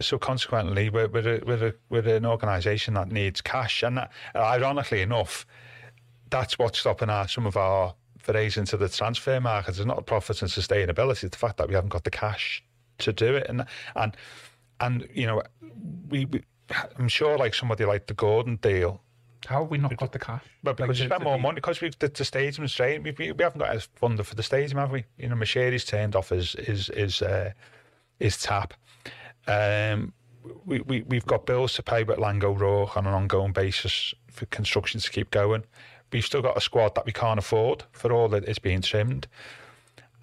so 0.00 0.18
consequently 0.18 0.90
we're 0.90 1.08
we're, 1.08 1.36
a, 1.36 1.44
we're, 1.44 1.66
a, 1.68 1.72
we're 1.88 2.16
an 2.16 2.26
organisation 2.26 2.94
that 2.94 3.10
needs 3.10 3.40
cash, 3.40 3.82
and 3.82 3.98
that, 3.98 4.12
ironically 4.36 5.02
enough, 5.02 5.46
that's 6.30 6.58
what's 6.58 6.78
stopping 6.78 7.10
our 7.10 7.26
some 7.26 7.46
of 7.46 7.56
our 7.56 7.94
forays 8.18 8.56
into 8.56 8.76
the 8.76 8.88
transfer 8.88 9.40
market. 9.40 9.76
It's 9.76 9.84
not 9.84 9.96
the 9.96 10.02
profits 10.02 10.42
and 10.42 10.50
sustainability; 10.50 11.24
it's 11.24 11.36
the 11.36 11.38
fact 11.38 11.56
that 11.56 11.68
we 11.68 11.74
haven't 11.74 11.90
got 11.90 12.04
the 12.04 12.10
cash 12.10 12.62
to 13.04 13.12
do 13.12 13.36
it, 13.36 13.46
and 13.48 13.64
and 13.96 14.16
and 14.80 15.08
you 15.12 15.26
know, 15.26 15.42
we, 16.08 16.26
we 16.26 16.42
I'm 16.98 17.08
sure 17.08 17.38
like 17.38 17.54
somebody 17.54 17.84
like 17.84 18.06
the 18.06 18.14
Gordon 18.14 18.56
deal. 18.56 19.00
How 19.46 19.62
have 19.62 19.70
we 19.70 19.76
not 19.78 19.96
got 19.96 20.12
the 20.12 20.18
cash? 20.18 20.42
But 20.62 20.78
because 20.78 21.00
like, 21.00 21.10
we 21.10 21.14
spent 21.14 21.24
more 21.24 21.38
money 21.38 21.56
because 21.56 21.80
we've 21.80 21.98
the, 21.98 22.08
the 22.08 22.24
stadium 22.24 22.66
straight. 22.66 23.02
We, 23.02 23.10
we, 23.12 23.32
we 23.32 23.42
haven't 23.42 23.58
got 23.58 23.74
as 23.74 23.88
funder 24.00 24.24
for 24.24 24.34
the 24.34 24.42
stadium, 24.42 24.78
have 24.78 24.90
we? 24.90 25.04
You 25.18 25.28
know, 25.28 25.36
Moshiri's 25.36 25.84
turned 25.84 26.16
off 26.16 26.30
his 26.30 26.52
his 26.52 26.86
his, 26.88 27.20
uh, 27.20 27.52
his 28.18 28.38
tap. 28.38 28.74
Um, 29.46 30.14
we, 30.64 30.80
we 30.80 31.02
we've 31.02 31.26
got 31.26 31.44
bills 31.46 31.74
to 31.74 31.82
pay 31.82 32.04
with 32.04 32.18
Laing 32.18 32.42
O'Rourke 32.42 32.96
on 32.96 33.06
an 33.06 33.12
ongoing 33.12 33.52
basis 33.52 34.14
for 34.30 34.46
construction 34.46 35.00
to 35.00 35.10
keep 35.10 35.30
going. 35.30 35.64
We've 36.10 36.24
still 36.24 36.42
got 36.42 36.56
a 36.56 36.60
squad 36.60 36.94
that 36.94 37.04
we 37.04 37.12
can't 37.12 37.38
afford 37.38 37.84
for 37.92 38.12
all 38.12 38.28
that 38.28 38.48
is 38.48 38.58
being 38.58 38.80
trimmed. 38.80 39.26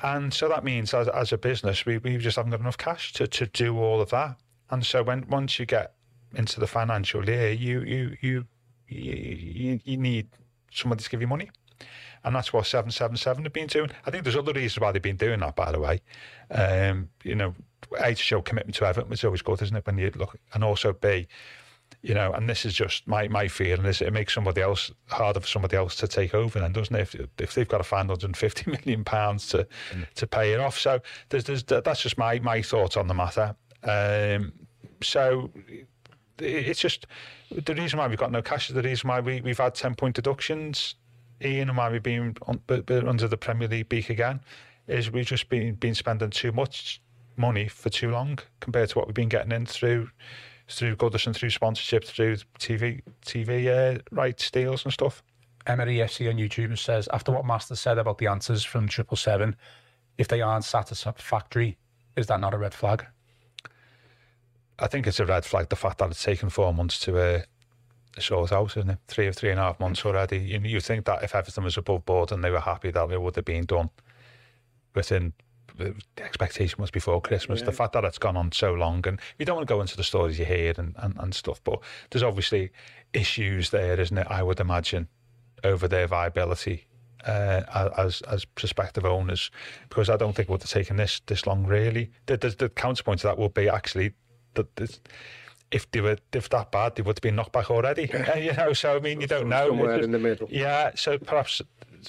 And 0.03 0.33
so 0.33 0.49
that 0.49 0.63
means 0.63 0.93
as, 0.93 1.07
as 1.07 1.31
a 1.31 1.37
business, 1.37 1.85
we, 1.85 1.97
we 1.99 2.17
just 2.17 2.37
haven't 2.37 2.51
got 2.51 2.59
enough 2.59 2.77
cash 2.77 3.13
to, 3.13 3.27
to 3.27 3.45
do 3.47 3.77
all 3.79 4.01
of 4.01 4.09
that. 4.09 4.37
And 4.69 4.85
so 4.85 5.03
when 5.03 5.27
once 5.29 5.59
you 5.59 5.65
get 5.65 5.93
into 6.33 6.59
the 6.59 6.67
financial 6.67 7.27
year, 7.27 7.51
you 7.51 7.81
you 7.81 8.17
you 8.21 8.45
you, 8.87 9.79
you 9.83 9.97
need 9.97 10.27
somebody 10.71 11.03
to 11.03 11.09
give 11.09 11.21
you 11.21 11.27
money. 11.27 11.49
And 12.23 12.35
that's 12.35 12.53
what 12.53 12.67
777 12.67 13.43
have 13.43 13.53
been 13.53 13.67
doing. 13.67 13.89
I 14.05 14.11
think 14.11 14.23
there's 14.23 14.35
other 14.35 14.53
reasons 14.53 14.79
why 14.79 14.91
they've 14.91 15.01
been 15.01 15.17
doing 15.17 15.39
that, 15.39 15.55
by 15.55 15.71
the 15.71 15.79
way. 15.79 16.01
Um, 16.51 17.09
you 17.23 17.33
know, 17.33 17.55
A, 17.99 18.13
to 18.13 18.21
show 18.21 18.41
commitment 18.41 18.75
to 18.75 18.85
Everton, 18.85 19.11
is 19.11 19.23
always 19.23 19.41
good, 19.41 19.61
isn't 19.61 19.75
it, 19.75 19.85
when 19.87 19.97
you 19.97 20.11
look, 20.15 20.37
and 20.53 20.63
also 20.63 20.93
B, 20.93 21.27
you 22.01 22.13
know, 22.13 22.33
and 22.33 22.49
this 22.49 22.65
is 22.65 22.73
just 22.73 23.07
my 23.07 23.27
my 23.27 23.47
feeling 23.47 23.85
is 23.85 24.01
it 24.01 24.11
makes 24.11 24.33
somebody 24.33 24.61
else 24.61 24.91
harder 25.07 25.39
for 25.39 25.47
somebody 25.47 25.77
else 25.77 25.95
to 25.97 26.07
take 26.07 26.33
over, 26.33 26.59
then 26.59 26.71
doesn't 26.71 26.95
it? 26.95 27.01
If, 27.01 27.15
if 27.37 27.53
they've 27.53 27.67
got 27.67 27.77
to 27.77 27.83
find 27.83 28.09
150 28.09 28.71
million 28.85 29.03
pounds 29.03 29.47
to 29.49 29.67
mm. 29.91 30.07
to 30.15 30.27
pay 30.27 30.53
it 30.53 30.59
off, 30.59 30.79
so 30.79 30.99
there's, 31.29 31.43
there's 31.43 31.63
that's 31.63 32.01
just 32.01 32.17
my 32.17 32.39
my 32.39 32.61
thoughts 32.61 32.97
on 32.97 33.07
the 33.07 33.13
matter. 33.13 33.55
Um, 33.83 34.53
so 35.01 35.51
it's 36.39 36.79
just 36.79 37.05
the 37.51 37.75
reason 37.75 37.99
why 37.99 38.07
we've 38.07 38.17
got 38.17 38.31
no 38.31 38.41
cash 38.41 38.69
is 38.69 38.75
the 38.75 38.81
reason 38.81 39.07
why 39.07 39.19
we 39.19 39.41
we've 39.41 39.59
had 39.59 39.75
10 39.75 39.95
point 39.95 40.15
deductions, 40.15 40.95
Ian, 41.43 41.69
and 41.69 41.77
why 41.77 41.89
we've 41.89 42.03
been 42.03 42.35
on, 42.47 42.61
under 43.07 43.27
the 43.27 43.37
Premier 43.37 43.67
League 43.67 43.89
beak 43.89 44.09
again, 44.09 44.39
is 44.87 45.11
we've 45.11 45.25
just 45.25 45.49
been 45.49 45.75
been 45.75 45.95
spending 45.95 46.29
too 46.29 46.51
much 46.51 47.01
money 47.37 47.67
for 47.67 47.89
too 47.89 48.11
long 48.11 48.39
compared 48.59 48.89
to 48.89 48.97
what 48.97 49.07
we've 49.07 49.15
been 49.15 49.29
getting 49.29 49.51
in 49.51 49.65
through 49.65 50.09
through 50.71 50.95
Goodison, 50.95 51.35
through 51.35 51.49
sponsorship, 51.49 52.03
through 52.03 52.37
TV 52.59 53.01
TV 53.25 53.67
uh, 53.67 53.99
rights 54.11 54.49
deals 54.51 54.83
and 54.83 54.93
stuff. 54.93 55.23
Emery 55.67 55.97
FC 55.97 56.29
on 56.29 56.37
YouTube 56.37 56.77
says, 56.77 57.07
after 57.13 57.31
what 57.31 57.45
Master 57.45 57.75
said 57.75 57.99
about 57.99 58.17
the 58.17 58.27
answers 58.27 58.63
from 58.63 58.87
Triple 58.87 59.17
Seven, 59.17 59.55
if 60.17 60.27
they 60.27 60.41
aren't 60.41 60.65
satisfactory, 60.65 61.77
is 62.15 62.27
that 62.27 62.39
not 62.39 62.53
a 62.53 62.57
red 62.57 62.73
flag? 62.73 63.05
I 64.79 64.87
think 64.87 65.05
it's 65.05 65.19
a 65.19 65.25
red 65.25 65.45
flag. 65.45 65.69
The 65.69 65.75
fact 65.75 65.99
that 65.99 66.09
it's 66.09 66.23
taken 66.23 66.49
four 66.49 66.73
months 66.73 66.99
to 67.01 67.19
uh, 67.19 67.41
sort 68.19 68.51
out, 68.51 68.75
isn't 68.75 68.89
it? 68.89 68.97
Three 69.07 69.27
or 69.27 69.33
three 69.33 69.51
and 69.51 69.59
a 69.59 69.63
half 69.63 69.79
months 69.79 70.03
already. 70.05 70.37
You, 70.39 70.59
you 70.61 70.79
think 70.79 71.05
that 71.05 71.23
if 71.23 71.35
everything 71.35 71.63
was 71.63 71.77
above 71.77 72.05
board 72.05 72.31
and 72.31 72.43
they 72.43 72.49
were 72.49 72.59
happy, 72.59 72.89
that 72.89 73.11
it 73.11 73.21
would 73.21 73.35
have 73.35 73.45
been 73.45 73.65
done 73.65 73.91
within 74.95 75.33
the 75.77 75.95
expectation 76.17 76.79
was 76.79 76.91
before 76.91 77.21
Christmas. 77.21 77.59
Yeah. 77.59 77.67
The 77.67 77.71
fact 77.71 77.93
that 77.93 78.03
it's 78.03 78.17
gone 78.17 78.37
on 78.37 78.51
so 78.51 78.73
long, 78.73 79.05
and 79.07 79.19
you 79.37 79.45
don't 79.45 79.55
want 79.55 79.67
to 79.67 79.73
go 79.73 79.81
into 79.81 79.97
the 79.97 80.03
stories 80.03 80.39
you 80.39 80.45
hear 80.45 80.73
and, 80.77 80.95
and, 80.97 81.15
and 81.17 81.33
stuff, 81.33 81.61
but 81.63 81.79
there's 82.09 82.23
obviously 82.23 82.71
issues 83.13 83.69
there, 83.69 83.99
isn't 83.99 84.17
it? 84.17 84.27
I 84.29 84.43
would 84.43 84.59
imagine 84.59 85.07
over 85.63 85.87
their 85.87 86.07
viability 86.07 86.87
uh, 87.25 87.89
as 87.97 88.21
as 88.21 88.45
prospective 88.45 89.05
owners, 89.05 89.51
because 89.89 90.09
I 90.09 90.17
don't 90.17 90.35
think 90.35 90.49
it 90.49 90.51
would 90.51 90.61
have 90.61 90.71
taken 90.71 90.97
this 90.97 91.21
this 91.25 91.45
long. 91.45 91.65
Really, 91.65 92.11
the, 92.25 92.37
the, 92.37 92.49
the 92.49 92.69
counterpoint 92.69 93.21
to 93.21 93.27
that 93.27 93.37
would 93.37 93.53
be 93.53 93.69
actually 93.69 94.13
that 94.55 94.75
this, 94.75 94.99
if 95.71 95.89
they 95.91 96.01
were 96.01 96.17
if 96.33 96.49
that 96.49 96.71
bad, 96.71 96.95
they 96.95 97.03
would 97.03 97.17
have 97.17 97.21
been 97.21 97.35
knocked 97.35 97.53
back 97.53 97.69
already. 97.69 98.09
you 98.37 98.53
know, 98.53 98.73
so 98.73 98.95
I 98.95 98.99
mean, 98.99 99.21
you 99.21 99.27
don't 99.27 99.49
know. 99.49 99.69
Somewhere 99.69 100.01
in 100.01 100.11
the 100.11 100.19
middle. 100.19 100.47
Yeah, 100.51 100.91
so 100.95 101.17
perhaps, 101.17 101.61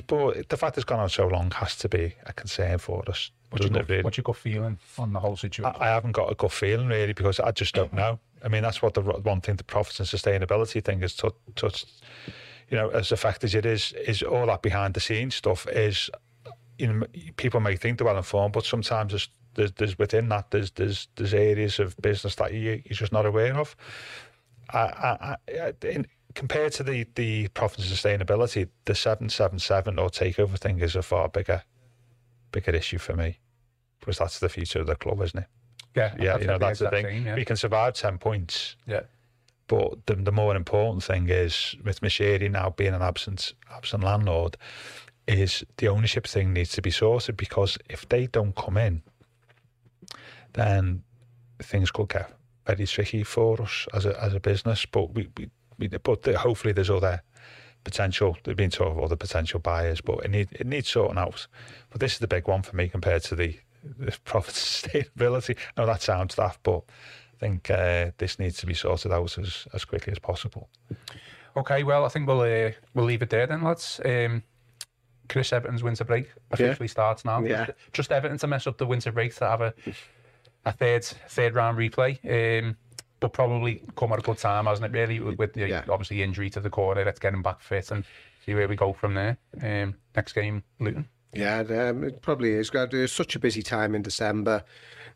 but 0.06 0.48
the 0.48 0.56
fact 0.56 0.76
it's 0.76 0.84
gone 0.84 1.00
on 1.00 1.10
so 1.10 1.26
long 1.26 1.50
has 1.52 1.76
to 1.78 1.88
be 1.88 2.14
a 2.26 2.32
concern 2.32 2.78
for 2.78 3.04
us. 3.08 3.30
What's 3.52 3.66
your, 3.66 3.82
gut, 3.82 4.04
what's 4.04 4.16
your 4.16 4.22
gut 4.22 4.36
feeling 4.36 4.78
on 4.96 5.12
the 5.12 5.20
whole 5.20 5.36
situation? 5.36 5.76
I, 5.78 5.84
I, 5.84 5.88
haven't 5.88 6.12
got 6.12 6.32
a 6.32 6.34
gut 6.34 6.52
feeling 6.52 6.88
really 6.88 7.12
because 7.12 7.38
I 7.38 7.50
just 7.50 7.74
don't 7.74 7.92
know. 7.92 8.18
I 8.42 8.48
mean, 8.48 8.62
that's 8.62 8.80
what 8.80 8.94
the 8.94 9.02
one 9.02 9.42
thing 9.42 9.56
the 9.56 9.64
profits 9.64 10.00
and 10.00 10.08
sustainability 10.08 10.82
thing 10.82 11.02
is 11.02 11.20
touched. 11.54 11.86
You 12.70 12.78
know, 12.78 12.88
as 12.88 13.12
effect 13.12 13.44
as 13.44 13.54
it 13.54 13.66
is, 13.66 13.92
is 13.92 14.22
all 14.22 14.46
that 14.46 14.62
behind 14.62 14.94
the 14.94 15.00
scenes 15.00 15.34
stuff 15.34 15.66
is. 15.68 16.08
You 16.78 16.92
know, 16.92 17.06
people 17.36 17.60
may 17.60 17.76
think 17.76 17.98
they're 17.98 18.06
well 18.06 18.16
informed, 18.16 18.54
but 18.54 18.64
sometimes 18.64 19.12
there's, 19.12 19.28
there's, 19.54 19.72
there's 19.72 19.98
within 19.98 20.30
that 20.30 20.50
there's 20.50 20.70
there's 20.70 21.08
there's 21.16 21.34
areas 21.34 21.78
of 21.78 21.94
business 21.98 22.34
that 22.36 22.54
you 22.54 22.82
you're 22.84 22.96
just 22.96 23.12
not 23.12 23.26
aware 23.26 23.54
of. 23.54 23.76
I, 24.70 24.78
I, 24.78 25.36
I, 25.48 25.72
in, 25.86 26.06
compared 26.34 26.72
to 26.72 26.82
the 26.82 27.06
the 27.14 27.48
profit 27.48 27.80
and 27.80 27.88
sustainability, 27.88 28.68
the 28.86 28.94
seven 28.94 29.28
seven 29.28 29.58
seven 29.58 29.98
or 29.98 30.08
takeover 30.08 30.58
thing 30.58 30.80
is 30.80 30.96
a 30.96 31.02
far 31.02 31.28
bigger 31.28 31.62
bigger 32.52 32.72
issue 32.74 32.98
for 32.98 33.14
me 33.16 33.38
because 34.00 34.18
that's 34.18 34.38
the 34.38 34.48
future 34.48 34.80
of 34.80 34.86
the 34.86 34.96
club, 34.96 35.20
isn't 35.22 35.40
it? 35.40 35.46
Yeah, 35.96 36.14
Yeah, 36.18 36.38
you 36.38 36.46
know 36.46 36.58
that's 36.58 36.78
the 36.78 36.90
thing. 36.90 37.26
yeah. 37.26 37.34
We 37.34 37.44
can 37.44 37.56
survive 37.56 37.94
ten 37.94 38.18
points, 38.18 38.76
Yeah. 38.86 39.02
but 39.66 40.06
the, 40.06 40.14
the 40.14 40.32
more 40.32 40.56
important 40.56 41.02
thing 41.04 41.28
is 41.28 41.76
with 41.84 42.00
Moshiri 42.00 42.50
now 42.50 42.70
being 42.70 42.94
an 42.94 43.02
absent 43.02 43.52
absent 43.74 44.02
landlord, 44.04 44.56
is 45.28 45.64
the 45.76 45.88
ownership 45.88 46.26
thing 46.26 46.52
needs 46.52 46.72
to 46.72 46.82
be 46.82 46.90
sorted 46.90 47.36
because 47.36 47.78
if 47.88 48.08
they 48.08 48.26
don't 48.26 48.56
come 48.56 48.76
in, 48.76 49.02
then 50.54 51.02
things 51.60 51.90
could 51.90 52.08
get 52.08 52.32
very 52.66 52.86
tricky 52.86 53.22
for 53.24 53.60
us 53.62 53.86
as 53.94 54.06
a 54.06 54.20
as 54.22 54.34
a 54.34 54.40
business. 54.40 54.86
But 54.86 55.14
we, 55.14 55.28
we, 55.36 55.50
we 55.78 55.88
but 55.88 56.24
hopefully 56.36 56.72
there's 56.72 56.90
other 56.90 57.22
potential. 57.84 58.36
There's 58.44 58.56
been 58.56 58.70
talk 58.70 58.96
of 58.96 58.98
other 58.98 59.16
potential 59.16 59.60
buyers, 59.60 60.00
but 60.00 60.24
it 60.24 60.30
need 60.30 60.48
it 60.52 60.66
needs 60.66 60.88
sorting 60.88 61.18
out. 61.18 61.46
But 61.90 62.00
this 62.00 62.14
is 62.14 62.18
the 62.18 62.28
big 62.28 62.48
one 62.48 62.62
for 62.62 62.76
me 62.76 62.88
compared 62.88 63.22
to 63.24 63.34
the 63.34 63.58
the 63.82 64.16
profit 64.24 64.54
sustainability. 64.54 65.56
I 65.76 65.80
know 65.80 65.86
that 65.86 66.02
sounds 66.02 66.34
daft, 66.36 66.62
but 66.62 66.82
I 67.36 67.38
think 67.38 67.70
uh, 67.70 68.10
this 68.18 68.38
needs 68.38 68.58
to 68.58 68.66
be 68.66 68.74
sorted 68.74 69.12
out 69.12 69.38
as 69.38 69.66
as 69.72 69.84
quickly 69.84 70.12
as 70.12 70.18
possible. 70.18 70.68
Okay, 71.56 71.82
well, 71.82 72.04
I 72.04 72.08
think 72.08 72.26
we'll 72.26 72.40
uh, 72.40 72.72
we'll 72.94 73.06
leave 73.06 73.22
it 73.22 73.30
there 73.30 73.46
then, 73.46 73.62
lads. 73.62 74.00
Um, 74.04 74.42
Chris 75.28 75.52
Everton's 75.52 75.82
winter 75.82 76.04
break 76.04 76.30
officially 76.50 76.88
starts 76.88 77.24
now. 77.24 77.42
Yeah. 77.42 77.66
Just, 77.66 77.78
just 77.92 78.12
Everton 78.12 78.38
to 78.38 78.46
mess 78.46 78.66
up 78.66 78.76
the 78.76 78.86
winter 78.86 79.12
break 79.12 79.34
to 79.36 79.46
have 79.46 79.60
a 79.60 79.74
a 80.64 80.72
third 80.72 81.04
third 81.04 81.54
round 81.54 81.78
replay. 81.78 82.18
Um, 82.24 82.76
but 83.22 83.32
probably 83.32 83.80
come 83.96 84.12
at 84.12 84.18
a 84.18 84.22
good 84.22 84.36
time, 84.36 84.66
hasn't 84.66 84.84
it? 84.84 84.98
Really, 84.98 85.20
with, 85.20 85.54
the 85.54 85.68
Yeah. 85.68 85.84
obviously 85.88 86.22
injury 86.22 86.50
to 86.50 86.60
the 86.60 86.68
corner, 86.68 87.04
let's 87.04 87.20
get 87.20 87.32
him 87.32 87.42
back 87.42 87.60
fit 87.60 87.90
and 87.90 88.04
see 88.44 88.54
where 88.54 88.68
we 88.68 88.76
go 88.76 88.92
from 88.92 89.14
there. 89.14 89.38
Um, 89.62 89.94
next 90.14 90.32
game, 90.34 90.64
Luton. 90.80 91.08
Yeah, 91.32 91.60
um, 91.60 92.04
it 92.04 92.20
probably 92.20 92.50
is. 92.50 92.70
It's 92.74 93.12
such 93.12 93.34
a 93.36 93.38
busy 93.38 93.62
time 93.62 93.94
in 93.94 94.02
December. 94.02 94.64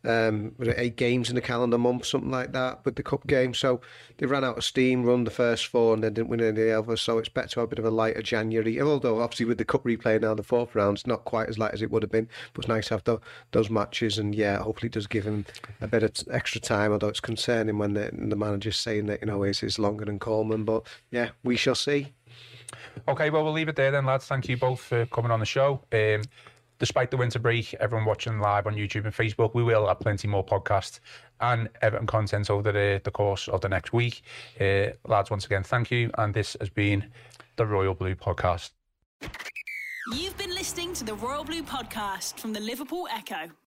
Um, 0.07 0.55
was 0.57 0.69
it 0.69 0.77
eight 0.79 0.97
games 0.97 1.29
in 1.29 1.35
the 1.35 1.41
calendar 1.41 1.79
month, 1.79 2.07
something 2.07 2.31
like 2.31 2.53
that, 2.53 2.85
with 2.85 2.95
the 2.95 3.03
cup 3.03 3.27
game. 3.27 3.55
So 3.55 3.81
they 4.19 4.27
ran 4.27 4.45
out 4.45 4.57
of 4.57 4.65
steam, 4.65 5.05
run 5.05 5.25
the 5.25 5.31
first 5.31 5.67
four, 5.67 5.95
and 5.95 6.03
then 6.03 6.15
didn't 6.15 6.29
win 6.29 6.41
any 6.41 6.53
the 6.53 6.79
others. 6.79 7.01
So 7.01 7.19
it's 7.19 7.29
better 7.29 7.49
to 7.49 7.61
have 7.61 7.67
a 7.67 7.71
bit 7.71 7.79
of 7.79 7.85
a 7.85 7.91
lighter 7.91 8.23
January. 8.23 8.81
Although 8.81 9.21
obviously 9.21 9.47
with 9.47 9.59
the 9.59 9.65
cup 9.65 9.85
replay 9.85 10.21
now, 10.21 10.35
the 10.35 10.43
fourth 10.43 10.75
round, 10.75 10.99
it's 10.99 11.07
not 11.07 11.25
quite 11.25 11.49
as 11.49 11.59
light 11.59 11.75
as 11.75 11.83
it 11.83 11.91
would 11.91 12.03
have 12.03 12.13
been. 12.13 12.29
But 12.55 12.65
it's 12.65 12.69
nice 12.69 12.89
to 12.89 12.95
have 12.95 13.05
tho- 13.05 13.21
those 13.51 13.69
matches, 13.69 14.19
and 14.19 14.35
yeah, 14.35 14.59
hopefully 14.59 14.87
it 14.87 14.93
does 14.93 15.07
give 15.07 15.25
him 15.25 15.45
a 15.81 15.89
bit 15.89 16.03
of 16.03 16.13
extra 16.31 16.61
time. 16.61 16.93
Although 16.93 17.09
it's 17.09 17.21
concerning 17.21 17.79
when 17.79 17.95
the, 17.95 18.11
the 18.13 18.37
manager's 18.37 18.79
saying 18.79 19.07
that 19.07 19.21
you 19.21 19.27
know 19.27 19.43
it's, 19.43 19.63
it's 19.63 19.79
longer 19.79 20.05
than 20.05 20.19
Coleman. 20.19 20.65
But 20.65 20.87
yeah, 21.11 21.31
we 21.43 21.57
shall 21.57 21.75
see. 21.75 22.13
Okay, 23.09 23.31
well, 23.31 23.45
we'll 23.45 23.53
leave 23.53 23.69
it 23.69 23.77
there 23.77 23.91
then, 23.91 24.07
lads. 24.07 24.27
Thank 24.27 24.49
you 24.49 24.57
both 24.57 24.81
for 24.81 25.07
coming 25.07 25.31
on 25.31 25.41
the 25.41 25.47
show. 25.47 25.83
Um, 25.93 26.23
despite 26.79 27.11
the 27.11 27.17
winter 27.17 27.39
break, 27.39 27.75
everyone 27.75 28.07
watching 28.07 28.39
live 28.41 28.67
on 28.67 28.75
YouTube 28.75 29.05
and 29.05 29.15
Facebook, 29.15 29.55
we 29.55 29.63
will 29.63 29.87
have 29.87 30.01
plenty 30.01 30.29
more 30.29 30.45
podcasts 30.45 31.01
and 31.41 31.69
Everton 31.83 32.07
content 32.07 32.51
over 32.51 32.73
the, 32.73 33.01
the 33.05 33.11
course 33.11 33.49
of 33.49 33.61
the 33.61 33.69
next 33.69 33.93
week. 33.93 34.23
Uh, 34.61 34.89
lads, 35.07 35.31
once 35.31 35.45
again, 35.47 35.63
thank 35.63 35.91
you. 35.91 36.11
And 36.19 36.33
this 36.33 36.57
has 36.61 36.71
been 36.71 37.11
the 37.57 37.67
Royal 37.67 37.95
Blue 37.95 38.15
Podcast. 38.15 38.71
You've 40.13 40.37
been 40.39 40.55
listening 40.55 40.93
to 40.95 41.05
the 41.05 41.15
Royal 41.15 41.43
Blue 41.43 41.63
podcast 41.63 42.39
from 42.39 42.53
the 42.53 42.61
Liverpool 42.61 43.09
Echo. 43.11 43.51